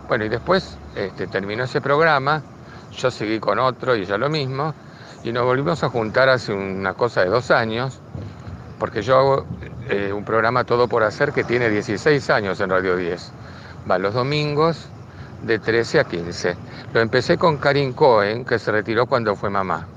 Bueno, 0.08 0.26
y 0.26 0.30
después 0.30 0.78
este, 0.96 1.28
terminó 1.28 1.64
ese 1.64 1.82
programa, 1.82 2.44
yo 2.92 3.10
seguí 3.10 3.40
con 3.40 3.58
otro 3.58 3.96
y 3.96 4.06
ya 4.06 4.18
lo 4.18 4.30
mismo, 4.30 4.74
y 5.24 5.32
nos 5.32 5.46
volvimos 5.46 5.84
a 5.84 5.90
juntar 5.90 6.30
hace 6.30 6.54
una 6.54 6.94
cosa 6.94 7.22
de 7.22 7.30
dos 7.30 7.50
años, 7.50 8.00
porque 8.84 9.02
yo 9.02 9.18
hago 9.18 9.46
eh, 9.88 10.12
un 10.12 10.26
programa 10.26 10.66
Todo 10.66 10.90
por 10.90 11.04
Hacer 11.04 11.32
que 11.32 11.46
tiene 11.46 11.70
16 11.70 12.30
años 12.32 12.60
en 12.60 12.70
Radio 12.70 12.98
10. 12.98 13.32
Va 13.90 13.98
los 13.98 14.14
domingos 14.14 14.90
de 15.42 15.58
13 15.58 16.02
a 16.02 16.04
15. 16.04 16.58
Lo 16.94 17.00
empecé 17.00 17.38
con 17.38 17.56
Karin 17.60 17.94
Cohen, 17.94 18.44
que 18.44 18.60
se 18.60 18.74
retiró 18.74 19.06
cuando 19.06 19.38
fue 19.38 19.50
mamá. 19.50 19.88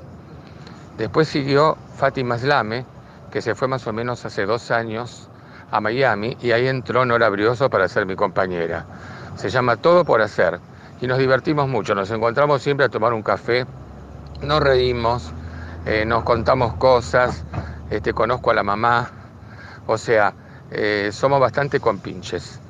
Después 0.99 1.27
siguió 1.27 1.77
Fátima 1.96 2.38
Slame, 2.38 2.87
que 3.33 3.42
se 3.42 3.57
fue 3.57 3.66
más 3.66 3.85
o 3.88 3.92
menos 3.92 4.25
hace 4.25 4.46
dos 4.46 4.70
años 4.70 5.29
a 5.72 5.81
Miami, 5.81 6.37
y 6.40 6.53
ahí 6.53 6.68
entró 6.68 7.05
Nora 7.05 7.29
Brioso 7.29 7.68
para 7.68 7.88
ser 7.88 8.07
mi 8.07 8.14
compañera. 8.14 8.87
Se 9.35 9.51
llama 9.51 9.79
Todo 9.79 10.05
por 10.05 10.22
Hacer, 10.22 10.61
y 11.01 11.09
nos 11.09 11.18
divertimos 11.18 11.68
mucho. 11.68 11.96
Nos 11.96 12.12
encontramos 12.12 12.62
siempre 12.62 12.87
a 12.87 12.88
tomar 12.88 13.14
un 13.14 13.25
café, 13.25 13.66
nos 14.42 14.61
reímos, 14.61 15.33
eh, 15.87 16.05
nos 16.07 16.22
contamos 16.22 16.75
cosas, 16.75 17.44
este, 17.90 18.12
conozco 18.12 18.51
a 18.51 18.55
la 18.55 18.62
mamá, 18.62 19.11
o 19.87 19.99
sea, 19.99 20.33
eh, 20.70 21.11
somos 21.12 21.40
bastante 21.40 21.81
compinches. 21.81 22.61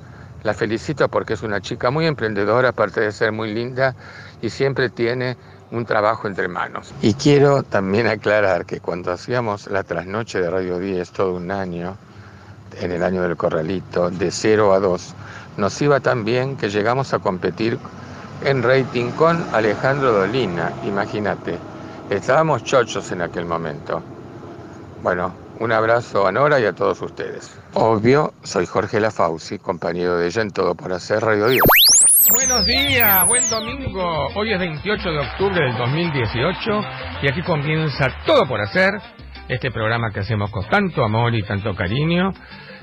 La 0.43 0.55
felicito 0.55 1.09
porque 1.09 1.35
es 1.35 1.43
una 1.43 1.61
chica 1.61 1.91
muy 1.91 2.07
emprendedora, 2.07 2.69
aparte 2.69 3.01
de 3.01 3.13
ser 3.13 3.33
muy 3.33 3.53
linda, 3.53 3.95
y 4.43 4.51
siempre 4.51 4.91
tiene 4.91 5.37
un 5.71 5.85
trabajo 5.85 6.29
entre 6.29 6.47
manos. 6.47 6.93
Y 7.03 7.15
quiero 7.15 7.63
también 7.63 8.07
aclarar 8.07 8.67
que 8.67 8.81
cuando 8.81 9.11
hacíamos 9.11 9.67
la 9.69 9.83
trasnoche 9.83 10.41
de 10.41 10.51
Radio 10.51 10.79
10 10.79 11.11
todo 11.11 11.35
un 11.35 11.51
año, 11.51 11.97
en 12.81 12.93
el 12.93 13.03
año 13.03 13.23
del 13.23 13.37
corralito, 13.37 14.11
de 14.11 14.31
0 14.31 14.75
a 14.75 14.79
2, 14.79 15.15
nos 15.57 15.83
iba 15.83 16.01
tan 16.01 16.25
bien 16.25 16.57
que 16.57 16.69
llegamos 16.69 17.15
a 17.15 17.19
competir 17.19 17.79
en 18.45 18.63
rating 18.63 19.11
con 19.13 19.43
Alejandro 19.53 20.13
Dolina, 20.13 20.73
imagínate. 20.85 21.59
Estábamos 22.11 22.63
chochos 22.63 23.11
en 23.11 23.23
aquel 23.23 23.47
momento. 23.47 24.03
Bueno, 25.03 25.35
un 25.61 25.73
abrazo 25.73 26.27
a 26.27 26.33
Nora 26.33 26.59
y 26.61 26.65
a 26.65 26.73
todos 26.73 27.01
ustedes. 27.03 27.59
Obvio, 27.75 28.33
soy 28.43 28.67
Jorge 28.67 28.99
Lafauci, 28.99 29.59
compañero 29.59 30.17
de 30.17 30.27
ella 30.27 30.43
en 30.43 30.51
Todo 30.51 30.75
por 30.75 30.93
Hacer 30.93 31.21
Radio 31.21 31.49
10. 31.49 31.63
Buenos 32.35 32.65
días, 32.65 33.23
buen 33.29 33.49
domingo. 33.49 34.29
Hoy 34.35 34.53
es 34.53 34.59
28 34.59 35.11
de 35.11 35.19
octubre 35.19 35.65
del 35.65 35.77
2018 35.77 36.71
y 37.23 37.31
aquí 37.31 37.43
comienza 37.43 38.07
Todo 38.27 38.47
por 38.49 38.61
Hacer, 38.61 38.91
este 39.49 39.71
programa 39.71 40.11
que 40.13 40.21
hacemos 40.21 40.51
con 40.51 40.67
tanto 40.69 41.05
amor 41.05 41.35
y 41.35 41.43
tanto 41.43 41.75
cariño. 41.75 42.33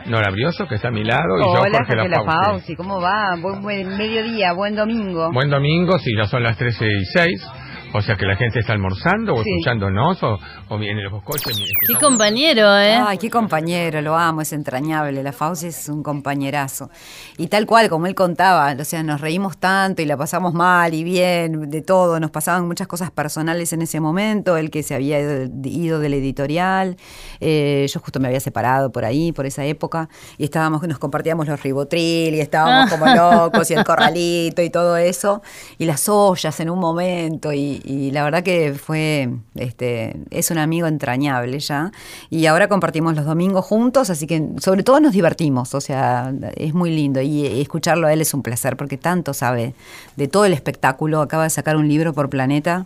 Nora 0.05 0.31
Brioso, 0.31 0.67
que 0.67 0.75
está 0.75 0.89
a 0.89 0.91
mi 0.91 1.03
lado, 1.03 1.37
y 1.37 1.43
yo, 1.43 1.61
Hola, 1.61 1.79
Jorge 1.79 1.95
Jorge 1.95 2.09
Lafauci. 2.09 2.75
¿cómo 2.75 3.01
va? 3.01 3.35
Buen, 3.41 3.61
buen 3.61 3.97
mediodía, 3.97 4.51
buen 4.51 4.75
domingo. 4.75 5.31
Buen 5.31 5.49
domingo, 5.49 5.97
si 5.97 6.15
ya 6.15 6.25
son 6.25 6.43
las 6.43 6.57
13 6.57 6.85
y 6.85 7.05
6. 7.05 7.47
O 7.95 8.01
sea 8.01 8.15
que 8.15 8.25
la 8.25 8.35
gente 8.35 8.59
está 8.59 8.73
almorzando 8.73 9.33
o 9.35 9.43
Sí. 9.43 9.49
escuchándonos 9.51 10.21
o, 10.23 10.39
o 10.69 10.77
viene 10.79 11.01
en 11.05 11.11
los 11.11 11.23
coches. 11.23 11.55
Qué 11.87 11.93
compañero, 11.95 12.75
¿eh? 12.79 12.95
Ay, 12.95 13.17
qué 13.19 13.29
compañero, 13.29 14.01
lo 14.01 14.15
amo, 14.17 14.41
es 14.41 14.51
entrañable. 14.51 15.21
La 15.21 15.31
Fauci 15.31 15.67
es 15.67 15.89
un 15.89 16.01
compañerazo. 16.01 16.89
Y 17.37 17.47
tal 17.47 17.67
cual, 17.67 17.89
como 17.89 18.07
él 18.07 18.15
contaba, 18.15 18.75
o 18.79 18.83
sea, 18.83 19.03
nos 19.03 19.21
reímos 19.21 19.57
tanto 19.57 20.01
y 20.01 20.05
la 20.05 20.17
pasamos 20.17 20.53
mal 20.55 20.93
y 20.95 21.03
bien, 21.03 21.69
de 21.69 21.81
todo. 21.83 22.19
Nos 22.19 22.31
pasaban 22.31 22.67
muchas 22.67 22.87
cosas 22.87 23.11
personales 23.11 23.73
en 23.73 23.83
ese 23.83 23.99
momento. 23.99 24.57
Él 24.57 24.71
que 24.71 24.81
se 24.81 24.95
había 24.95 25.19
ido, 25.19 25.49
ido 25.63 25.99
de 25.99 26.09
la 26.09 26.15
editorial. 26.15 26.97
eh, 27.39 27.85
yo 27.93 27.99
justo 27.99 28.19
me 28.19 28.27
había 28.27 28.39
separado 28.39 28.91
por 28.91 29.05
ahí, 29.05 29.31
por 29.33 29.45
esa 29.45 29.65
época. 29.65 30.09
Y 30.39 30.45
estábamos, 30.45 30.81
nos 30.87 30.97
compartíamos 30.97 31.47
los 31.47 31.61
ribotril 31.61 32.33
y 32.33 32.39
estábamos 32.39 32.89
como 32.89 33.05
locos 33.15 33.69
y 33.69 33.75
el 33.75 33.83
corralito 33.83 34.61
y 34.63 34.69
todo 34.71 34.97
eso. 34.97 35.41
Y 35.77 35.85
las 35.85 36.09
ollas 36.09 36.59
en 36.59 36.69
un 36.71 36.79
momento. 36.79 37.53
Y, 37.53 37.81
y 37.83 38.11
la 38.11 38.23
verdad 38.23 38.43
que 38.43 38.73
fue, 38.73 39.29
este, 39.55 40.15
es 40.29 40.51
un 40.51 40.57
amigo 40.57 40.87
entrañable 40.87 41.59
ya. 41.59 41.91
Y 42.29 42.45
ahora 42.45 42.67
compartimos 42.67 43.15
los 43.15 43.25
domingos 43.25 43.65
juntos, 43.65 44.09
así 44.09 44.25
que 44.25 44.47
sobre 44.59 44.83
todo 44.83 44.99
nos 44.99 45.13
divertimos, 45.13 45.73
o 45.75 45.81
sea, 45.81 46.33
es 46.55 46.73
muy 46.73 46.95
lindo. 46.95 47.21
Y 47.21 47.45
eh, 47.45 47.61
escucharlo 47.61 48.07
a 48.07 48.13
él 48.13 48.21
es 48.21 48.33
un 48.33 48.41
placer, 48.41 48.77
porque 48.77 48.97
tanto 48.97 49.33
sabe 49.33 49.73
de 50.15 50.27
todo 50.27 50.45
el 50.45 50.53
espectáculo. 50.53 51.21
Acaba 51.21 51.43
de 51.43 51.49
sacar 51.49 51.75
un 51.75 51.87
libro 51.87 52.13
por 52.13 52.29
Planeta. 52.29 52.85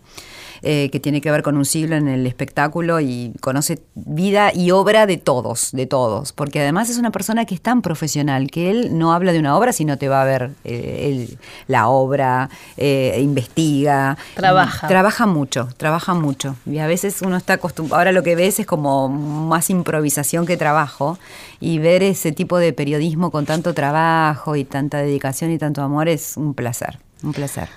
Eh, 0.61 0.89
que 0.91 0.99
tiene 0.99 1.21
que 1.21 1.31
ver 1.31 1.43
con 1.43 1.57
un 1.57 1.65
siglo 1.65 1.95
en 1.95 2.07
el 2.07 2.25
espectáculo 2.27 2.99
y 2.99 3.33
conoce 3.41 3.79
vida 3.95 4.51
y 4.53 4.71
obra 4.71 5.05
de 5.05 5.17
todos, 5.17 5.71
de 5.71 5.85
todos, 5.85 6.33
porque 6.33 6.59
además 6.61 6.89
es 6.89 6.97
una 6.97 7.11
persona 7.11 7.45
que 7.45 7.55
es 7.55 7.61
tan 7.61 7.81
profesional 7.81 8.49
que 8.51 8.71
él 8.71 8.97
no 8.97 9.13
habla 9.13 9.33
de 9.33 9.39
una 9.39 9.57
obra, 9.57 9.73
sino 9.73 9.97
te 9.97 10.09
va 10.09 10.21
a 10.21 10.25
ver 10.25 10.51
eh, 10.63 11.09
él- 11.29 11.37
la 11.67 11.87
obra, 11.89 12.49
eh, 12.77 13.19
investiga, 13.21 14.17
Trabaja. 14.35 14.87
Trabaja 14.87 15.25
mucho, 15.25 15.67
trabaja 15.77 16.13
mucho. 16.13 16.55
Y 16.65 16.77
a 16.79 16.87
veces 16.87 17.21
uno 17.21 17.37
está 17.37 17.53
acostumbrado, 17.53 17.99
ahora 17.99 18.11
lo 18.11 18.23
que 18.23 18.35
ves 18.35 18.59
es 18.59 18.65
como 18.65 19.09
más 19.09 19.69
improvisación 19.69 20.45
que 20.45 20.57
trabajo. 20.57 21.17
Y 21.59 21.79
ver 21.79 22.03
ese 22.03 22.31
tipo 22.31 22.57
de 22.59 22.71
periodismo 22.71 23.31
con 23.31 23.45
tanto 23.45 23.73
trabajo 23.73 24.55
y 24.55 24.63
tanta 24.63 24.99
dedicación 24.99 25.51
y 25.51 25.57
tanto 25.57 25.81
amor 25.81 26.07
es 26.07 26.37
un 26.37 26.53
placer, 26.53 26.99
un 27.23 27.33
placer. 27.33 27.67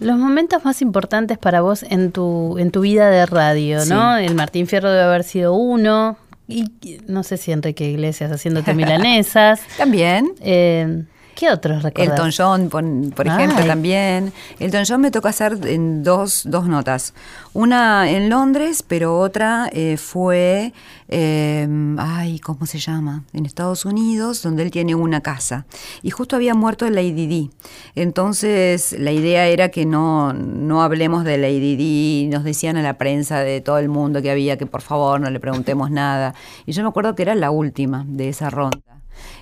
Los 0.00 0.18
momentos 0.18 0.64
más 0.64 0.82
importantes 0.82 1.38
para 1.38 1.60
vos 1.60 1.82
en 1.82 2.12
tu, 2.12 2.58
en 2.58 2.70
tu 2.70 2.80
vida 2.80 3.10
de 3.10 3.26
radio, 3.26 3.84
¿no? 3.86 4.16
El 4.16 4.34
Martín 4.34 4.66
Fierro 4.66 4.90
debe 4.90 5.02
haber 5.04 5.24
sido 5.24 5.54
uno. 5.54 6.16
Y 6.48 6.64
no 7.06 7.22
sé 7.22 7.36
si 7.36 7.52
Enrique 7.52 7.88
Iglesias 7.88 8.32
haciéndote 8.32 8.74
milanesas. 8.74 9.60
También. 9.76 10.32
Eh, 10.40 11.04
¿Qué 11.34 11.50
otros 11.50 11.82
recordás? 11.82 12.10
Elton 12.10 12.30
John, 12.36 12.68
por, 12.68 12.84
por 13.14 13.26
ejemplo, 13.26 13.58
Ay. 13.60 13.66
también. 13.66 14.32
Elton 14.58 14.84
John 14.86 15.00
me 15.00 15.10
toca 15.10 15.30
hacer 15.30 15.58
en 15.66 16.02
dos, 16.02 16.42
dos 16.46 16.66
notas. 16.66 17.14
Una 17.52 18.10
en 18.10 18.28
Londres, 18.28 18.84
pero 18.86 19.18
otra 19.18 19.68
eh, 19.72 19.96
fue, 19.96 20.72
eh, 21.08 21.68
ay, 21.98 22.38
¿cómo 22.38 22.66
se 22.66 22.78
llama? 22.78 23.24
En 23.32 23.46
Estados 23.46 23.84
Unidos, 23.84 24.42
donde 24.42 24.62
él 24.62 24.70
tiene 24.70 24.94
una 24.94 25.20
casa. 25.20 25.66
Y 26.02 26.10
justo 26.10 26.36
había 26.36 26.54
muerto 26.54 26.88
Lady 26.88 27.26
Di. 27.26 27.50
Entonces, 27.94 28.94
la 28.98 29.12
idea 29.12 29.46
era 29.46 29.70
que 29.70 29.86
no, 29.86 30.32
no 30.32 30.82
hablemos 30.82 31.24
de 31.24 31.38
Lady 31.38 31.76
Di. 31.76 32.28
Nos 32.30 32.44
decían 32.44 32.76
a 32.76 32.82
la 32.82 32.98
prensa 32.98 33.40
de 33.40 33.60
todo 33.60 33.78
el 33.78 33.88
mundo 33.88 34.22
que 34.22 34.30
había 34.30 34.56
que 34.56 34.66
por 34.66 34.82
favor 34.82 35.20
no 35.20 35.30
le 35.30 35.40
preguntemos 35.40 35.90
nada. 35.90 36.34
Y 36.66 36.72
yo 36.72 36.82
me 36.82 36.88
acuerdo 36.88 37.14
que 37.14 37.22
era 37.22 37.34
la 37.34 37.50
última 37.50 38.04
de 38.06 38.28
esa 38.28 38.50
ronda. 38.50 38.80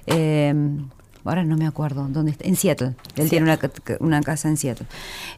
Eh, 0.06 0.54
Ahora 1.24 1.44
no 1.44 1.56
me 1.56 1.66
acuerdo 1.66 2.06
dónde 2.08 2.32
está. 2.32 2.46
En 2.46 2.56
Seattle. 2.56 2.94
Él 3.16 3.28
tiene 3.28 3.44
una, 3.44 3.58
una 4.00 4.20
casa 4.22 4.48
en 4.48 4.56
Seattle. 4.56 4.86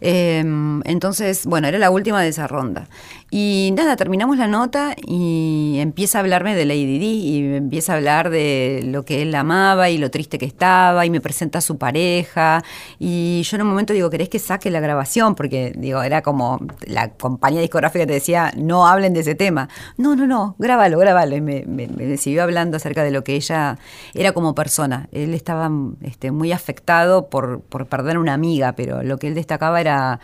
Eh, 0.00 0.44
entonces, 0.84 1.46
bueno, 1.46 1.68
era 1.68 1.78
la 1.78 1.90
última 1.90 2.20
de 2.22 2.28
esa 2.28 2.46
ronda. 2.46 2.88
Y 3.30 3.72
nada, 3.76 3.96
terminamos 3.96 4.36
la 4.36 4.46
nota 4.46 4.94
y 5.06 5.76
empieza 5.80 6.18
a 6.18 6.20
hablarme 6.20 6.54
de 6.54 6.66
Lady 6.66 6.98
Di 6.98 7.06
y 7.38 7.54
empieza 7.54 7.94
a 7.94 7.96
hablar 7.96 8.28
de 8.30 8.82
lo 8.84 9.04
que 9.04 9.22
él 9.22 9.34
amaba 9.34 9.88
y 9.88 9.96
lo 9.98 10.10
triste 10.10 10.36
que 10.38 10.44
estaba 10.44 11.06
y 11.06 11.10
me 11.10 11.20
presenta 11.20 11.58
a 11.58 11.62
su 11.62 11.78
pareja. 11.78 12.62
Y 12.98 13.42
yo 13.44 13.56
en 13.56 13.62
un 13.62 13.68
momento 13.68 13.92
digo, 13.94 14.10
¿querés 14.10 14.28
que 14.28 14.38
saque 14.38 14.70
la 14.70 14.80
grabación? 14.80 15.34
Porque, 15.34 15.72
digo, 15.76 16.02
era 16.02 16.20
como 16.22 16.60
la 16.86 17.08
compañía 17.12 17.60
discográfica 17.62 18.06
te 18.06 18.12
decía, 18.12 18.52
no 18.56 18.86
hablen 18.86 19.14
de 19.14 19.20
ese 19.20 19.34
tema. 19.34 19.68
No, 19.96 20.14
no, 20.14 20.26
no, 20.26 20.54
grábalo, 20.58 20.98
grábalo. 20.98 21.34
Y 21.36 21.40
me, 21.40 21.64
me- 21.66 21.88
me 21.88 22.16
siguió 22.18 22.42
hablando 22.42 22.76
acerca 22.76 23.02
de 23.02 23.10
lo 23.12 23.24
que 23.24 23.34
ella 23.34 23.78
era 24.12 24.32
como 24.32 24.54
persona. 24.54 25.08
Él 25.10 25.32
estaba 25.32 25.70
este, 26.02 26.30
muy 26.30 26.52
afectado 26.52 27.28
por, 27.28 27.60
por 27.60 27.86
perder 27.86 28.18
una 28.18 28.34
amiga, 28.34 28.72
pero 28.72 29.02
lo 29.02 29.18
que 29.18 29.28
él 29.28 29.34
destacaba 29.34 29.80
era 29.80 30.20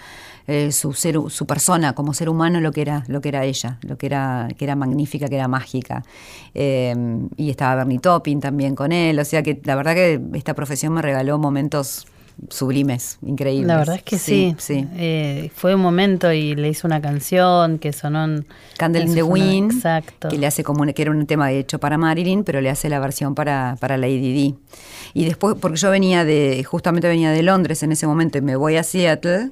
eh, 0.46 0.72
su 0.72 0.94
ser, 0.94 1.18
su 1.28 1.46
persona 1.46 1.94
como 1.94 2.14
ser 2.14 2.28
humano, 2.28 2.60
lo 2.60 2.72
que 2.72 2.80
era, 2.80 3.04
lo 3.06 3.20
que 3.20 3.28
era 3.28 3.44
ella, 3.44 3.78
lo 3.82 3.98
que 3.98 4.06
era, 4.06 4.48
que 4.56 4.64
era 4.64 4.76
magnífica, 4.76 5.28
que 5.28 5.36
era 5.36 5.46
mágica. 5.46 6.02
Eh, 6.54 6.94
y 7.36 7.50
estaba 7.50 7.74
Bernie 7.74 7.98
Topping 7.98 8.40
también 8.40 8.74
con 8.74 8.92
él. 8.92 9.18
O 9.18 9.24
sea 9.24 9.42
que 9.42 9.60
la 9.64 9.74
verdad 9.74 9.94
que 9.94 10.20
esta 10.34 10.54
profesión 10.54 10.94
me 10.94 11.02
regaló 11.02 11.38
momentos 11.38 12.06
sublimes, 12.50 13.18
increíbles. 13.22 13.66
La 13.66 13.76
verdad 13.78 13.96
es 13.96 14.02
que 14.02 14.18
sí. 14.18 14.54
sí. 14.58 14.86
Eh, 14.96 15.50
fue 15.54 15.74
un 15.74 15.80
momento 15.80 16.32
y 16.32 16.54
le 16.54 16.68
hizo 16.68 16.86
una 16.86 17.00
canción 17.00 17.78
que 17.78 17.92
sonó 17.92 18.24
en 18.24 18.46
Candle 18.76 19.02
in 19.02 19.14
the. 19.14 19.22
Wind, 19.22 19.72
Exacto. 19.72 20.28
que 20.28 20.38
le 20.38 20.46
hace 20.46 20.64
como 20.64 20.84
que 20.86 21.02
era 21.02 21.10
un 21.10 21.26
tema 21.26 21.52
hecho 21.52 21.78
para 21.78 21.98
Marilyn, 21.98 22.44
pero 22.44 22.60
le 22.60 22.70
hace 22.70 22.88
la 22.88 23.00
versión 23.00 23.34
para, 23.34 23.76
para 23.80 23.96
Lady 23.96 24.32
Di. 24.32 24.54
Y 25.14 25.24
después, 25.24 25.56
porque 25.60 25.78
yo 25.78 25.90
venía 25.90 26.24
de, 26.24 26.64
justamente 26.64 27.08
venía 27.08 27.30
de 27.30 27.42
Londres 27.42 27.82
en 27.82 27.92
ese 27.92 28.06
momento 28.06 28.38
y 28.38 28.40
me 28.40 28.56
voy 28.56 28.76
a 28.76 28.82
Seattle, 28.82 29.50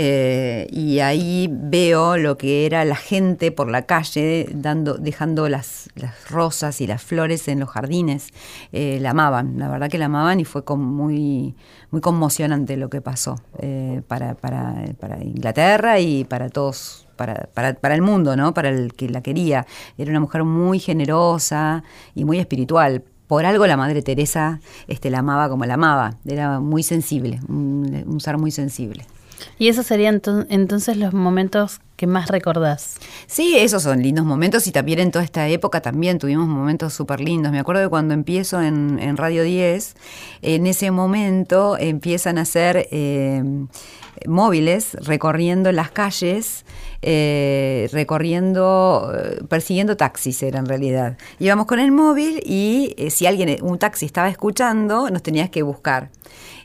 eh, 0.00 0.68
y 0.70 1.00
ahí 1.00 1.48
veo 1.50 2.16
lo 2.18 2.38
que 2.38 2.66
era 2.66 2.84
la 2.84 2.94
gente 2.94 3.50
por 3.50 3.68
la 3.68 3.82
calle 3.82 4.48
dando, 4.54 4.94
dejando 4.94 5.48
las, 5.48 5.88
rosas 6.30 6.80
y 6.80 6.86
las 6.86 7.02
flores 7.02 7.48
en 7.48 7.58
los 7.58 7.68
jardines. 7.68 8.28
Eh, 8.70 8.98
la 9.00 9.10
amaban, 9.10 9.58
la 9.58 9.66
verdad 9.66 9.90
que 9.90 9.98
la 9.98 10.04
amaban 10.04 10.38
y 10.38 10.44
fue 10.44 10.62
muy, 10.76 11.56
muy 11.90 12.00
conmocionante 12.00 12.76
lo 12.76 12.88
que 12.90 13.00
pasó 13.00 13.40
eh, 13.58 14.02
para, 14.06 14.36
para, 14.36 14.84
Inglaterra 15.20 15.98
y 15.98 16.22
para 16.22 16.48
todos 16.48 17.08
para, 17.16 17.48
para, 17.52 17.74
para 17.74 17.96
el 17.96 18.02
mundo, 18.02 18.36
¿no? 18.36 18.54
Para 18.54 18.68
el 18.68 18.92
que 18.92 19.08
la 19.08 19.20
quería. 19.20 19.66
Era 19.96 20.10
una 20.10 20.20
mujer 20.20 20.44
muy 20.44 20.78
generosa 20.78 21.82
y 22.14 22.24
muy 22.24 22.38
espiritual. 22.38 23.02
Por 23.26 23.44
algo 23.46 23.66
la 23.66 23.76
Madre 23.76 24.02
Teresa 24.02 24.60
este, 24.86 25.10
la 25.10 25.18
amaba 25.18 25.48
como 25.48 25.64
la 25.64 25.74
amaba. 25.74 26.14
Era 26.24 26.60
muy 26.60 26.84
sensible, 26.84 27.40
un, 27.48 28.04
un 28.06 28.20
ser 28.20 28.38
muy 28.38 28.52
sensible. 28.52 29.04
Y 29.58 29.68
esos 29.68 29.86
serían 29.86 30.20
ento- 30.20 30.46
entonces 30.50 30.96
los 30.96 31.12
momentos 31.14 31.80
que 31.96 32.06
más 32.06 32.28
recordás. 32.28 32.94
Sí, 33.26 33.56
esos 33.58 33.82
son 33.82 34.02
lindos 34.02 34.24
momentos 34.24 34.66
y 34.68 34.72
también 34.72 35.00
en 35.00 35.10
toda 35.10 35.24
esta 35.24 35.48
época 35.48 35.80
también 35.80 36.18
tuvimos 36.18 36.46
momentos 36.46 36.94
súper 36.94 37.20
lindos. 37.20 37.50
Me 37.50 37.58
acuerdo 37.58 37.82
de 37.82 37.88
cuando 37.88 38.14
empiezo 38.14 38.62
en, 38.62 38.98
en 39.00 39.16
Radio 39.16 39.42
10, 39.42 39.94
en 40.42 40.66
ese 40.68 40.90
momento 40.92 41.76
empiezan 41.76 42.38
a 42.38 42.42
hacer 42.42 42.86
eh, 42.92 43.42
móviles 44.26 44.94
recorriendo 45.00 45.72
las 45.72 45.90
calles, 45.90 46.64
eh, 47.02 47.88
recorriendo, 47.92 49.12
eh, 49.16 49.40
persiguiendo 49.48 49.96
taxis 49.96 50.42
era 50.42 50.58
en 50.60 50.66
realidad. 50.66 51.16
Íbamos 51.38 51.66
con 51.66 51.78
el 51.80 51.90
móvil 51.92 52.40
y 52.44 52.94
eh, 52.96 53.10
si 53.10 53.26
alguien, 53.26 53.56
un 53.62 53.78
taxi 53.78 54.06
estaba 54.06 54.28
escuchando, 54.28 55.10
nos 55.10 55.22
tenías 55.22 55.50
que 55.50 55.62
buscar. 55.62 56.10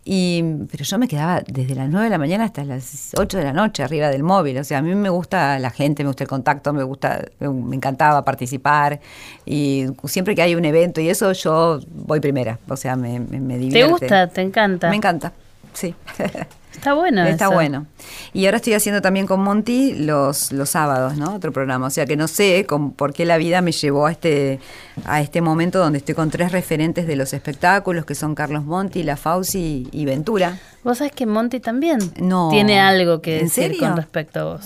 Y, 0.05 0.43
pero 0.69 0.83
yo 0.83 0.97
me 0.97 1.07
quedaba 1.07 1.41
desde 1.47 1.75
las 1.75 1.89
9 1.89 2.05
de 2.05 2.09
la 2.09 2.17
mañana 2.17 2.43
hasta 2.43 2.65
las 2.65 3.11
8 3.17 3.37
de 3.37 3.43
la 3.43 3.53
noche 3.53 3.83
arriba 3.83 4.09
del 4.09 4.23
móvil. 4.23 4.57
O 4.57 4.63
sea, 4.63 4.79
a 4.79 4.81
mí 4.81 4.93
me 4.95 5.09
gusta 5.09 5.59
la 5.59 5.69
gente, 5.69 6.03
me 6.03 6.07
gusta 6.07 6.23
el 6.25 6.29
contacto, 6.29 6.73
me 6.73 6.83
gusta, 6.83 7.25
me 7.39 7.75
encantaba 7.75 8.25
participar. 8.25 8.99
Y 9.45 9.85
siempre 10.05 10.35
que 10.35 10.41
hay 10.41 10.55
un 10.55 10.65
evento 10.65 10.99
y 10.99 11.09
eso, 11.09 11.31
yo 11.31 11.79
voy 11.89 12.19
primera. 12.19 12.59
O 12.67 12.75
sea, 12.75 12.95
me, 12.95 13.19
me, 13.19 13.39
me 13.39 13.69
¿Te 13.69 13.85
gusta? 13.85 14.27
¿Te 14.27 14.41
encanta? 14.41 14.89
Me 14.89 14.97
encanta, 14.97 15.31
sí. 15.73 15.95
Está 16.73 16.93
bueno. 16.93 17.23
Está 17.23 17.45
eso. 17.45 17.53
bueno. 17.53 17.85
Y 18.33 18.45
ahora 18.45 18.57
estoy 18.57 18.73
haciendo 18.73 19.01
también 19.01 19.25
con 19.27 19.39
Monty 19.41 19.93
los, 19.93 20.51
los 20.51 20.69
sábados, 20.69 21.15
¿no? 21.17 21.35
Otro 21.35 21.51
programa. 21.53 21.87
O 21.87 21.89
sea 21.89 22.05
que 22.05 22.15
no 22.17 22.27
sé 22.27 22.65
con, 22.65 22.91
por 22.91 23.13
qué 23.13 23.25
la 23.25 23.37
vida 23.37 23.61
me 23.61 23.71
llevó 23.71 24.07
a 24.07 24.11
este, 24.11 24.59
a 25.05 25.21
este 25.21 25.41
momento 25.41 25.79
donde 25.79 25.99
estoy 25.99 26.15
con 26.15 26.29
tres 26.29 26.51
referentes 26.51 27.07
de 27.07 27.15
los 27.15 27.33
espectáculos, 27.33 28.05
que 28.05 28.15
son 28.15 28.35
Carlos 28.35 28.65
Monti, 28.65 29.03
La 29.03 29.15
Fauci 29.17 29.87
y 29.91 30.05
Ventura. 30.05 30.57
¿Vos 30.83 30.97
sabés 30.97 31.13
que 31.13 31.25
Monty 31.25 31.59
también 31.59 31.99
No. 32.19 32.49
tiene 32.51 32.79
algo 32.79 33.21
que 33.21 33.37
¿En 33.37 33.43
decir 33.45 33.65
serio? 33.65 33.79
con 33.79 33.95
respecto 33.95 34.39
a 34.39 34.43
vos? 34.43 34.65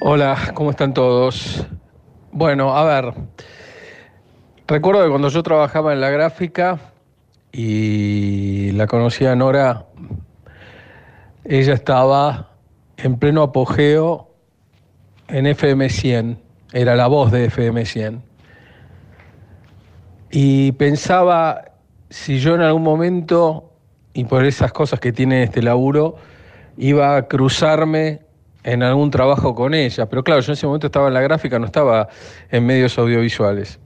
Hola, 0.00 0.52
¿cómo 0.54 0.70
están 0.70 0.94
todos? 0.94 1.66
Bueno, 2.32 2.76
a 2.76 2.84
ver, 2.84 3.12
recuerdo 4.66 5.02
que 5.04 5.10
cuando 5.10 5.28
yo 5.28 5.42
trabajaba 5.42 5.92
en 5.92 6.00
la 6.00 6.10
gráfica 6.10 6.78
y 7.52 8.72
la 8.72 8.86
conocía 8.86 9.32
a 9.32 9.36
Nora, 9.36 9.84
ella 11.44 11.74
estaba 11.74 12.50
en 12.96 13.18
pleno 13.18 13.42
apogeo 13.42 14.30
en 15.28 15.46
FM 15.46 15.88
100, 15.88 16.38
era 16.72 16.96
la 16.96 17.06
voz 17.06 17.30
de 17.32 17.46
FM 17.46 17.84
100. 17.84 18.22
Y 20.30 20.72
pensaba 20.72 21.64
si 22.10 22.38
yo 22.38 22.54
en 22.54 22.60
algún 22.60 22.82
momento, 22.82 23.72
y 24.12 24.24
por 24.24 24.44
esas 24.44 24.72
cosas 24.72 25.00
que 25.00 25.12
tiene 25.12 25.42
este 25.42 25.62
laburo, 25.62 26.16
iba 26.76 27.16
a 27.16 27.28
cruzarme 27.28 28.20
en 28.62 28.82
algún 28.82 29.10
trabajo 29.10 29.54
con 29.54 29.74
ella. 29.74 30.06
Pero 30.08 30.24
claro, 30.24 30.40
yo 30.40 30.52
en 30.52 30.54
ese 30.54 30.66
momento 30.66 30.86
estaba 30.86 31.08
en 31.08 31.14
la 31.14 31.20
gráfica, 31.20 31.58
no 31.58 31.66
estaba 31.66 32.08
en 32.50 32.66
medios 32.66 32.98
audiovisuales. 32.98 33.78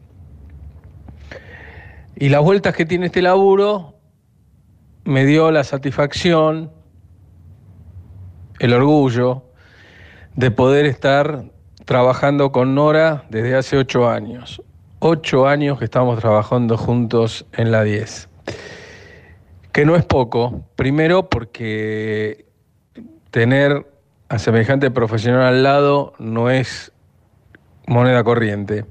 Y 2.16 2.28
las 2.28 2.42
vueltas 2.42 2.74
que 2.74 2.84
tiene 2.84 3.06
este 3.06 3.22
laburo 3.22 3.94
me 5.04 5.24
dio 5.24 5.50
la 5.50 5.64
satisfacción, 5.64 6.70
el 8.58 8.72
orgullo 8.72 9.44
de 10.34 10.50
poder 10.50 10.86
estar 10.86 11.44
trabajando 11.84 12.52
con 12.52 12.74
Nora 12.74 13.24
desde 13.30 13.56
hace 13.56 13.76
ocho 13.76 14.08
años. 14.08 14.62
Ocho 15.00 15.46
años 15.46 15.78
que 15.78 15.84
estamos 15.84 16.18
trabajando 16.18 16.76
juntos 16.76 17.46
en 17.52 17.70
la 17.70 17.82
10. 17.82 18.28
Que 19.72 19.84
no 19.84 19.96
es 19.96 20.04
poco, 20.04 20.64
primero 20.76 21.28
porque 21.28 22.46
tener 23.30 23.86
a 24.28 24.38
semejante 24.38 24.90
profesional 24.90 25.42
al 25.42 25.62
lado 25.62 26.12
no 26.18 26.50
es 26.50 26.92
moneda 27.86 28.22
corriente. 28.24 28.84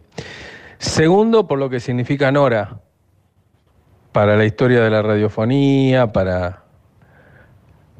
Segundo, 0.80 1.48
por 1.48 1.60
lo 1.60 1.70
que 1.70 1.80
significa 1.80 2.32
Nora 2.32 2.80
para 4.12 4.36
la 4.36 4.46
historia 4.46 4.82
de 4.82 4.90
la 4.90 5.02
radiofonía, 5.02 6.12
para, 6.12 6.64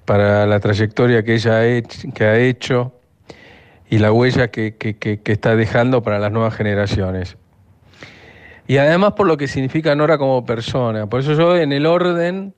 para 0.08 0.46
la 0.48 0.62
trayectoria 0.62 1.22
que 1.22 1.34
ella 1.34 1.58
ha 1.58 1.66
hecho, 1.68 2.08
que 2.16 2.24
ha 2.24 2.40
hecho 2.40 2.94
y 3.90 3.98
la 3.98 4.14
huella 4.14 4.48
que, 4.48 4.78
que, 4.78 5.20
está 5.26 5.58
dejando 5.58 6.02
para 6.02 6.18
las 6.18 6.32
nuevas 6.32 6.56
generaciones. 6.56 7.36
Y 8.68 8.78
además 8.78 9.14
por 9.18 9.28
lo 9.28 9.36
que 9.36 9.50
significa 9.50 9.96
Nora 9.96 10.18
como 10.18 10.46
persona. 10.46 11.08
Por 11.08 11.20
eso 11.20 11.34
yo 11.34 11.58
en 11.58 11.74
el 11.74 11.86
orden 11.86 12.56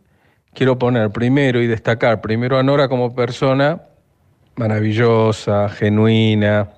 quiero 0.53 0.77
poner 0.77 1.09
primero 1.09 1.59
y 1.59 1.65
destacar 1.65 2.21
primero 2.21 2.59
a 2.59 2.61
Nora 2.61 2.87
como 2.87 3.15
persona, 3.15 3.81
maravillosa, 4.55 5.69
genuina, 5.69 6.69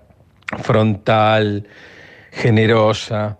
frontal, 0.63 1.67
generosa. 2.31 3.39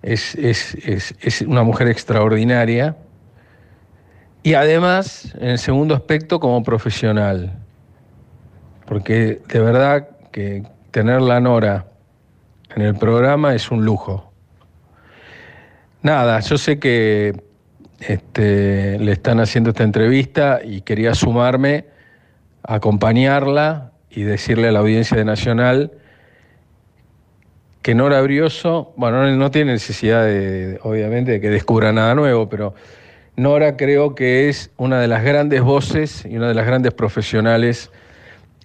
Es, 0.00 0.36
es, 0.36 0.76
es, 0.76 1.12
es, 1.20 1.42
una 1.42 1.64
mujer 1.64 1.88
extraordinaria. 1.88 2.96
Y 4.42 4.54
además, 4.54 5.34
en 5.38 5.48
el 5.48 5.58
segundo 5.58 5.94
aspecto, 5.94 6.40
como 6.40 6.62
profesional. 6.62 7.52
Porque 8.86 9.40
de 9.46 9.60
verdad 9.60 10.08
que 10.32 10.64
tener 10.90 11.20
la 11.20 11.40
Nora 11.40 11.86
en 12.74 12.82
el 12.82 12.94
programa 12.96 13.54
es 13.54 13.70
un 13.70 13.84
lujo. 13.84 14.32
Nada, 16.02 16.40
yo 16.40 16.56
sé 16.56 16.78
que 16.78 17.34
este, 18.00 18.98
le 18.98 19.12
están 19.12 19.40
haciendo 19.40 19.70
esta 19.70 19.84
entrevista 19.84 20.60
y 20.64 20.80
quería 20.80 21.14
sumarme 21.14 21.84
acompañarla 22.62 23.92
y 24.10 24.22
decirle 24.22 24.68
a 24.68 24.72
la 24.72 24.78
audiencia 24.80 25.16
de 25.16 25.24
Nacional 25.24 25.92
que 27.82 27.94
Nora 27.94 28.20
Brioso, 28.20 28.92
bueno, 28.96 29.30
no 29.30 29.50
tiene 29.50 29.72
necesidad 29.72 30.24
de, 30.24 30.78
obviamente, 30.82 31.32
de 31.32 31.40
que 31.40 31.48
descubra 31.48 31.92
nada 31.92 32.14
nuevo, 32.14 32.48
pero 32.48 32.74
Nora 33.40 33.78
creo 33.78 34.14
que 34.14 34.50
es 34.50 34.70
una 34.76 35.00
de 35.00 35.08
las 35.08 35.24
grandes 35.24 35.62
voces 35.62 36.26
y 36.26 36.36
una 36.36 36.48
de 36.48 36.52
las 36.52 36.66
grandes 36.66 36.92
profesionales 36.92 37.90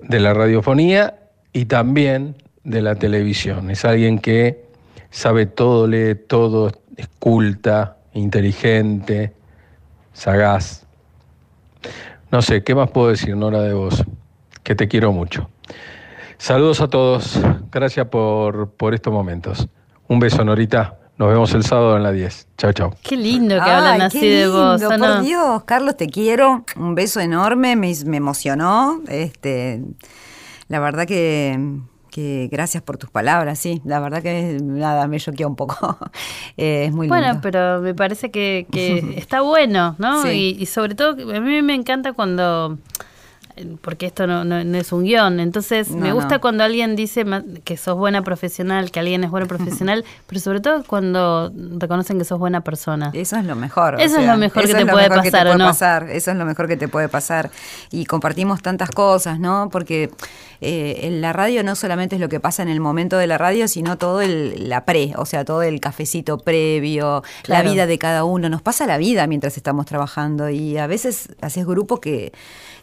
de 0.01 0.19
la 0.19 0.33
radiofonía 0.33 1.17
y 1.53 1.63
también 1.67 2.35
de 2.65 2.81
la 2.81 2.95
televisión. 2.95 3.71
Es 3.71 3.85
alguien 3.85 4.19
que 4.19 4.65
sabe 5.11 5.45
todo, 5.45 5.87
lee 5.87 6.15
todo, 6.15 6.73
es 6.97 7.07
culta, 7.19 7.95
inteligente, 8.13 9.31
sagaz. 10.11 10.85
No 12.29 12.41
sé, 12.41 12.65
¿qué 12.65 12.75
más 12.75 12.91
puedo 12.91 13.07
decir, 13.07 13.37
Nora, 13.37 13.61
de 13.61 13.71
vos? 13.71 14.03
Que 14.61 14.75
te 14.75 14.89
quiero 14.89 15.13
mucho. 15.13 15.49
Saludos 16.37 16.81
a 16.81 16.89
todos. 16.89 17.39
Gracias 17.71 18.07
por, 18.07 18.71
por 18.71 18.93
estos 18.93 19.13
momentos. 19.13 19.69
Un 20.09 20.19
beso, 20.19 20.43
Norita. 20.43 20.97
Nos 21.17 21.29
vemos 21.29 21.53
el 21.53 21.63
sábado 21.63 21.95
en 21.95 22.03
la 22.03 22.11
10. 22.11 22.47
Chao, 22.57 22.73
chao. 22.73 22.93
Qué 23.01 23.15
lindo 23.15 23.55
que 23.55 23.61
hablan 23.61 24.01
Ay, 24.01 24.07
así 24.07 24.19
qué 24.19 24.29
de 24.39 24.47
vos. 24.49 24.81
lindo, 24.81 24.87
¿o 24.95 24.99
Por 24.99 24.99
no? 24.99 25.21
Dios, 25.21 25.63
Carlos, 25.63 25.95
te 25.95 26.07
quiero. 26.07 26.65
Un 26.75 26.93
beso 26.93 27.21
enorme, 27.21 27.75
me, 27.77 27.93
me 28.05 28.17
emocionó. 28.17 29.01
Este, 29.07 29.81
la 30.67 30.79
verdad 30.81 31.07
que, 31.07 31.57
que 32.11 32.49
gracias 32.51 32.83
por 32.83 32.97
tus 32.97 33.09
palabras, 33.09 33.57
sí. 33.59 33.81
La 33.85 34.01
verdad 34.01 34.21
que 34.21 34.57
nada, 34.61 35.07
me 35.07 35.17
choqueó 35.19 35.47
un 35.47 35.55
poco. 35.55 35.97
Eh, 36.57 36.85
es 36.87 36.93
muy 36.93 37.07
Bueno, 37.09 37.27
lindo. 37.27 37.41
pero 37.41 37.81
me 37.81 37.93
parece 37.93 38.29
que, 38.31 38.65
que 38.71 39.13
está 39.17 39.39
bueno, 39.41 39.95
¿no? 39.97 40.21
Sí. 40.23 40.55
Y, 40.57 40.63
y 40.63 40.65
sobre 40.65 40.95
todo, 40.95 41.11
a 41.11 41.39
mí 41.39 41.61
me 41.61 41.75
encanta 41.75 42.11
cuando 42.13 42.77
porque 43.81 44.05
esto 44.07 44.27
no, 44.27 44.43
no- 44.43 44.63
no 44.63 44.77
es 44.77 44.91
un 44.91 45.03
guion. 45.03 45.39
Entonces, 45.39 45.89
No, 45.89 45.97
me 45.97 46.11
gusta 46.13 46.39
cuando 46.39 46.63
alguien 46.63 46.95
dice 46.95 47.25
que 47.63 47.77
sos 47.77 47.95
buena 47.97 48.21
profesional, 48.21 48.91
que 48.91 48.99
alguien 48.99 49.23
es 49.23 49.31
bueno 49.31 49.47
profesional, 49.47 50.03
pero 50.27 50.41
sobre 50.41 50.59
todo 50.59 50.83
cuando 50.83 51.51
reconocen 51.77 52.17
que 52.17 52.25
sos 52.25 52.39
buena 52.39 52.61
persona. 52.61 53.11
Eso 53.13 53.37
es 53.37 53.45
lo 53.45 53.55
mejor. 53.55 53.95
o 53.95 53.97
Eso 53.97 54.19
es 54.19 54.25
lo 54.27 54.37
mejor 54.37 54.63
que 54.65 54.73
te 54.73 54.85
puede 54.85 55.09
mejor 55.09 55.23
que 55.23 55.29
te 55.29 55.31
pasar, 55.31 55.47
¿o 55.47 55.49
puede 55.51 55.59
no? 55.59 55.65
pasar, 55.67 56.09
Eso 56.09 56.31
es 56.31 56.37
lo 56.37 56.45
mejor 56.45 56.67
que 56.67 56.77
te 56.77 56.87
puede 56.87 57.09
pasar. 57.09 57.49
Y 57.91 58.05
compartimos 58.05 58.61
tantas 58.61 58.89
cosas, 58.91 59.39
¿no? 59.39 59.69
Porque 59.71 60.09
eh, 60.61 60.99
en 61.03 61.21
la 61.21 61.33
radio 61.33 61.63
no 61.63 61.75
solamente 61.75 62.15
es 62.15 62.21
lo 62.21 62.29
que 62.29 62.39
pasa 62.39 62.61
en 62.63 62.69
el 62.69 62.79
momento 62.79 63.17
de 63.17 63.27
la 63.27 63.37
radio, 63.37 63.67
sino 63.67 63.97
todo 63.97 64.21
el, 64.21 64.69
la 64.69 64.85
pre, 64.85 65.13
o 65.17 65.25
sea, 65.25 65.45
todo 65.45 65.61
el 65.63 65.79
cafecito 65.79 66.37
previo, 66.39 67.23
la 67.47 67.61
vida 67.61 67.85
de 67.85 67.97
cada 67.97 68.23
uno. 68.23 68.49
Nos 68.49 68.61
pasa 68.61 68.85
la 68.87 68.97
vida 68.97 69.27
mientras 69.27 69.57
estamos 69.57 69.85
trabajando 69.85 70.49
y 70.49 70.77
a 70.77 70.87
veces 70.87 71.29
haces 71.41 71.65
grupo 71.65 71.99
que 72.01 72.31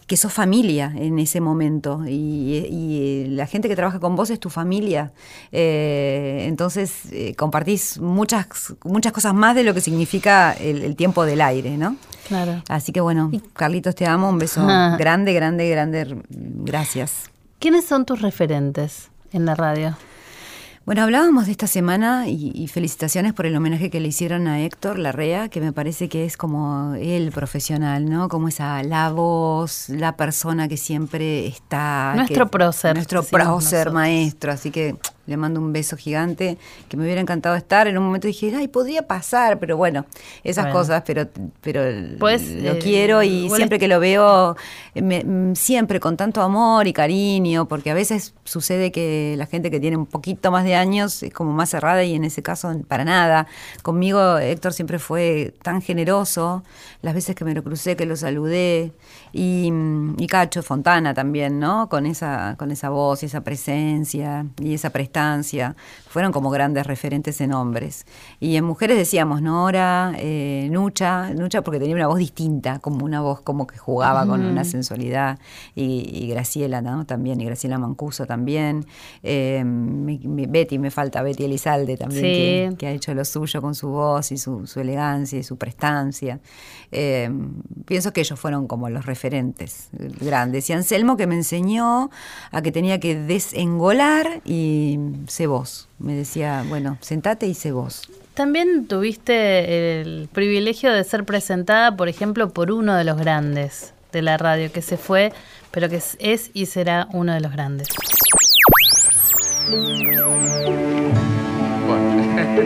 que 0.07 0.17
sos 0.17 0.33
familia 0.33 0.93
en 0.97 1.19
ese 1.19 1.41
momento 1.41 2.03
y, 2.07 2.57
y 2.69 3.27
la 3.29 3.47
gente 3.47 3.69
que 3.69 3.77
trabaja 3.77 3.99
con 4.01 4.15
vos 4.17 4.31
es 4.31 4.39
tu 4.41 4.51
familia. 4.51 5.13
Eh, 5.53 6.45
entonces 6.49 7.07
eh, 7.13 7.35
compartís 7.35 7.99
muchas, 7.99 8.75
muchas 8.85 9.13
cosas 9.13 9.33
más 9.35 9.55
de 9.55 9.65
lo 9.65 9.75
que 9.75 9.81
significa 9.81 10.53
el, 10.53 10.83
el 10.83 10.97
tiempo 10.97 11.25
del 11.25 11.41
aire, 11.41 11.77
¿no? 11.77 11.97
Claro. 12.29 12.63
Así 12.69 12.93
que 12.93 13.01
bueno, 13.01 13.31
Carlitos, 13.55 13.95
te 13.95 14.07
amo, 14.07 14.29
un 14.29 14.39
beso 14.39 14.61
Ah. 14.69 14.97
grande, 14.99 15.33
grande, 15.33 15.69
grande. 15.69 16.17
Gracias. 16.31 17.31
¿Quiénes 17.59 17.85
son 17.85 18.05
tus 18.05 18.21
referentes 18.23 19.11
en 19.33 19.45
la 19.47 19.55
radio? 19.55 19.97
Bueno, 20.85 21.03
hablábamos 21.05 21.47
de 21.47 21.53
esta 21.53 21.69
semana 21.69 22.27
y, 22.27 22.51
y 22.57 22.67
felicitaciones 22.67 23.33
por 23.35 23.47
el 23.47 23.55
homenaje 23.55 23.89
que 23.89 24.01
le 24.01 24.09
hicieron 24.09 24.49
a 24.49 24.61
Héctor 24.63 24.99
Larrea, 24.99 25.49
que 25.49 25.61
me 25.61 25.73
parece 25.73 26.09
que 26.09 26.25
es 26.25 26.37
como 26.37 26.95
el 26.95 27.31
profesional, 27.31 28.11
¿no? 28.11 28.29
Como 28.29 28.49
esa, 28.49 28.83
la 28.83 29.11
voz, 29.13 29.89
la 29.89 30.17
persona 30.17 30.67
que 30.67 30.77
siempre 30.77 31.47
está... 31.47 32.15
Nuestro 32.17 32.47
que- 32.47 32.51
prócer, 32.51 32.97
Nuestro 32.97 33.23
prócer, 33.23 33.47
nosotros. 33.87 33.95
maestro. 33.95 34.51
Así 34.53 34.73
que 34.73 34.97
le 35.27 35.37
mando 35.37 35.61
un 35.61 35.73
beso 35.73 35.97
gigante, 35.97 36.59
que 36.89 36.97
me 36.97 37.05
hubiera 37.05 37.21
encantado 37.21 37.55
estar. 37.55 37.87
En 37.87 37.97
un 37.97 38.05
momento 38.05 38.27
dije, 38.27 38.53
ay, 38.57 38.69
podría 38.69 39.07
pasar, 39.07 39.59
pero 39.61 39.77
bueno, 39.77 40.05
esas 40.43 40.65
Bueno. 40.65 40.79
cosas, 40.81 41.03
pero, 41.07 41.29
pero 41.61 41.83
Pues, 42.19 42.49
lo 42.49 42.73
eh, 42.73 42.79
quiero 42.81 43.23
y 43.23 43.49
siempre 43.51 43.79
que 43.79 43.87
lo 43.87 44.01
veo, 44.01 44.57
me- 44.95 45.55
siempre 45.55 46.01
con 46.01 46.17
tanto 46.17 46.43
amor 46.43 46.87
y 46.89 46.93
cariño, 46.93 47.69
porque 47.69 47.91
a 47.91 47.95
veces 47.95 48.35
sucede 48.45 48.91
que 48.91 49.35
la 49.39 49.47
gente 49.47 49.71
que 49.71 49.79
tiene 49.79 49.97
un 49.97 50.07
poquito 50.07 50.51
más 50.51 50.65
de 50.65 50.75
años 50.75 51.23
es 51.23 51.33
como 51.33 51.53
más 51.53 51.71
cerrada 51.71 52.03
y 52.03 52.15
en 52.17 52.25
ese 52.25 52.43
caso 52.43 52.75
para 52.89 53.05
nada. 53.05 53.47
Conmigo 53.83 54.39
Héctor 54.39 54.73
siempre 54.73 54.99
fue 54.99 55.55
tan 55.63 55.83
generoso, 55.83 56.65
las 57.01 57.15
veces 57.15 57.37
que 57.37 57.45
me 57.45 57.55
lo 57.55 57.63
crucé, 57.63 57.95
que 57.95 58.07
lo 58.07 58.17
saludé, 58.17 58.93
y, 59.33 59.73
y 60.19 60.27
Cacho 60.27 60.63
Fontana 60.63 61.15
también, 61.15 61.59
¿no? 61.61 61.89
Con 61.89 62.07
esa, 62.07 62.57
con 62.59 62.71
esa 62.71 62.91
voz 62.91 63.23
y 63.23 63.27
esa 63.27 63.43
presencia 63.43 64.47
y 64.61 64.75
esa 64.75 64.91
prestancia 64.91 65.12
fueron 66.09 66.33
como 66.33 66.51
grandes 66.51 66.87
referentes 66.87 67.41
en 67.41 67.53
hombres. 67.53 68.07
Y 68.41 68.57
en 68.57 68.65
mujeres 68.65 68.97
decíamos 68.97 69.41
Nora, 69.43 70.13
eh, 70.19 70.69
Nucha, 70.71 71.31
Nucha 71.35 71.63
porque 71.63 71.79
tenía 71.79 71.95
una 71.95 72.07
voz 72.07 72.19
distinta, 72.19 72.79
como 72.81 73.05
una 73.05 73.21
voz 73.21 73.41
como 73.41 73.67
que 73.67 73.79
jugaba 73.79 74.27
con 74.27 74.45
una 74.45 74.65
sensualidad, 74.65 75.39
y, 75.75 76.09
y 76.13 76.29
Graciela, 76.29 76.83
¿no? 76.83 77.07
También, 77.07 77.41
y 77.41 77.45
Graciela 77.45 77.79
Mancuso 77.79 78.27
también. 78.27 78.85
Eh, 79.23 79.63
Betty, 79.65 80.79
me 80.79 80.91
falta 80.91 81.23
Betty 81.23 81.45
Elizalde 81.45 81.97
también, 81.97 82.23
Sí. 82.23 82.23
que, 82.23 82.75
que 82.79 82.87
ha 82.87 82.91
hecho 82.93 83.15
lo 83.15 83.25
suyo 83.25 83.61
con 83.63 83.75
su 83.75 83.89
voz 83.89 84.33
y 84.33 84.39
su, 84.39 84.67
su 84.67 84.81
elegancia 84.81 85.39
y 85.39 85.43
su 85.43 85.57
prestancia. 85.57 86.41
Eh, 86.91 87.31
pienso 87.87 88.13
que 88.13 88.21
ellos 88.21 88.39
fueron 88.39 88.67
como 88.67 88.89
los 88.91 89.07
referentes 89.07 89.89
grandes. 90.21 90.69
Y 90.69 90.73
Anselmo 90.73 91.17
que 91.17 91.27
me 91.27 91.35
enseñó 91.37 92.11
a 92.51 92.63
que 92.63 92.71
tenía 92.73 93.01
que 93.01 93.17
desengolar 93.17 94.43
y 94.45 94.99
sé 95.29 95.47
vos. 95.47 95.89
Me 95.99 96.15
decía, 96.15 96.65
bueno, 96.69 96.99
sentate 97.01 97.47
y 97.47 97.55
sé 97.55 97.73
vos. 97.73 98.03
También 98.35 98.87
tuviste 98.87 100.01
el 100.01 100.29
privilegio 100.33 100.93
de 100.93 101.05
ser 101.05 101.25
presentada, 101.25 101.97
por 101.97 102.09
ejemplo, 102.09 102.51
por 102.51 102.71
uno 102.73 102.95
de 102.95 103.05
los 103.05 103.19
grandes 103.19 103.93
de 104.13 104.23
la 104.23 104.37
radio 104.37 104.71
que 104.73 104.83
se 104.83 104.97
fue, 104.97 105.33
pero 105.71 105.89
que 105.89 105.97
es, 105.97 106.17
es 106.21 106.51
y 106.55 106.67
será 106.67 107.09
uno 107.13 107.33
de 107.33 107.41
los 107.41 107.53
grandes. 107.53 107.89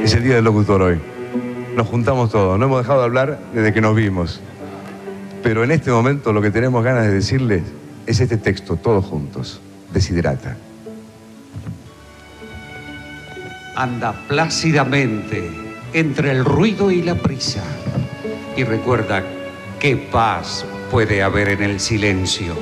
Es 0.02 0.14
el 0.14 0.22
día 0.22 0.36
del 0.36 0.44
locutor 0.44 0.82
hoy. 0.82 1.00
Nos 1.74 1.88
juntamos 1.88 2.30
todos, 2.30 2.58
no 2.58 2.66
hemos 2.66 2.78
dejado 2.80 3.00
de 3.00 3.04
hablar 3.06 3.38
desde 3.52 3.72
que 3.72 3.80
nos 3.80 3.94
vimos. 3.96 4.40
Pero 5.42 5.64
en 5.64 5.70
este 5.70 5.90
momento 5.90 6.32
lo 6.32 6.40
que 6.40 6.50
tenemos 6.50 6.82
ganas 6.84 7.06
de 7.06 7.12
decirles 7.12 7.62
es 8.06 8.20
este 8.20 8.36
texto, 8.36 8.76
todos 8.76 9.04
juntos. 9.04 9.60
Desiderata. 9.92 10.56
Anda 13.76 14.14
plácidamente 14.26 15.50
entre 15.92 16.30
el 16.30 16.46
ruido 16.46 16.90
y 16.90 17.02
la 17.02 17.14
prisa. 17.14 17.62
Y 18.56 18.64
recuerda 18.64 19.22
qué 19.78 19.98
paz 19.98 20.64
puede 20.90 21.22
haber 21.22 21.50
en 21.50 21.62
el 21.62 21.78
silencio. 21.78 22.54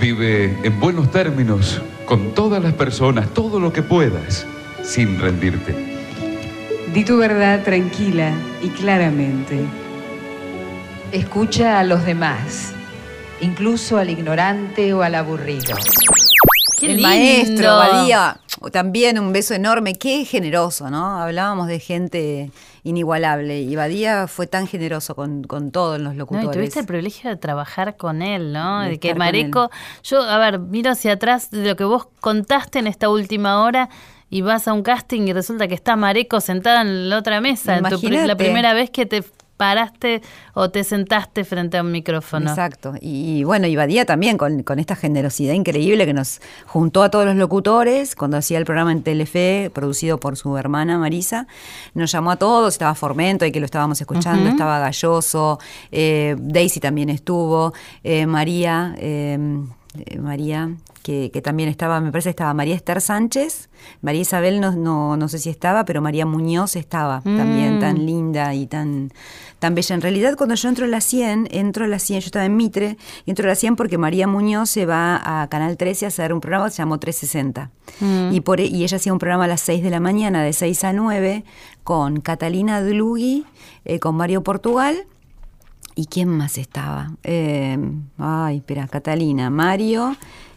Vive 0.00 0.56
en 0.62 0.80
buenos 0.80 1.10
términos 1.10 1.82
con 2.06 2.32
todas 2.34 2.62
las 2.62 2.72
personas, 2.72 3.28
todo 3.34 3.60
lo 3.60 3.70
que 3.70 3.82
puedas, 3.82 4.46
sin 4.82 5.20
rendirte. 5.20 5.74
Di 6.94 7.04
tu 7.04 7.18
verdad 7.18 7.62
tranquila 7.62 8.32
y 8.62 8.68
claramente. 8.70 9.60
Escucha 11.12 11.78
a 11.78 11.84
los 11.84 12.06
demás, 12.06 12.72
incluso 13.42 13.98
al 13.98 14.08
ignorante 14.08 14.94
o 14.94 15.02
al 15.02 15.16
aburrido. 15.16 15.76
El 16.82 17.00
maestro, 17.00 17.76
Badía, 17.76 18.40
también 18.72 19.18
un 19.18 19.32
beso 19.32 19.54
enorme, 19.54 19.94
qué 19.94 20.24
generoso, 20.24 20.90
¿no? 20.90 21.20
Hablábamos 21.20 21.66
de 21.66 21.80
gente 21.80 22.50
inigualable 22.82 23.60
y 23.60 23.76
Badía 23.76 24.26
fue 24.26 24.46
tan 24.46 24.66
generoso 24.66 25.14
con, 25.14 25.42
con 25.44 25.70
todos 25.70 25.98
los 26.00 26.14
No, 26.14 26.18
locutores. 26.20 26.50
y 26.50 26.52
tuviste 26.58 26.80
el 26.80 26.86
privilegio 26.86 27.30
de 27.30 27.36
trabajar 27.36 27.96
con 27.96 28.22
él, 28.22 28.52
¿no? 28.52 28.80
De 28.80 28.90
De 28.90 28.98
que 28.98 29.14
Mareco, 29.14 29.70
yo, 30.02 30.22
a 30.22 30.38
ver, 30.38 30.58
miro 30.58 30.90
hacia 30.90 31.12
atrás 31.12 31.50
de 31.50 31.68
lo 31.68 31.76
que 31.76 31.84
vos 31.84 32.08
contaste 32.20 32.78
en 32.78 32.86
esta 32.86 33.08
última 33.08 33.62
hora 33.62 33.88
y 34.30 34.42
vas 34.42 34.68
a 34.68 34.72
un 34.72 34.82
casting 34.82 35.22
y 35.22 35.32
resulta 35.32 35.68
que 35.68 35.74
está 35.74 35.96
Mareco 35.96 36.40
sentada 36.40 36.82
en 36.82 37.08
la 37.10 37.18
otra 37.18 37.40
mesa, 37.40 37.80
tu 37.82 38.08
la 38.08 38.36
primera 38.36 38.72
vez 38.74 38.90
que 38.90 39.04
te 39.06 39.24
paraste 39.60 40.22
o 40.54 40.70
te 40.70 40.84
sentaste 40.84 41.44
frente 41.44 41.76
a 41.76 41.82
un 41.82 41.92
micrófono. 41.92 42.48
Exacto. 42.48 42.94
Y, 43.00 43.40
y 43.40 43.44
bueno, 43.44 43.66
y 43.66 43.76
Badía 43.76 44.06
también 44.06 44.38
con, 44.38 44.62
con 44.62 44.78
esta 44.78 44.96
generosidad 44.96 45.52
increíble 45.52 46.06
que 46.06 46.14
nos 46.14 46.40
juntó 46.66 47.02
a 47.02 47.10
todos 47.10 47.26
los 47.26 47.36
locutores 47.36 48.16
cuando 48.16 48.38
hacía 48.38 48.56
el 48.58 48.64
programa 48.64 48.90
en 48.92 49.02
Telefe, 49.02 49.70
producido 49.74 50.18
por 50.18 50.36
su 50.38 50.56
hermana 50.56 50.96
Marisa. 50.98 51.46
Nos 51.92 52.10
llamó 52.10 52.30
a 52.30 52.36
todos, 52.36 52.72
estaba 52.72 52.94
Formento, 52.94 53.44
y 53.44 53.52
que 53.52 53.60
lo 53.60 53.66
estábamos 53.66 54.00
escuchando, 54.00 54.48
estaba 54.48 54.78
Galloso, 54.78 55.58
eh, 55.92 56.36
Daisy 56.38 56.80
también 56.80 57.10
estuvo, 57.10 57.74
eh, 58.02 58.24
María, 58.26 58.94
eh, 58.98 59.38
eh, 60.06 60.18
María, 60.18 60.70
que, 61.02 61.30
que 61.32 61.40
también 61.42 61.68
estaba, 61.68 62.00
me 62.00 62.10
parece 62.12 62.28
que 62.28 62.36
estaba 62.38 62.54
María 62.54 62.74
Esther 62.74 63.00
Sánchez, 63.00 63.68
María 64.02 64.20
Isabel 64.20 64.60
no, 64.60 64.72
no, 64.72 65.16
no 65.16 65.28
sé 65.28 65.38
si 65.38 65.48
estaba, 65.50 65.84
pero 65.84 66.00
María 66.02 66.26
Muñoz 66.26 66.76
estaba 66.76 67.22
también, 67.22 67.76
Mm. 67.78 67.80
tan 67.80 68.06
linda 68.06 68.54
y 68.54 68.66
tan, 68.66 69.10
tan 69.60 69.76
bella. 69.76 69.94
En 69.94 70.00
realidad, 70.00 70.34
cuando 70.36 70.56
yo 70.56 70.68
entro 70.68 70.86
a 70.86 70.88
la 70.88 71.00
100, 71.00 71.48
entro 71.52 71.84
a 71.84 71.88
la 71.88 72.00
100, 72.00 72.20
yo 72.20 72.26
estaba 72.26 72.44
en 72.44 72.56
Mitre, 72.56 72.96
y 73.24 73.30
entro 73.30 73.44
a 73.46 73.48
la 73.48 73.54
100 73.54 73.76
porque 73.76 73.98
María 73.98 74.26
Muñoz 74.26 74.70
se 74.70 74.86
va 74.86 75.42
a 75.42 75.46
Canal 75.48 75.76
13 75.76 76.06
a 76.06 76.08
hacer 76.08 76.32
un 76.32 76.40
programa 76.40 76.64
que 76.66 76.72
se 76.72 76.78
llamó 76.78 76.98
360. 76.98 77.70
Mm. 78.00 78.32
Y, 78.34 78.40
por, 78.40 78.60
e- 78.60 78.66
y 78.66 78.82
ella 78.82 78.96
hacía 78.96 79.12
un 79.12 79.18
programa 79.20 79.44
a 79.44 79.48
las 79.48 79.60
6 79.60 79.82
de 79.82 79.90
la 79.90 80.00
mañana, 80.00 80.42
de 80.42 80.52
6 80.52 80.82
a 80.84 80.92
9, 80.92 81.44
con 81.84 82.20
Catalina 82.20 82.82
Dlugui, 82.82 83.44
eh, 83.84 84.00
con 84.00 84.16
Mario 84.16 84.42
Portugal. 84.42 85.06
¿Y 85.94 86.06
quién 86.06 86.28
más 86.28 86.56
estaba? 86.56 87.12
Eh, 87.22 87.76
ay, 88.18 88.56
espera, 88.58 88.88
Catalina, 88.88 89.50
Mario 89.50 90.16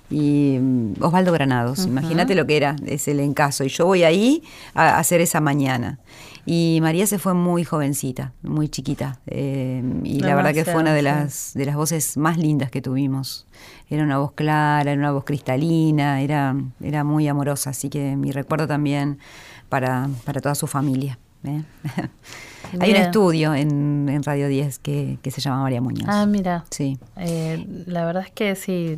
y 0.09 0.57
mm, 0.61 0.93
Osvaldo 1.01 1.33
Granados. 1.33 1.85
Imagínate 1.85 2.35
lo 2.35 2.45
que 2.45 2.55
era 2.55 2.75
ese 2.85 3.11
elencazo. 3.11 3.65
Y 3.65 3.69
yo 3.69 3.85
voy 3.85 4.03
ahí 4.03 4.43
a 4.73 4.97
hacer 4.97 5.19
esa 5.19 5.41
mañana. 5.41 5.99
Y 6.45 6.79
María 6.81 7.07
se 7.07 7.19
fue 7.19 7.33
muy 7.33 7.63
jovencita, 7.63 8.33
muy 8.41 8.67
chiquita. 8.67 9.19
eh, 9.27 9.81
y 10.03 10.19
la 10.19 10.35
verdad 10.35 10.53
que 10.53 10.65
fue 10.65 10.75
una 10.75 10.93
de 10.93 11.01
las, 11.01 11.53
de 11.53 11.65
las 11.65 11.75
voces 11.75 12.17
más 12.17 12.37
lindas 12.37 12.69
que 12.69 12.81
tuvimos. 12.81 13.47
Era 13.89 14.03
una 14.03 14.17
voz 14.17 14.33
clara, 14.33 14.91
era 14.91 14.99
una 14.99 15.11
voz 15.11 15.23
cristalina, 15.23 16.21
era, 16.21 16.55
era 16.81 17.03
muy 17.03 17.27
amorosa. 17.27 17.69
Así 17.69 17.89
que 17.89 18.15
mi 18.17 18.31
recuerdo 18.31 18.67
también 18.67 19.19
para, 19.69 20.09
para 20.25 20.41
toda 20.41 20.55
su 20.55 20.67
familia. 20.67 21.17
¿eh? 21.45 21.63
Hay 22.79 22.91
un 22.91 22.97
estudio 22.97 23.53
en, 23.53 24.07
en 24.09 24.23
Radio 24.23 24.47
10 24.47 24.79
que, 24.79 25.17
que 25.21 25.31
se 25.31 25.41
llama 25.41 25.61
María 25.61 25.81
Muñoz. 25.81 26.05
Ah, 26.07 26.25
mira. 26.25 26.65
Sí. 26.69 26.97
Eh, 27.17 27.65
la 27.87 28.05
verdad 28.05 28.23
es 28.25 28.31
que 28.31 28.55
sí, 28.55 28.97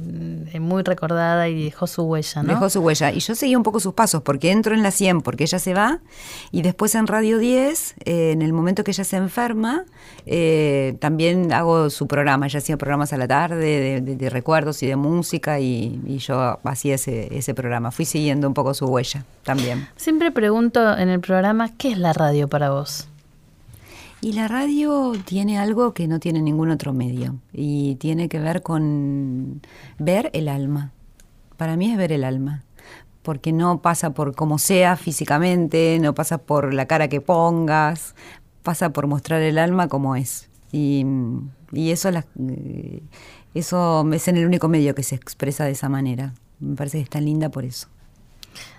eh, 0.54 0.60
muy 0.60 0.84
recordada 0.84 1.48
y 1.50 1.66
dejó 1.66 1.88
su 1.88 2.04
huella, 2.04 2.44
¿no? 2.44 2.54
Dejó 2.54 2.70
su 2.70 2.80
huella. 2.82 3.12
Y 3.12 3.20
yo 3.20 3.36
seguí 3.36 3.56
un 3.56 3.64
poco 3.64 3.80
sus 3.80 3.94
pasos, 3.94 4.22
porque 4.24 4.52
entro 4.52 4.74
en 4.76 4.84
la 4.84 4.92
100 4.92 5.22
porque 5.22 5.44
ella 5.44 5.60
se 5.60 5.74
va, 5.74 6.00
y 6.52 6.62
después 6.62 6.96
en 6.96 7.08
Radio 7.08 7.38
10, 7.38 7.96
eh, 8.06 8.32
en 8.32 8.42
el 8.42 8.54
momento 8.54 8.84
que 8.84 8.92
ella 8.92 9.04
se 9.04 9.18
enferma, 9.18 9.86
eh, 10.26 10.96
también 11.00 11.52
hago 11.54 11.90
su 11.90 12.08
programa. 12.08 12.46
Ella 12.48 12.60
hacía 12.60 12.78
programas 12.78 13.14
a 13.14 13.18
la 13.18 13.28
tarde 13.28 13.58
de, 13.58 14.02
de- 14.02 14.16
de 14.16 14.30
recuerdos 14.30 14.82
y 14.84 14.88
de 14.88 14.96
música, 14.96 15.60
y, 15.60 16.00
y 16.06 16.18
yo 16.20 16.60
hacía 16.64 16.96
ese, 16.96 17.36
ese 17.38 17.54
programa. 17.54 17.92
Fui 17.92 18.06
siguiendo 18.06 18.48
un 18.48 18.54
poco 18.54 18.74
su 18.74 18.86
huella 18.86 19.26
también. 19.44 19.88
Siempre 19.96 20.32
pregunto 20.32 20.98
en 20.98 21.10
el 21.10 21.20
programa, 21.20 21.72
¿qué 21.78 21.92
es 21.92 21.98
la 21.98 22.14
radio 22.14 22.48
para 22.48 22.70
vos? 22.72 23.08
Y 24.22 24.34
la 24.34 24.48
radio 24.48 25.14
tiene 25.26 25.60
algo 25.60 25.94
que 25.94 26.08
no 26.08 26.20
tiene 26.20 26.42
ningún 26.42 26.72
otro 26.72 26.94
medio 26.94 27.36
y 27.54 27.96
tiene 27.96 28.28
que 28.28 28.40
ver 28.40 28.64
con 28.64 29.62
ver 30.00 30.32
el 30.34 30.48
alma. 30.48 30.92
Para 31.58 31.78
mí 31.78 31.92
es 31.92 31.98
ver 31.98 32.12
el 32.12 32.24
alma, 32.24 32.64
porque 33.22 33.54
no 33.54 33.82
pasa 33.82 34.14
por 34.14 34.34
cómo 34.36 34.58
sea 34.58 34.96
físicamente, 34.98 36.00
no 36.02 36.16
pasa 36.16 36.40
por 36.40 36.74
la 36.74 36.86
cara 36.88 37.08
que 37.08 37.22
pongas, 37.22 38.16
pasa 38.64 38.90
por 38.92 39.06
mostrar 39.08 39.42
el 39.42 39.58
alma 39.60 39.88
como 39.90 40.16
es. 40.16 40.50
Y, 40.72 41.06
y 41.72 41.92
eso, 41.92 42.10
la- 42.12 42.26
eh, 42.50 43.04
eso 43.54 44.06
es 44.12 44.28
en 44.28 44.38
el 44.38 44.46
único 44.48 44.68
medio 44.68 44.96
que 44.96 45.04
se 45.04 45.16
expresa 45.16 45.66
de 45.66 45.72
esa 45.72 45.88
manera. 45.88 46.34
Me 46.60 46.76
parece 46.76 46.98
que 46.98 47.04
es 47.04 47.10
tan 47.10 47.26
linda 47.26 47.50
por 47.50 47.64
eso. 47.64 47.88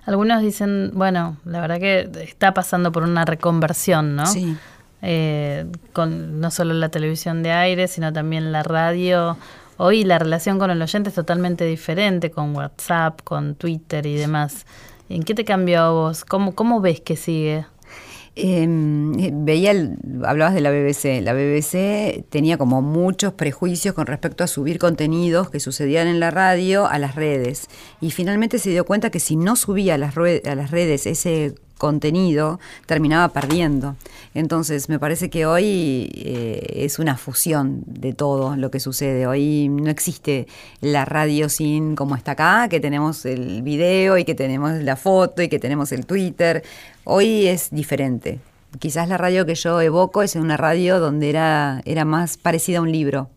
Algunos 0.07 0.43
dicen, 0.43 0.91
bueno, 0.95 1.37
la 1.45 1.61
verdad 1.61 1.79
que 1.79 2.11
está 2.23 2.53
pasando 2.53 2.91
por 2.93 3.03
una 3.05 3.25
reconversión, 3.25 4.17
¿no? 4.17 4.27
Sí. 4.27 4.57
Eh, 5.03 5.67
con 5.93 6.41
no 6.41 6.51
solo 6.51 6.75
la 6.75 6.89
televisión 6.89 7.43
de 7.43 7.53
aire, 7.53 7.89
sino 7.89 8.13
también 8.13 8.53
la 8.53 8.63
radio. 8.63 9.37
Hoy 9.77 10.05
la 10.05 10.19
relación 10.19 10.59
con 10.59 10.71
el 10.71 10.81
oyente 10.81 11.11
es 11.11 11.15
totalmente 11.15 11.65
diferente, 11.65 12.31
con 12.31 12.57
WhatsApp, 12.57 13.21
con 13.23 13.55
Twitter 13.55 14.07
y 14.07 14.17
demás. 14.17 14.67
¿En 15.09 15.23
qué 15.23 15.35
te 15.35 15.45
cambió 15.45 15.93
vos? 15.93 16.25
¿Cómo, 16.25 16.55
cómo 16.55 16.81
ves 16.81 17.01
que 17.01 17.17
sigue? 17.17 17.67
Eh, 18.39 18.67
veía, 18.69 19.73
hablabas 20.25 20.55
de 20.55 20.61
la 20.61 20.71
BBC. 20.71 21.23
La 21.23 21.33
BBC 21.33 22.25
tenía 22.29 22.59
como 22.59 22.83
muchos 22.83 23.33
prejuicios 23.33 23.95
con 23.95 24.07
respecto 24.07 24.45
a 24.45 24.47
subir 24.47 24.79
contenidos 24.79 25.51
que 25.51 25.59
sucedían 25.59 26.07
en 26.07 26.21
la 26.21 26.31
radio 26.31 26.87
a 26.87 26.99
las 26.99 27.15
redes. 27.15 27.69
Y 28.01 28.11
finalmente 28.11 28.59
se 28.59 28.71
dio 28.71 28.85
cuenta 28.85 29.11
que 29.11 29.21
si 29.21 29.37
no 29.37 29.57
subía 29.57 29.95
a 29.95 29.99
las, 29.99 30.17
a 30.17 30.55
las 30.55 30.71
redes 30.71 31.07
ese 31.07 31.55
contenido, 31.79 32.59
terminaba 32.87 33.33
perdiendo. 33.33 33.97
Entonces, 34.35 34.89
me 34.89 34.99
parece 34.99 35.31
que 35.31 35.47
hoy 35.47 36.11
eh, 36.15 36.85
es 36.85 36.99
una 36.99 37.17
fusión 37.17 37.83
de 37.87 38.13
todo 38.13 38.57
lo 38.57 38.71
que 38.71 38.81
sucede. 38.81 39.27
Hoy 39.27 39.69
no 39.69 39.91
existe 39.91 40.47
la 40.81 41.05
radio 41.05 41.49
sin 41.49 41.97
como 41.97 42.17
está 42.17 42.33
acá, 42.33 42.69
que 42.69 42.81
tenemos 42.81 43.25
el 43.25 43.63
video 43.63 44.19
y 44.19 44.25
que 44.25 44.35
tenemos 44.35 44.73
la 44.73 44.97
foto 44.97 45.43
y 45.43 45.49
que 45.49 45.59
tenemos 45.59 45.93
el 45.93 46.07
Twitter. 46.07 46.63
Hoy 47.05 47.47
es 47.47 47.69
diferente. 47.71 48.41
Quizás 48.79 49.09
la 49.09 49.17
radio 49.17 49.47
que 49.47 49.55
yo 49.55 49.81
evoco 49.81 50.23
es 50.23 50.37
una 50.37 50.57
radio 50.57 51.01
donde 51.01 51.31
era, 51.31 51.81
era 51.85 52.05
más 52.05 52.37
parecida 52.37 52.79
a 52.79 52.83
un 52.83 52.93
libro. 52.93 53.31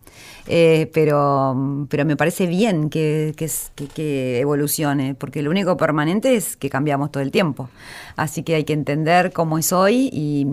Eh, 0.52 0.90
pero, 0.92 1.86
pero 1.88 2.04
me 2.04 2.16
parece 2.16 2.46
bien 2.48 2.90
que, 2.90 3.34
que 3.36 3.48
que- 3.94 4.40
evolucione, 4.40 5.14
porque 5.14 5.42
lo 5.42 5.50
único 5.50 5.76
permanente 5.76 6.34
es 6.34 6.56
que 6.56 6.68
cambiamos 6.68 7.12
todo 7.12 7.22
el 7.22 7.30
tiempo. 7.30 7.68
Así 8.16 8.42
que 8.42 8.56
hay 8.56 8.64
que 8.64 8.72
entender 8.72 9.32
cómo 9.32 9.58
es 9.58 9.72
hoy 9.72 10.10
y, 10.12 10.44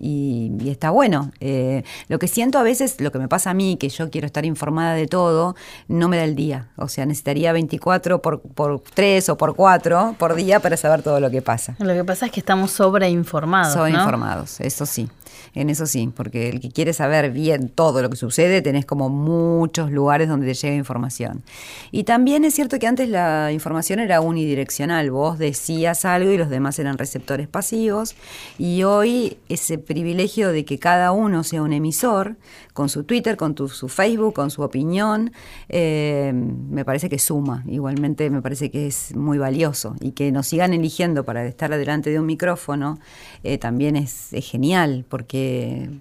y- 0.00 0.52
y 0.58 0.70
está 0.70 0.88
bueno. 0.90 1.30
Eh, 1.40 1.82
lo 2.08 2.18
que 2.18 2.28
siento 2.28 2.58
a 2.58 2.62
veces, 2.62 2.98
lo 3.00 3.12
que 3.12 3.18
me 3.18 3.28
pasa 3.28 3.50
a 3.50 3.54
mí, 3.54 3.76
que 3.76 3.90
yo 3.90 4.08
quiero 4.08 4.26
estar 4.26 4.46
informada 4.46 4.94
de 4.94 5.06
todo, 5.06 5.54
no 5.86 6.08
me 6.08 6.16
da 6.16 6.24
el 6.24 6.34
día. 6.34 6.68
O 6.76 6.88
sea, 6.88 7.04
necesitaría 7.04 7.52
24 7.52 8.22
por, 8.22 8.40
por 8.40 8.80
3 8.94 9.28
o 9.28 9.36
por 9.36 9.54
4 9.54 10.16
por 10.18 10.34
día 10.34 10.60
para 10.60 10.78
saber 10.78 11.02
todo 11.02 11.20
lo 11.20 11.30
que 11.30 11.42
pasa. 11.42 11.76
Lo 11.78 11.92
que 11.92 12.04
pasa 12.04 12.24
es 12.26 12.32
que 12.32 12.40
estamos 12.40 12.70
sobreinformados. 12.70 13.74
Son 13.74 13.92
¿no? 13.92 13.98
informados, 13.98 14.60
eso 14.60 14.86
sí, 14.86 15.10
en 15.54 15.70
eso 15.70 15.86
sí, 15.86 16.10
porque 16.14 16.48
el 16.48 16.60
que 16.60 16.70
quiere 16.70 16.92
saber 16.92 17.30
bien 17.30 17.68
todo 17.68 18.02
lo 18.02 18.10
que 18.10 18.16
sucede, 18.16 18.62
tenés 18.62 18.86
como 18.86 19.08
muchos 19.08 19.90
lugares 19.90 20.28
donde 20.28 20.46
te 20.46 20.54
llega 20.54 20.74
información. 20.74 21.42
Y 21.90 22.04
también 22.04 22.44
es 22.44 22.54
cierto 22.54 22.78
que 22.78 22.86
antes 22.86 23.08
la 23.08 23.52
información 23.52 24.00
era 24.00 24.20
unidireccional, 24.20 25.10
vos 25.10 25.38
decías 25.38 26.04
algo 26.04 26.30
y 26.30 26.38
los 26.38 26.48
demás 26.50 26.78
eran 26.78 26.98
receptores 26.98 27.48
pasivos, 27.48 28.14
y 28.58 28.82
hoy 28.82 29.36
ese 29.48 29.78
privilegio 29.78 30.52
de 30.52 30.64
que 30.64 30.78
cada 30.78 31.12
uno 31.12 31.44
sea 31.44 31.62
un 31.62 31.72
emisor, 31.72 32.36
con 32.72 32.88
su 32.88 33.04
Twitter, 33.04 33.36
con 33.36 33.54
tu- 33.54 33.68
su 33.68 33.88
Facebook, 33.88 34.32
con 34.34 34.50
su 34.50 34.62
opinión, 34.62 35.32
eh, 35.68 36.32
me 36.34 36.84
parece 36.84 37.10
que 37.10 37.18
suma, 37.18 37.64
igualmente 37.68 38.30
me 38.30 38.40
parece 38.40 38.70
que 38.70 38.86
es 38.86 39.14
muy 39.14 39.36
valioso, 39.38 39.94
y 40.00 40.12
que 40.12 40.32
nos 40.32 40.46
sigan 40.46 40.72
eligiendo 40.72 41.24
para 41.24 41.44
estar 41.46 41.70
delante 41.70 42.10
de 42.10 42.18
un 42.18 42.26
micrófono, 42.26 42.98
eh, 43.44 43.58
también 43.58 43.96
es, 43.96 44.32
es 44.32 44.48
genial, 44.48 45.04
porque, 45.08 45.21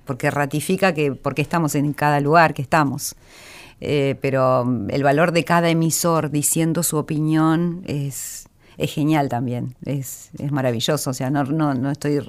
porque 0.05 0.31
ratifica 0.31 0.93
que 0.93 1.13
porque 1.13 1.41
estamos 1.41 1.75
en 1.75 1.93
cada 1.93 2.19
lugar 2.19 2.53
que 2.53 2.61
estamos. 2.61 3.15
Eh, 3.79 4.15
pero 4.21 4.63
mm, 4.65 4.91
el 4.91 5.03
valor 5.03 5.31
de 5.31 5.43
cada 5.43 5.69
emisor 5.69 6.29
diciendo 6.29 6.83
su 6.83 6.97
opinión 6.97 7.81
es, 7.87 8.47
es 8.77 8.93
genial 8.93 9.27
también, 9.27 9.75
es, 9.85 10.29
es 10.37 10.51
maravilloso, 10.51 11.09
o 11.09 11.13
sea, 11.13 11.31
no, 11.31 11.43
no, 11.45 11.73
no 11.73 11.89
estoy, 11.89 12.19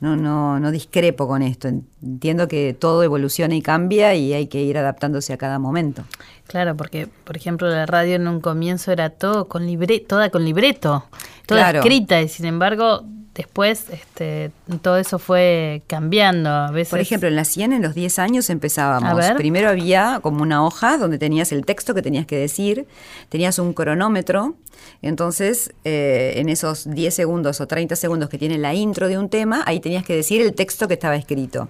no, 0.00 0.16
no, 0.16 0.58
no 0.58 0.70
discrepo 0.70 1.28
con 1.28 1.42
esto, 1.42 1.68
entiendo 1.68 2.48
que 2.48 2.72
todo 2.72 3.02
evoluciona 3.02 3.54
y 3.54 3.60
cambia 3.60 4.14
y 4.14 4.32
hay 4.32 4.46
que 4.46 4.62
ir 4.62 4.78
adaptándose 4.78 5.34
a 5.34 5.36
cada 5.36 5.58
momento. 5.58 6.02
Claro, 6.46 6.76
porque, 6.78 7.08
por 7.24 7.36
ejemplo, 7.36 7.68
la 7.68 7.84
radio 7.84 8.14
en 8.16 8.26
un 8.26 8.40
comienzo 8.40 8.90
era 8.90 9.10
todo 9.10 9.48
con 9.48 9.66
libre, 9.66 10.00
toda 10.00 10.30
con 10.30 10.46
libreto, 10.46 11.04
toda 11.44 11.60
Claro. 11.60 11.78
escrita, 11.80 12.22
y 12.22 12.28
sin 12.28 12.46
embargo, 12.46 13.04
después 13.36 13.84
este, 13.90 14.50
todo 14.82 14.96
eso 14.96 15.18
fue 15.18 15.82
cambiando. 15.86 16.48
A 16.48 16.70
veces, 16.70 16.90
Por 16.90 17.00
ejemplo, 17.00 17.28
en 17.28 17.36
la 17.36 17.44
100, 17.44 17.74
en 17.74 17.82
los 17.82 17.94
10 17.94 18.18
años 18.18 18.50
empezábamos. 18.50 19.32
Primero 19.36 19.68
había 19.68 20.20
como 20.22 20.42
una 20.42 20.64
hoja 20.64 20.96
donde 20.96 21.18
tenías 21.18 21.52
el 21.52 21.64
texto 21.64 21.94
que 21.94 22.02
tenías 22.02 22.26
que 22.26 22.36
decir, 22.36 22.86
tenías 23.28 23.58
un 23.58 23.74
cronómetro, 23.74 24.54
entonces 25.02 25.72
eh, 25.84 26.34
en 26.36 26.48
esos 26.48 26.90
10 26.90 27.14
segundos 27.14 27.60
o 27.60 27.66
30 27.66 27.94
segundos 27.96 28.30
que 28.30 28.38
tiene 28.38 28.58
la 28.58 28.74
intro 28.74 29.08
de 29.08 29.18
un 29.18 29.28
tema, 29.28 29.62
ahí 29.66 29.80
tenías 29.80 30.04
que 30.04 30.16
decir 30.16 30.40
el 30.40 30.54
texto 30.54 30.88
que 30.88 30.94
estaba 30.94 31.16
escrito. 31.16 31.68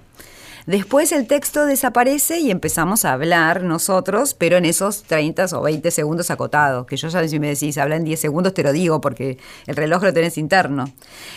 Después 0.66 1.12
el 1.12 1.28
texto 1.28 1.64
desaparece 1.64 2.40
y 2.40 2.50
empezamos 2.50 3.04
a 3.04 3.12
hablar 3.12 3.62
nosotros, 3.62 4.34
pero 4.34 4.56
en 4.56 4.64
esos 4.64 5.04
30 5.04 5.46
o 5.52 5.62
20 5.62 5.92
segundos 5.92 6.32
acotados, 6.32 6.86
que 6.86 6.96
yo 6.96 7.06
ya 7.06 7.26
si 7.28 7.38
me 7.38 7.46
decís, 7.46 7.78
habla 7.78 7.94
en 7.94 8.02
10 8.02 8.18
segundos, 8.18 8.52
te 8.52 8.64
lo 8.64 8.72
digo 8.72 9.00
porque 9.00 9.38
el 9.68 9.76
reloj 9.76 10.02
lo 10.02 10.12
tenés 10.12 10.38
interno. 10.38 10.90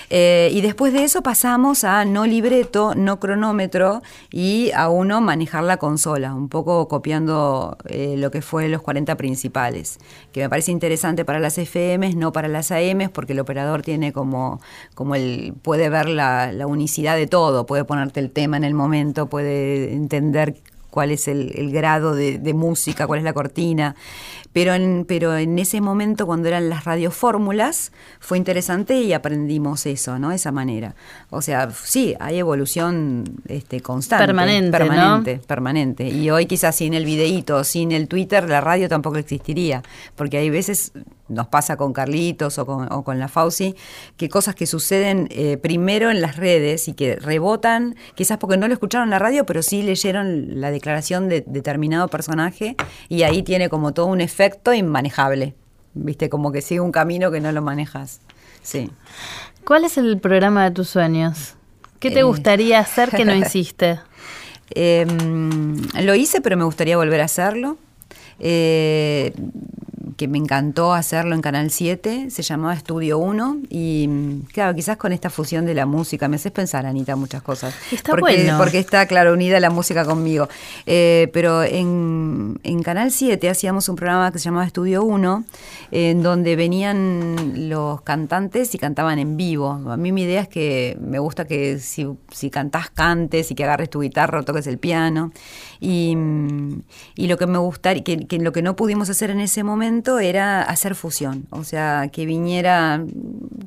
Eh, 0.10 0.50
y 0.52 0.62
después 0.62 0.94
de 0.94 1.04
eso 1.04 1.22
pasamos 1.22 1.84
a 1.84 2.06
no 2.06 2.26
libreto, 2.26 2.96
no 2.96 3.20
cronómetro 3.20 4.02
y 4.32 4.72
a 4.72 4.90
uno 4.90 5.22
manejar 5.22 5.64
la 5.64 5.78
consola, 5.78 6.34
un 6.34 6.50
poco 6.50 6.88
copiando 6.88 7.78
eh, 7.86 8.16
lo 8.18 8.32
que 8.32 8.42
fue 8.42 8.68
los 8.68 8.82
40 8.82 9.16
principales, 9.16 10.00
que 10.32 10.42
me 10.42 10.50
parece 10.50 10.72
interesante 10.72 11.24
para 11.24 11.40
las 11.40 11.60
FMs, 11.60 12.16
no 12.16 12.32
para 12.32 12.48
las 12.48 12.72
AMs, 12.72 13.12
porque 13.12 13.34
el 13.34 13.40
operador 13.42 13.84
tiene 13.84 14.12
como, 14.12 14.60
como 14.96 15.14
el, 15.14 15.54
puede 15.62 15.90
ver 15.90 16.10
la, 16.10 16.52
la 16.52 16.66
unicidad 16.66 17.16
de 17.16 17.28
todo, 17.28 17.68
puede 17.68 17.84
ponerte 17.84 18.20
el 18.20 18.32
tema 18.32 18.58
en 18.58 18.64
el 18.64 18.74
momento, 18.74 19.19
puede 19.28 19.94
entender 19.94 20.56
cuál 20.90 21.12
es 21.12 21.28
el, 21.28 21.72
grado 21.72 22.16
de 22.16 22.54
música, 22.54 23.08
cuál 23.08 23.20
es 23.20 23.26
la 23.26 23.34
cortina. 23.34 23.96
Pero 24.52 24.74
en, 24.74 25.06
pero 25.08 25.38
en 25.38 25.60
ese 25.60 25.80
momento, 25.80 26.26
cuando 26.26 26.48
eran 26.48 26.70
las 26.70 26.84
radiofórmulas, 26.86 27.92
fue 28.20 28.38
interesante 28.38 29.00
y 29.00 29.14
aprendimos 29.14 29.86
eso, 29.86 30.18
¿no? 30.18 30.32
Esa 30.32 30.52
manera. 30.52 30.96
O 31.30 31.42
sea, 31.42 31.70
sí, 31.70 32.16
hay 32.20 32.40
evolución 32.40 33.26
este, 33.48 33.82
constante. 33.82 34.26
Permanente, 34.26 34.72
¿no? 34.72 34.78
Permanente, 34.78 35.42
permanente. 35.46 36.08
Y 36.08 36.32
hoy 36.32 36.48
quizás 36.48 36.76
sin 36.76 36.96
el 36.96 37.06
videíto, 37.06 37.64
sin 37.64 37.92
el 37.92 38.08
Twitter, 38.08 38.50
la 38.50 38.60
radio 38.60 38.90
tampoco 38.90 39.18
existiría. 39.18 39.84
Porque 40.16 40.38
hay 40.38 40.50
veces, 40.50 40.94
nos 41.28 41.48
pasa 41.48 41.78
con 41.78 41.94
Carlitos 41.94 42.58
o 42.58 42.66
con, 42.66 42.92
o 42.92 43.04
con 43.04 43.20
la 43.20 43.28
Fauci, 43.28 43.76
que 44.18 44.30
cosas 44.30 44.56
que 44.56 44.66
suceden 44.66 45.28
eh, 45.30 45.58
primero 45.58 46.10
en 46.10 46.22
las 46.22 46.38
redes 46.38 46.88
y 46.88 46.94
que 46.94 47.18
rebotan, 47.18 47.96
quizás 48.16 48.40
porque 48.40 48.58
no 48.58 48.68
lo 48.68 48.74
escucharon 48.74 49.08
en 49.08 49.12
la 49.12 49.20
radio, 49.20 49.46
pero 49.46 49.62
sí 49.62 49.84
leyeron 49.84 50.60
la 50.60 50.72
declaración 50.72 51.30
de 51.30 51.44
determinado 51.46 52.08
personaje 52.08 52.76
y 53.10 53.22
ahí 53.24 53.44
tiene 53.44 53.70
como 53.70 53.94
todo 53.94 54.08
un 54.08 54.22
efecto 54.22 54.39
inmanejable. 54.76 55.56
Viste, 55.94 56.30
como 56.30 56.52
que 56.52 56.62
sigue 56.62 56.80
un 56.82 56.92
camino 56.92 57.32
que 57.32 57.40
no 57.42 57.52
lo 57.52 57.62
manejas. 57.62 58.22
Sí. 58.62 58.90
¿Cuál 59.66 59.84
es 59.86 59.98
el 59.98 60.20
programa 60.20 60.64
de 60.66 60.72
tus 60.72 60.90
sueños? 60.90 61.56
¿Qué 62.00 62.12
te 62.12 62.20
Eh. 62.20 62.24
gustaría 62.24 62.80
hacer 62.80 63.10
que 63.10 63.26
no 63.26 63.34
hiciste? 63.36 64.00
Eh, 64.76 65.06
lo 66.02 66.16
hice, 66.16 66.42
pero 66.42 66.56
me 66.58 66.64
gustaría 66.64 66.96
volver 66.98 67.22
a 67.22 67.26
hacerlo. 67.26 67.78
Eh, 68.40 69.34
que 70.20 70.28
me 70.28 70.38
encantó 70.38 70.94
hacerlo 70.94 71.34
en 71.34 71.42
Canal 71.42 71.72
7, 71.72 72.30
se 72.30 72.44
llamaba 72.44 72.74
Estudio 72.74 73.20
1 73.20 73.60
y 73.70 74.06
mm, 74.10 74.40
claro, 74.52 74.76
quizás 74.76 74.98
con 74.98 75.14
esta 75.14 75.30
fusión 75.30 75.66
de 75.66 75.74
la 75.74 75.86
música, 75.86 76.28
me 76.28 76.36
haces 76.36 76.52
pensar, 76.52 76.86
Anita, 76.86 77.16
muchas 77.16 77.42
cosas. 77.42 77.74
Está 77.90 78.12
porque, 78.12 78.36
bueno. 78.36 78.58
porque 78.58 78.80
está, 78.80 79.06
claro, 79.06 79.32
unida 79.32 79.62
la 79.62 79.70
música 79.70 80.04
conmigo. 80.04 80.50
Eh, 80.86 81.30
pero 81.32 81.64
en, 81.64 82.60
en 82.64 82.84
Canal 82.84 83.14
7 83.14 83.50
hacíamos 83.50 83.88
un 83.88 83.96
programa 83.96 84.30
que 84.34 84.40
se 84.40 84.46
llamaba 84.46 84.66
Estudio 84.66 85.04
1, 85.04 85.46
en 85.92 86.22
donde 86.22 86.58
venían 86.58 87.70
los 87.70 88.02
cantantes 88.02 88.76
y 88.76 88.78
cantaban 88.78 89.20
en 89.20 89.38
vivo. 89.38 89.72
A 89.72 89.96
mí 89.96 90.12
mi 90.12 90.24
idea 90.24 90.42
es 90.42 90.50
que 90.50 90.98
me 91.00 91.20
gusta 91.20 91.46
que 91.46 91.80
si, 91.80 92.06
si 92.30 92.50
cantás, 92.50 92.90
cantes 92.90 93.52
y 93.52 93.56
que 93.56 93.64
agarres 93.64 93.90
tu 93.90 94.02
guitarra 94.02 94.42
o 94.42 94.44
toques 94.44 94.68
el 94.68 94.80
piano. 94.80 95.32
Y, 95.80 96.14
mm, 96.14 96.82
y 97.16 97.28
lo 97.28 97.38
que 97.38 97.48
me 97.48 97.58
gustaría, 97.58 98.04
que, 98.04 98.28
que 98.28 98.38
lo 98.40 98.52
que 98.52 98.62
no 98.62 98.76
pudimos 98.76 99.10
hacer 99.10 99.30
en 99.30 99.40
ese 99.40 99.64
momento 99.64 100.09
era 100.18 100.64
hacer 100.64 100.96
fusión. 100.96 101.46
O 101.52 101.64
sea, 101.64 102.10
que 102.12 102.26
viniera 102.26 103.04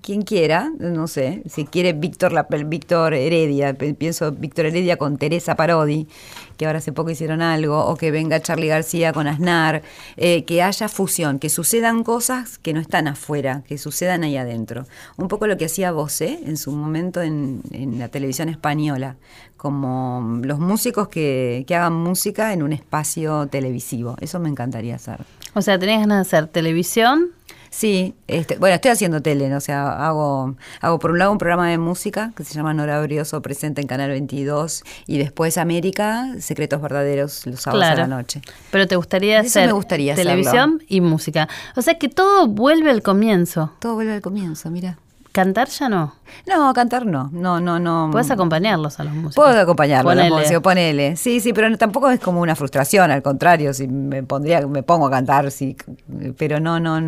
quien 0.03 0.23
quiera, 0.23 0.73
no 0.81 1.07
sé, 1.07 1.43
si 1.49 1.65
quiere 1.65 1.93
Víctor, 1.93 2.33
Víctor 2.67 3.15
Heredia, 3.15 3.75
pienso 3.75 4.33
Víctor 4.33 4.67
Heredia 4.67 4.97
con 4.97 5.17
Teresa 5.19 5.55
Parodi, 5.55 6.09
que 6.57 6.67
ahora 6.67 6.79
hace 6.79 6.93
poco 6.93 7.11
hicieron 7.11 7.41
algo, 7.43 7.85
o 7.87 7.97
que 7.97 8.11
venga 8.11 8.41
Charlie 8.41 8.67
García 8.67 9.13
con 9.13 9.29
Aznar, 9.29 9.83
eh, 10.17 10.45
que 10.45 10.63
haya 10.63 10.89
fusión, 10.89 11.39
que 11.39 11.49
sucedan 11.49 12.03
cosas 12.03 12.59
que 12.59 12.73
no 12.73 12.81
están 12.81 13.07
afuera, 13.07 13.63
que 13.69 13.79
sucedan 13.79 14.25
ahí 14.25 14.37
adentro. 14.37 14.87
Un 15.17 15.29
poco 15.29 15.47
lo 15.47 15.57
que 15.57 15.67
hacía 15.67 15.93
Bosé 15.93 16.41
en 16.45 16.57
su 16.57 16.73
momento 16.73 17.23
en, 17.23 17.63
la 17.99 18.09
televisión 18.09 18.49
española, 18.49 19.17
como 19.57 20.41
los 20.43 20.59
músicos 20.59 21.09
que 21.09 21.65
hagan 21.69 21.93
música 21.93 22.53
en 22.53 22.63
un 22.63 22.73
espacio 22.73 23.47
televisivo. 23.47 24.17
Eso 24.21 24.41
me 24.41 24.49
encantaría 24.49 24.97
hacer. 24.97 25.25
O 25.55 25.63
sea, 25.63 25.79
¿tenías 25.79 26.01
ganas 26.01 26.19
de 26.31 26.37
hacer 26.37 26.49
televisión? 26.49 27.31
Sí, 27.71 28.15
este, 28.29 28.59
bueno, 28.59 28.75
estoy 28.75 28.91
haciendo 28.91 29.23
tele, 29.23 29.49
¿no? 29.49 29.57
o 29.57 29.61
sea, 29.61 30.07
hago, 30.07 30.57
hago 30.83 30.99
por 30.99 31.11
un 31.13 31.19
lado 31.19 31.33
un 31.33 31.39
programa 31.39 31.71
de 31.71 31.79
música 31.79 32.33
que 32.37 32.45
se 32.45 32.53
llama 32.53 32.75
Nora 32.75 33.01
Brioso, 33.01 33.41
presenta 33.41 33.81
en 33.81 33.87
Canal 33.87 34.11
22, 34.11 34.83
y 35.07 35.17
después 35.17 35.57
América, 35.57 36.35
Secretos 36.39 36.83
Verdaderos, 36.83 37.47
los 37.47 37.63
sábados 37.63 37.81
Claro. 37.87 38.03
a 38.05 38.09
la 38.09 38.15
noche. 38.17 38.43
Pero 38.71 38.87
te 38.87 38.97
gustaría 38.97 39.41
Eso 39.41 39.47
hacer 39.59 39.69
me 39.69 39.73
gustaría 39.73 40.15
televisión 40.15 40.83
y 40.87 41.01
música. 41.01 41.49
O 41.75 41.81
sea 41.81 41.95
que 41.95 42.11
todo 42.11 42.47
vuelve 42.47 42.91
al 42.91 43.01
comienzo. 43.03 43.73
Todo 43.79 43.95
vuelve 43.95 44.13
al 44.13 44.21
comienzo, 44.21 44.71
mira. 44.71 44.99
¿Cantar 45.33 45.69
ya 45.69 45.89
no? 45.89 46.15
No, 46.47 46.73
cantar 46.75 47.07
no, 47.07 47.31
no, 47.33 47.59
no, 47.59 47.79
no. 47.79 48.11
Puedes 48.13 48.31
acompañarlos 48.31 49.01
a 49.01 49.05
los 49.05 49.15
músicos. 49.15 49.35
Puedo 49.37 49.59
acompañarlo, 49.61 50.11
a 50.11 50.15
los 50.15 50.25
Ponele. 50.25 50.43
músicos, 50.43 50.63
ponele. 50.63 51.17
Sí, 51.17 51.41
sí, 51.41 51.53
pero 51.55 51.71
no- 51.71 51.79
tampoco 51.79 52.11
es 52.11 52.21
como 52.21 52.41
una 52.43 52.55
frustración, 52.55 53.11
al 53.11 53.23
contrario, 53.23 53.73
si 53.73 53.89
me 53.89 54.23
pondría, 54.23 54.67
me 54.67 54.83
pongo 54.83 55.07
a 55.07 55.11
cantar, 55.11 55.51
sí, 55.51 55.75
pero 56.37 56.61
no, 56.61 56.79
no, 56.81 57.01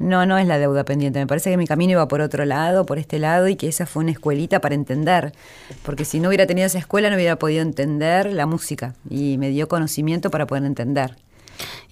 no, 0.00 0.26
no 0.26 0.38
es 0.38 0.46
la 0.48 0.58
deuda 0.58 0.84
pendiente. 0.84 1.20
Me 1.20 1.28
parece 1.28 1.50
que 1.50 1.56
mi 1.56 1.68
camino 1.68 1.92
iba 1.92 2.08
por 2.08 2.20
otro 2.20 2.44
lado, 2.44 2.84
por 2.84 2.98
este 2.98 3.20
lado, 3.20 3.46
y 3.46 3.54
que 3.54 3.68
esa 3.68 3.86
fue 3.86 4.02
una 4.02 4.10
escuelita 4.10 4.60
para 4.60 4.74
entender. 4.74 5.32
Porque 5.84 6.04
si 6.04 6.18
no 6.18 6.28
hubiera 6.30 6.46
tenido 6.46 6.66
esa 6.66 6.78
escuela, 6.78 7.10
no 7.10 7.14
hubiera 7.16 7.36
podido 7.38 7.62
entender 7.62 8.32
la 8.32 8.46
música. 8.46 8.94
Y 9.08 9.38
me 9.38 9.50
dio 9.50 9.68
conocimiento 9.68 10.30
para 10.32 10.46
poder 10.48 10.64
entender. 10.64 11.16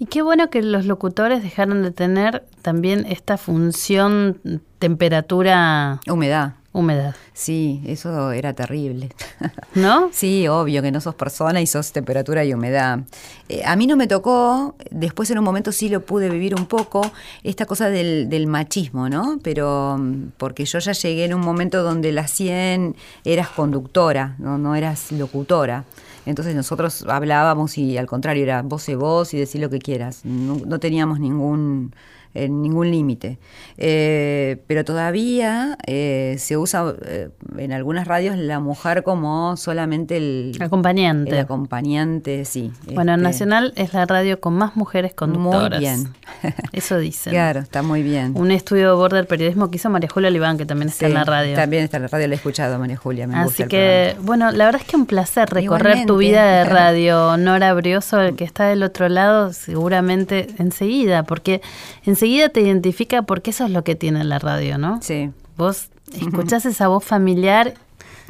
Y 0.00 0.06
qué 0.06 0.22
bueno 0.22 0.50
que 0.50 0.62
los 0.62 0.86
locutores 0.86 1.44
dejaron 1.44 1.84
de 1.84 1.92
tener 1.92 2.44
también 2.62 3.06
esta 3.06 3.36
función 3.36 4.40
temperatura. 4.80 6.00
Humedad. 6.08 6.54
Humedad. 6.72 7.16
Sí, 7.32 7.82
eso 7.86 8.30
era 8.30 8.52
terrible. 8.54 9.10
¿No? 9.74 10.08
Sí, 10.12 10.46
obvio 10.46 10.82
que 10.82 10.92
no 10.92 11.00
sos 11.00 11.16
persona 11.16 11.60
y 11.60 11.66
sos 11.66 11.92
temperatura 11.92 12.44
y 12.44 12.54
humedad. 12.54 13.00
Eh, 13.48 13.62
a 13.64 13.74
mí 13.74 13.88
no 13.88 13.96
me 13.96 14.06
tocó, 14.06 14.76
después 14.90 15.30
en 15.30 15.38
un 15.38 15.44
momento 15.44 15.72
sí 15.72 15.88
lo 15.88 16.00
pude 16.06 16.30
vivir 16.30 16.54
un 16.54 16.66
poco, 16.66 17.02
esta 17.42 17.66
cosa 17.66 17.90
del, 17.90 18.28
del 18.28 18.46
machismo, 18.46 19.08
¿no? 19.08 19.40
Pero 19.42 19.96
mm, 19.98 20.32
porque 20.38 20.64
yo 20.64 20.78
ya 20.78 20.92
llegué 20.92 21.24
en 21.24 21.34
un 21.34 21.40
momento 21.40 21.82
donde 21.82 22.12
la 22.12 22.28
100 22.28 22.94
eras 23.24 23.48
conductora, 23.48 24.36
no, 24.38 24.56
no 24.56 24.76
eras 24.76 25.10
locutora. 25.10 25.84
Entonces 26.24 26.54
nosotros 26.54 27.04
hablábamos 27.08 27.78
y 27.78 27.98
al 27.98 28.06
contrario 28.06 28.44
era 28.44 28.62
vos 28.62 28.88
y 28.88 28.94
vos 28.94 29.34
y 29.34 29.38
decir 29.38 29.60
lo 29.60 29.70
que 29.70 29.80
quieras. 29.80 30.24
No, 30.24 30.60
no 30.64 30.78
teníamos 30.78 31.18
ningún 31.18 31.92
eh, 32.34 32.48
ningún 32.48 32.90
límite. 32.90 33.38
Eh, 33.76 34.58
pero 34.66 34.84
todavía 34.84 35.76
eh, 35.86 36.36
se 36.38 36.56
usa 36.56 36.94
eh, 37.06 37.30
en 37.58 37.72
algunas 37.72 38.06
radios 38.06 38.36
la 38.36 38.60
mujer 38.60 39.02
como 39.02 39.56
solamente 39.56 40.16
el 40.16 40.56
Acompañante. 40.60 41.30
El 41.32 41.38
acompañante, 41.38 42.44
sí. 42.44 42.70
Bueno, 42.94 43.12
Este, 43.12 43.22
Nacional 43.22 43.72
es 43.76 43.92
la 43.94 44.06
radio 44.06 44.40
con 44.40 44.54
más 44.54 44.76
mujeres 44.76 45.14
conductoras. 45.14 45.80
Muy 45.80 45.80
bien. 45.80 46.08
Eso 46.72 46.98
dicen. 46.98 47.32
Claro, 47.32 47.60
está 47.60 47.82
muy 47.82 48.02
bien. 48.02 48.32
Un 48.36 48.50
estudio 48.50 48.96
Border 48.96 49.26
Periodismo 49.26 49.70
que 49.70 49.76
hizo 49.76 49.90
María 49.90 50.08
Julia 50.08 50.28
Oliván, 50.28 50.58
que 50.58 50.66
también 50.66 50.88
está 50.88 51.06
Sí, 51.06 51.10
en 51.12 51.14
la 51.14 51.24
radio. 51.24 51.54
También 51.56 51.84
está 51.84 51.96
en 51.96 52.02
la 52.04 52.08
radio, 52.08 52.28
la 52.28 52.34
he 52.34 52.36
escuchado, 52.36 52.78
María 52.78 52.96
Julia. 52.96 53.26
Me 53.26 53.42
gusta 53.44 53.62
Así 53.64 53.68
que, 53.68 54.16
bueno, 54.22 54.50
la 54.52 54.66
verdad 54.66 54.80
es 54.82 54.86
que 54.86 54.96
un 54.96 55.06
placer 55.06 55.48
recorrer 55.50 56.06
tu 56.06 56.18
vida 56.18 56.58
de 56.58 56.64
radio. 56.68 57.36
Nora 57.38 57.72
Brioso, 57.74 58.20
el 58.20 58.36
que 58.36 58.44
está 58.44 58.66
del 58.68 58.82
otro 58.82 59.08
lado, 59.08 59.52
seguramente 59.52 60.46
enseguida, 60.58 61.22
porque 61.24 61.60
enseguida 62.04 62.19
te 62.20 62.60
identifica 62.60 63.22
porque 63.22 63.50
eso 63.50 63.64
es 63.64 63.70
lo 63.70 63.84
que 63.84 63.94
tiene 63.94 64.24
la 64.24 64.38
radio, 64.38 64.78
¿no? 64.78 65.00
Sí. 65.02 65.30
Vos 65.56 65.88
escuchás 66.12 66.66
esa 66.66 66.88
voz 66.88 67.04
familiar. 67.04 67.74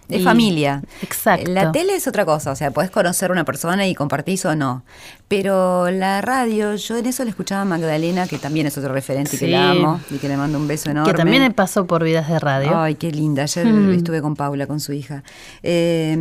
Es 0.08 0.24
familia. 0.24 0.82
Exacto. 1.02 1.50
La 1.52 1.70
tele 1.70 1.94
es 1.94 2.08
otra 2.08 2.24
cosa, 2.24 2.50
o 2.50 2.56
sea, 2.56 2.72
podés 2.72 2.90
conocer 2.90 3.30
a 3.30 3.32
una 3.32 3.44
persona 3.44 3.86
y 3.86 3.94
compartís 3.94 4.44
o 4.44 4.56
no. 4.56 4.82
Pero 5.30 5.92
la 5.92 6.20
radio, 6.22 6.74
yo 6.74 6.96
en 6.96 7.06
eso 7.06 7.22
le 7.22 7.30
escuchaba 7.30 7.62
a 7.62 7.64
Magdalena, 7.64 8.26
que 8.26 8.36
también 8.38 8.66
es 8.66 8.76
otro 8.76 8.92
referente 8.92 9.36
y 9.36 9.38
que 9.38 9.46
la 9.46 9.70
amo 9.70 10.00
y 10.10 10.16
que 10.18 10.26
le 10.26 10.36
mando 10.36 10.58
un 10.58 10.66
beso 10.66 10.90
enorme. 10.90 11.08
Que 11.12 11.16
también 11.16 11.52
pasó 11.52 11.86
por 11.86 12.02
vidas 12.02 12.28
de 12.28 12.40
radio. 12.40 12.76
Ay, 12.76 12.96
qué 12.96 13.12
linda. 13.12 13.44
Ayer 13.44 13.64
Mm. 13.64 13.92
estuve 13.92 14.20
con 14.22 14.34
Paula, 14.34 14.66
con 14.66 14.80
su 14.80 14.92
hija. 14.92 15.22
Eh, 15.62 16.18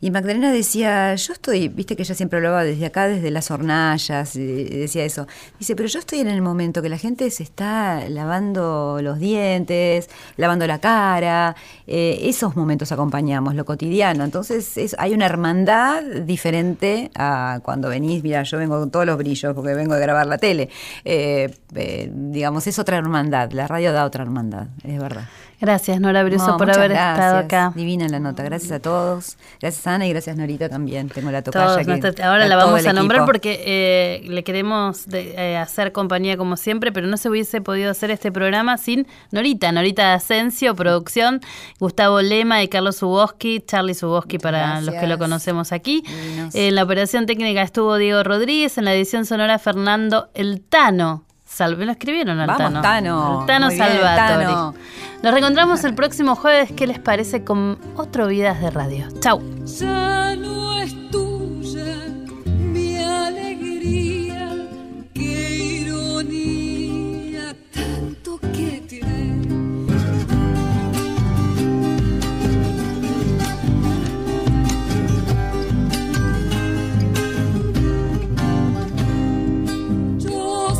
y 0.00 0.10
Magdalena 0.10 0.50
decía, 0.50 1.14
yo 1.14 1.32
estoy, 1.32 1.68
viste 1.68 1.94
que 1.94 2.02
ella 2.02 2.16
siempre 2.16 2.38
hablaba 2.38 2.64
desde 2.64 2.86
acá, 2.86 3.06
desde 3.06 3.30
las 3.30 3.52
hornallas, 3.52 4.34
y 4.34 4.64
decía 4.64 5.04
eso. 5.04 5.28
Dice, 5.60 5.76
pero 5.76 5.88
yo 5.88 6.00
estoy 6.00 6.18
en 6.18 6.26
el 6.28 6.42
momento 6.42 6.82
que 6.82 6.88
la 6.88 6.98
gente 6.98 7.30
se 7.30 7.44
está 7.44 8.08
lavando 8.08 8.98
los 9.00 9.20
dientes, 9.20 10.10
lavando 10.36 10.66
la 10.66 10.80
cara. 10.80 11.54
eh, 11.86 12.30
esos 12.30 12.56
momentos 12.56 12.90
acompañamos, 12.92 13.54
lo 13.54 13.64
cotidiano. 13.66 14.24
Entonces 14.24 14.76
es- 14.78 14.96
hay 14.98 15.12
una 15.12 15.26
hermandad 15.26 16.02
diferente 16.24 17.10
a 17.14 17.60
cuando 17.62 17.90
venís, 17.90 18.22
mira, 18.24 18.42
yo 18.42 18.56
vengo 18.56 18.80
con 18.80 18.90
todos 18.90 19.04
los 19.04 19.18
brillos 19.18 19.54
porque 19.54 19.74
vengo 19.74 19.94
de 19.94 20.00
grabar 20.00 20.26
la 20.26 20.38
tele. 20.38 20.70
Eh, 21.04 21.54
eh, 21.74 22.10
digamos, 22.10 22.66
es 22.66 22.78
otra 22.78 22.96
hermandad. 22.96 23.52
La 23.52 23.68
radio 23.68 23.92
da 23.92 24.06
otra 24.06 24.24
hermandad, 24.24 24.68
es 24.82 24.98
verdad. 24.98 25.24
Gracias, 25.64 26.00
Nora 26.00 26.22
Brioso, 26.24 26.46
No, 26.48 26.56
por 26.56 26.70
haber 26.70 26.92
estado 26.92 27.38
acá. 27.38 27.72
Divina 27.74 28.06
la 28.08 28.20
nota. 28.20 28.42
Gracias 28.42 28.70
a 28.72 28.80
todos. 28.80 29.36
Gracias 29.60 29.86
Ana 29.86 30.06
y 30.06 30.10
gracias 30.10 30.36
Norita 30.36 30.68
también. 30.68 31.08
Tengo 31.08 31.30
la 31.30 31.42
Todos 31.42 31.54
tocaya 31.54 31.78
que 31.84 31.86
nuestros- 32.00 32.20
ahora 32.20 32.46
la 32.46 32.56
vamos 32.56 32.84
a 32.86 32.92
nombrar 32.92 33.24
porque 33.24 33.62
eh, 33.66 34.22
le 34.28 34.44
queremos 34.44 35.06
de- 35.06 35.34
eh, 35.36 35.56
hacer 35.56 35.92
compañía 35.92 36.36
como 36.36 36.56
siempre, 36.56 36.92
pero 36.92 37.06
no 37.06 37.16
se 37.16 37.28
hubiese 37.28 37.60
podido 37.60 37.90
hacer 37.90 38.10
este 38.10 38.30
programa 38.30 38.76
sin 38.76 39.06
Norita, 39.30 39.72
Norita 39.72 40.14
Asensio, 40.14 40.74
producción, 40.74 41.40
Gustavo 41.80 42.20
Lema 42.20 42.62
y 42.62 42.68
Carlos 42.68 42.96
Suboski, 42.96 43.60
Charlie 43.66 43.94
Suboski 43.94 44.38
para 44.38 44.80
los 44.80 44.94
que 44.94 45.06
lo 45.06 45.18
conocemos 45.18 45.72
aquí. 45.72 46.02
En 46.52 46.74
la 46.74 46.82
operación 46.84 47.26
técnica 47.26 47.62
estuvo 47.62 47.96
Diego 47.96 48.22
Rodríguez, 48.22 48.76
en 48.78 48.84
la 48.84 48.94
edición 48.94 49.24
sonora 49.26 49.58
Fernando 49.58 50.28
El 50.34 50.60
Tano. 50.60 51.23
Sal- 51.54 51.76
me 51.76 51.86
lo 51.86 51.92
escribieron 51.92 52.40
al 52.40 52.48
Vamos, 52.48 52.58
Tano. 52.58 52.80
Tano. 52.82 53.44
Tano 53.46 53.68
bien, 53.68 53.78
Salvatori. 53.78 54.44
Tano. 54.46 54.74
Nos 55.22 55.32
reencontramos 55.32 55.84
el 55.84 55.94
próximo 55.94 56.34
jueves. 56.34 56.72
¿Qué 56.72 56.88
les 56.88 56.98
parece 56.98 57.44
con 57.44 57.78
otro 57.96 58.26
Vidas 58.26 58.60
de 58.60 58.70
Radio? 58.70 59.06
Chau. 59.20 59.40
Ya 59.64 60.34
no 60.34 60.80
es 60.80 61.10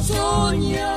Yo 0.07 0.15
soñaba 0.17 0.94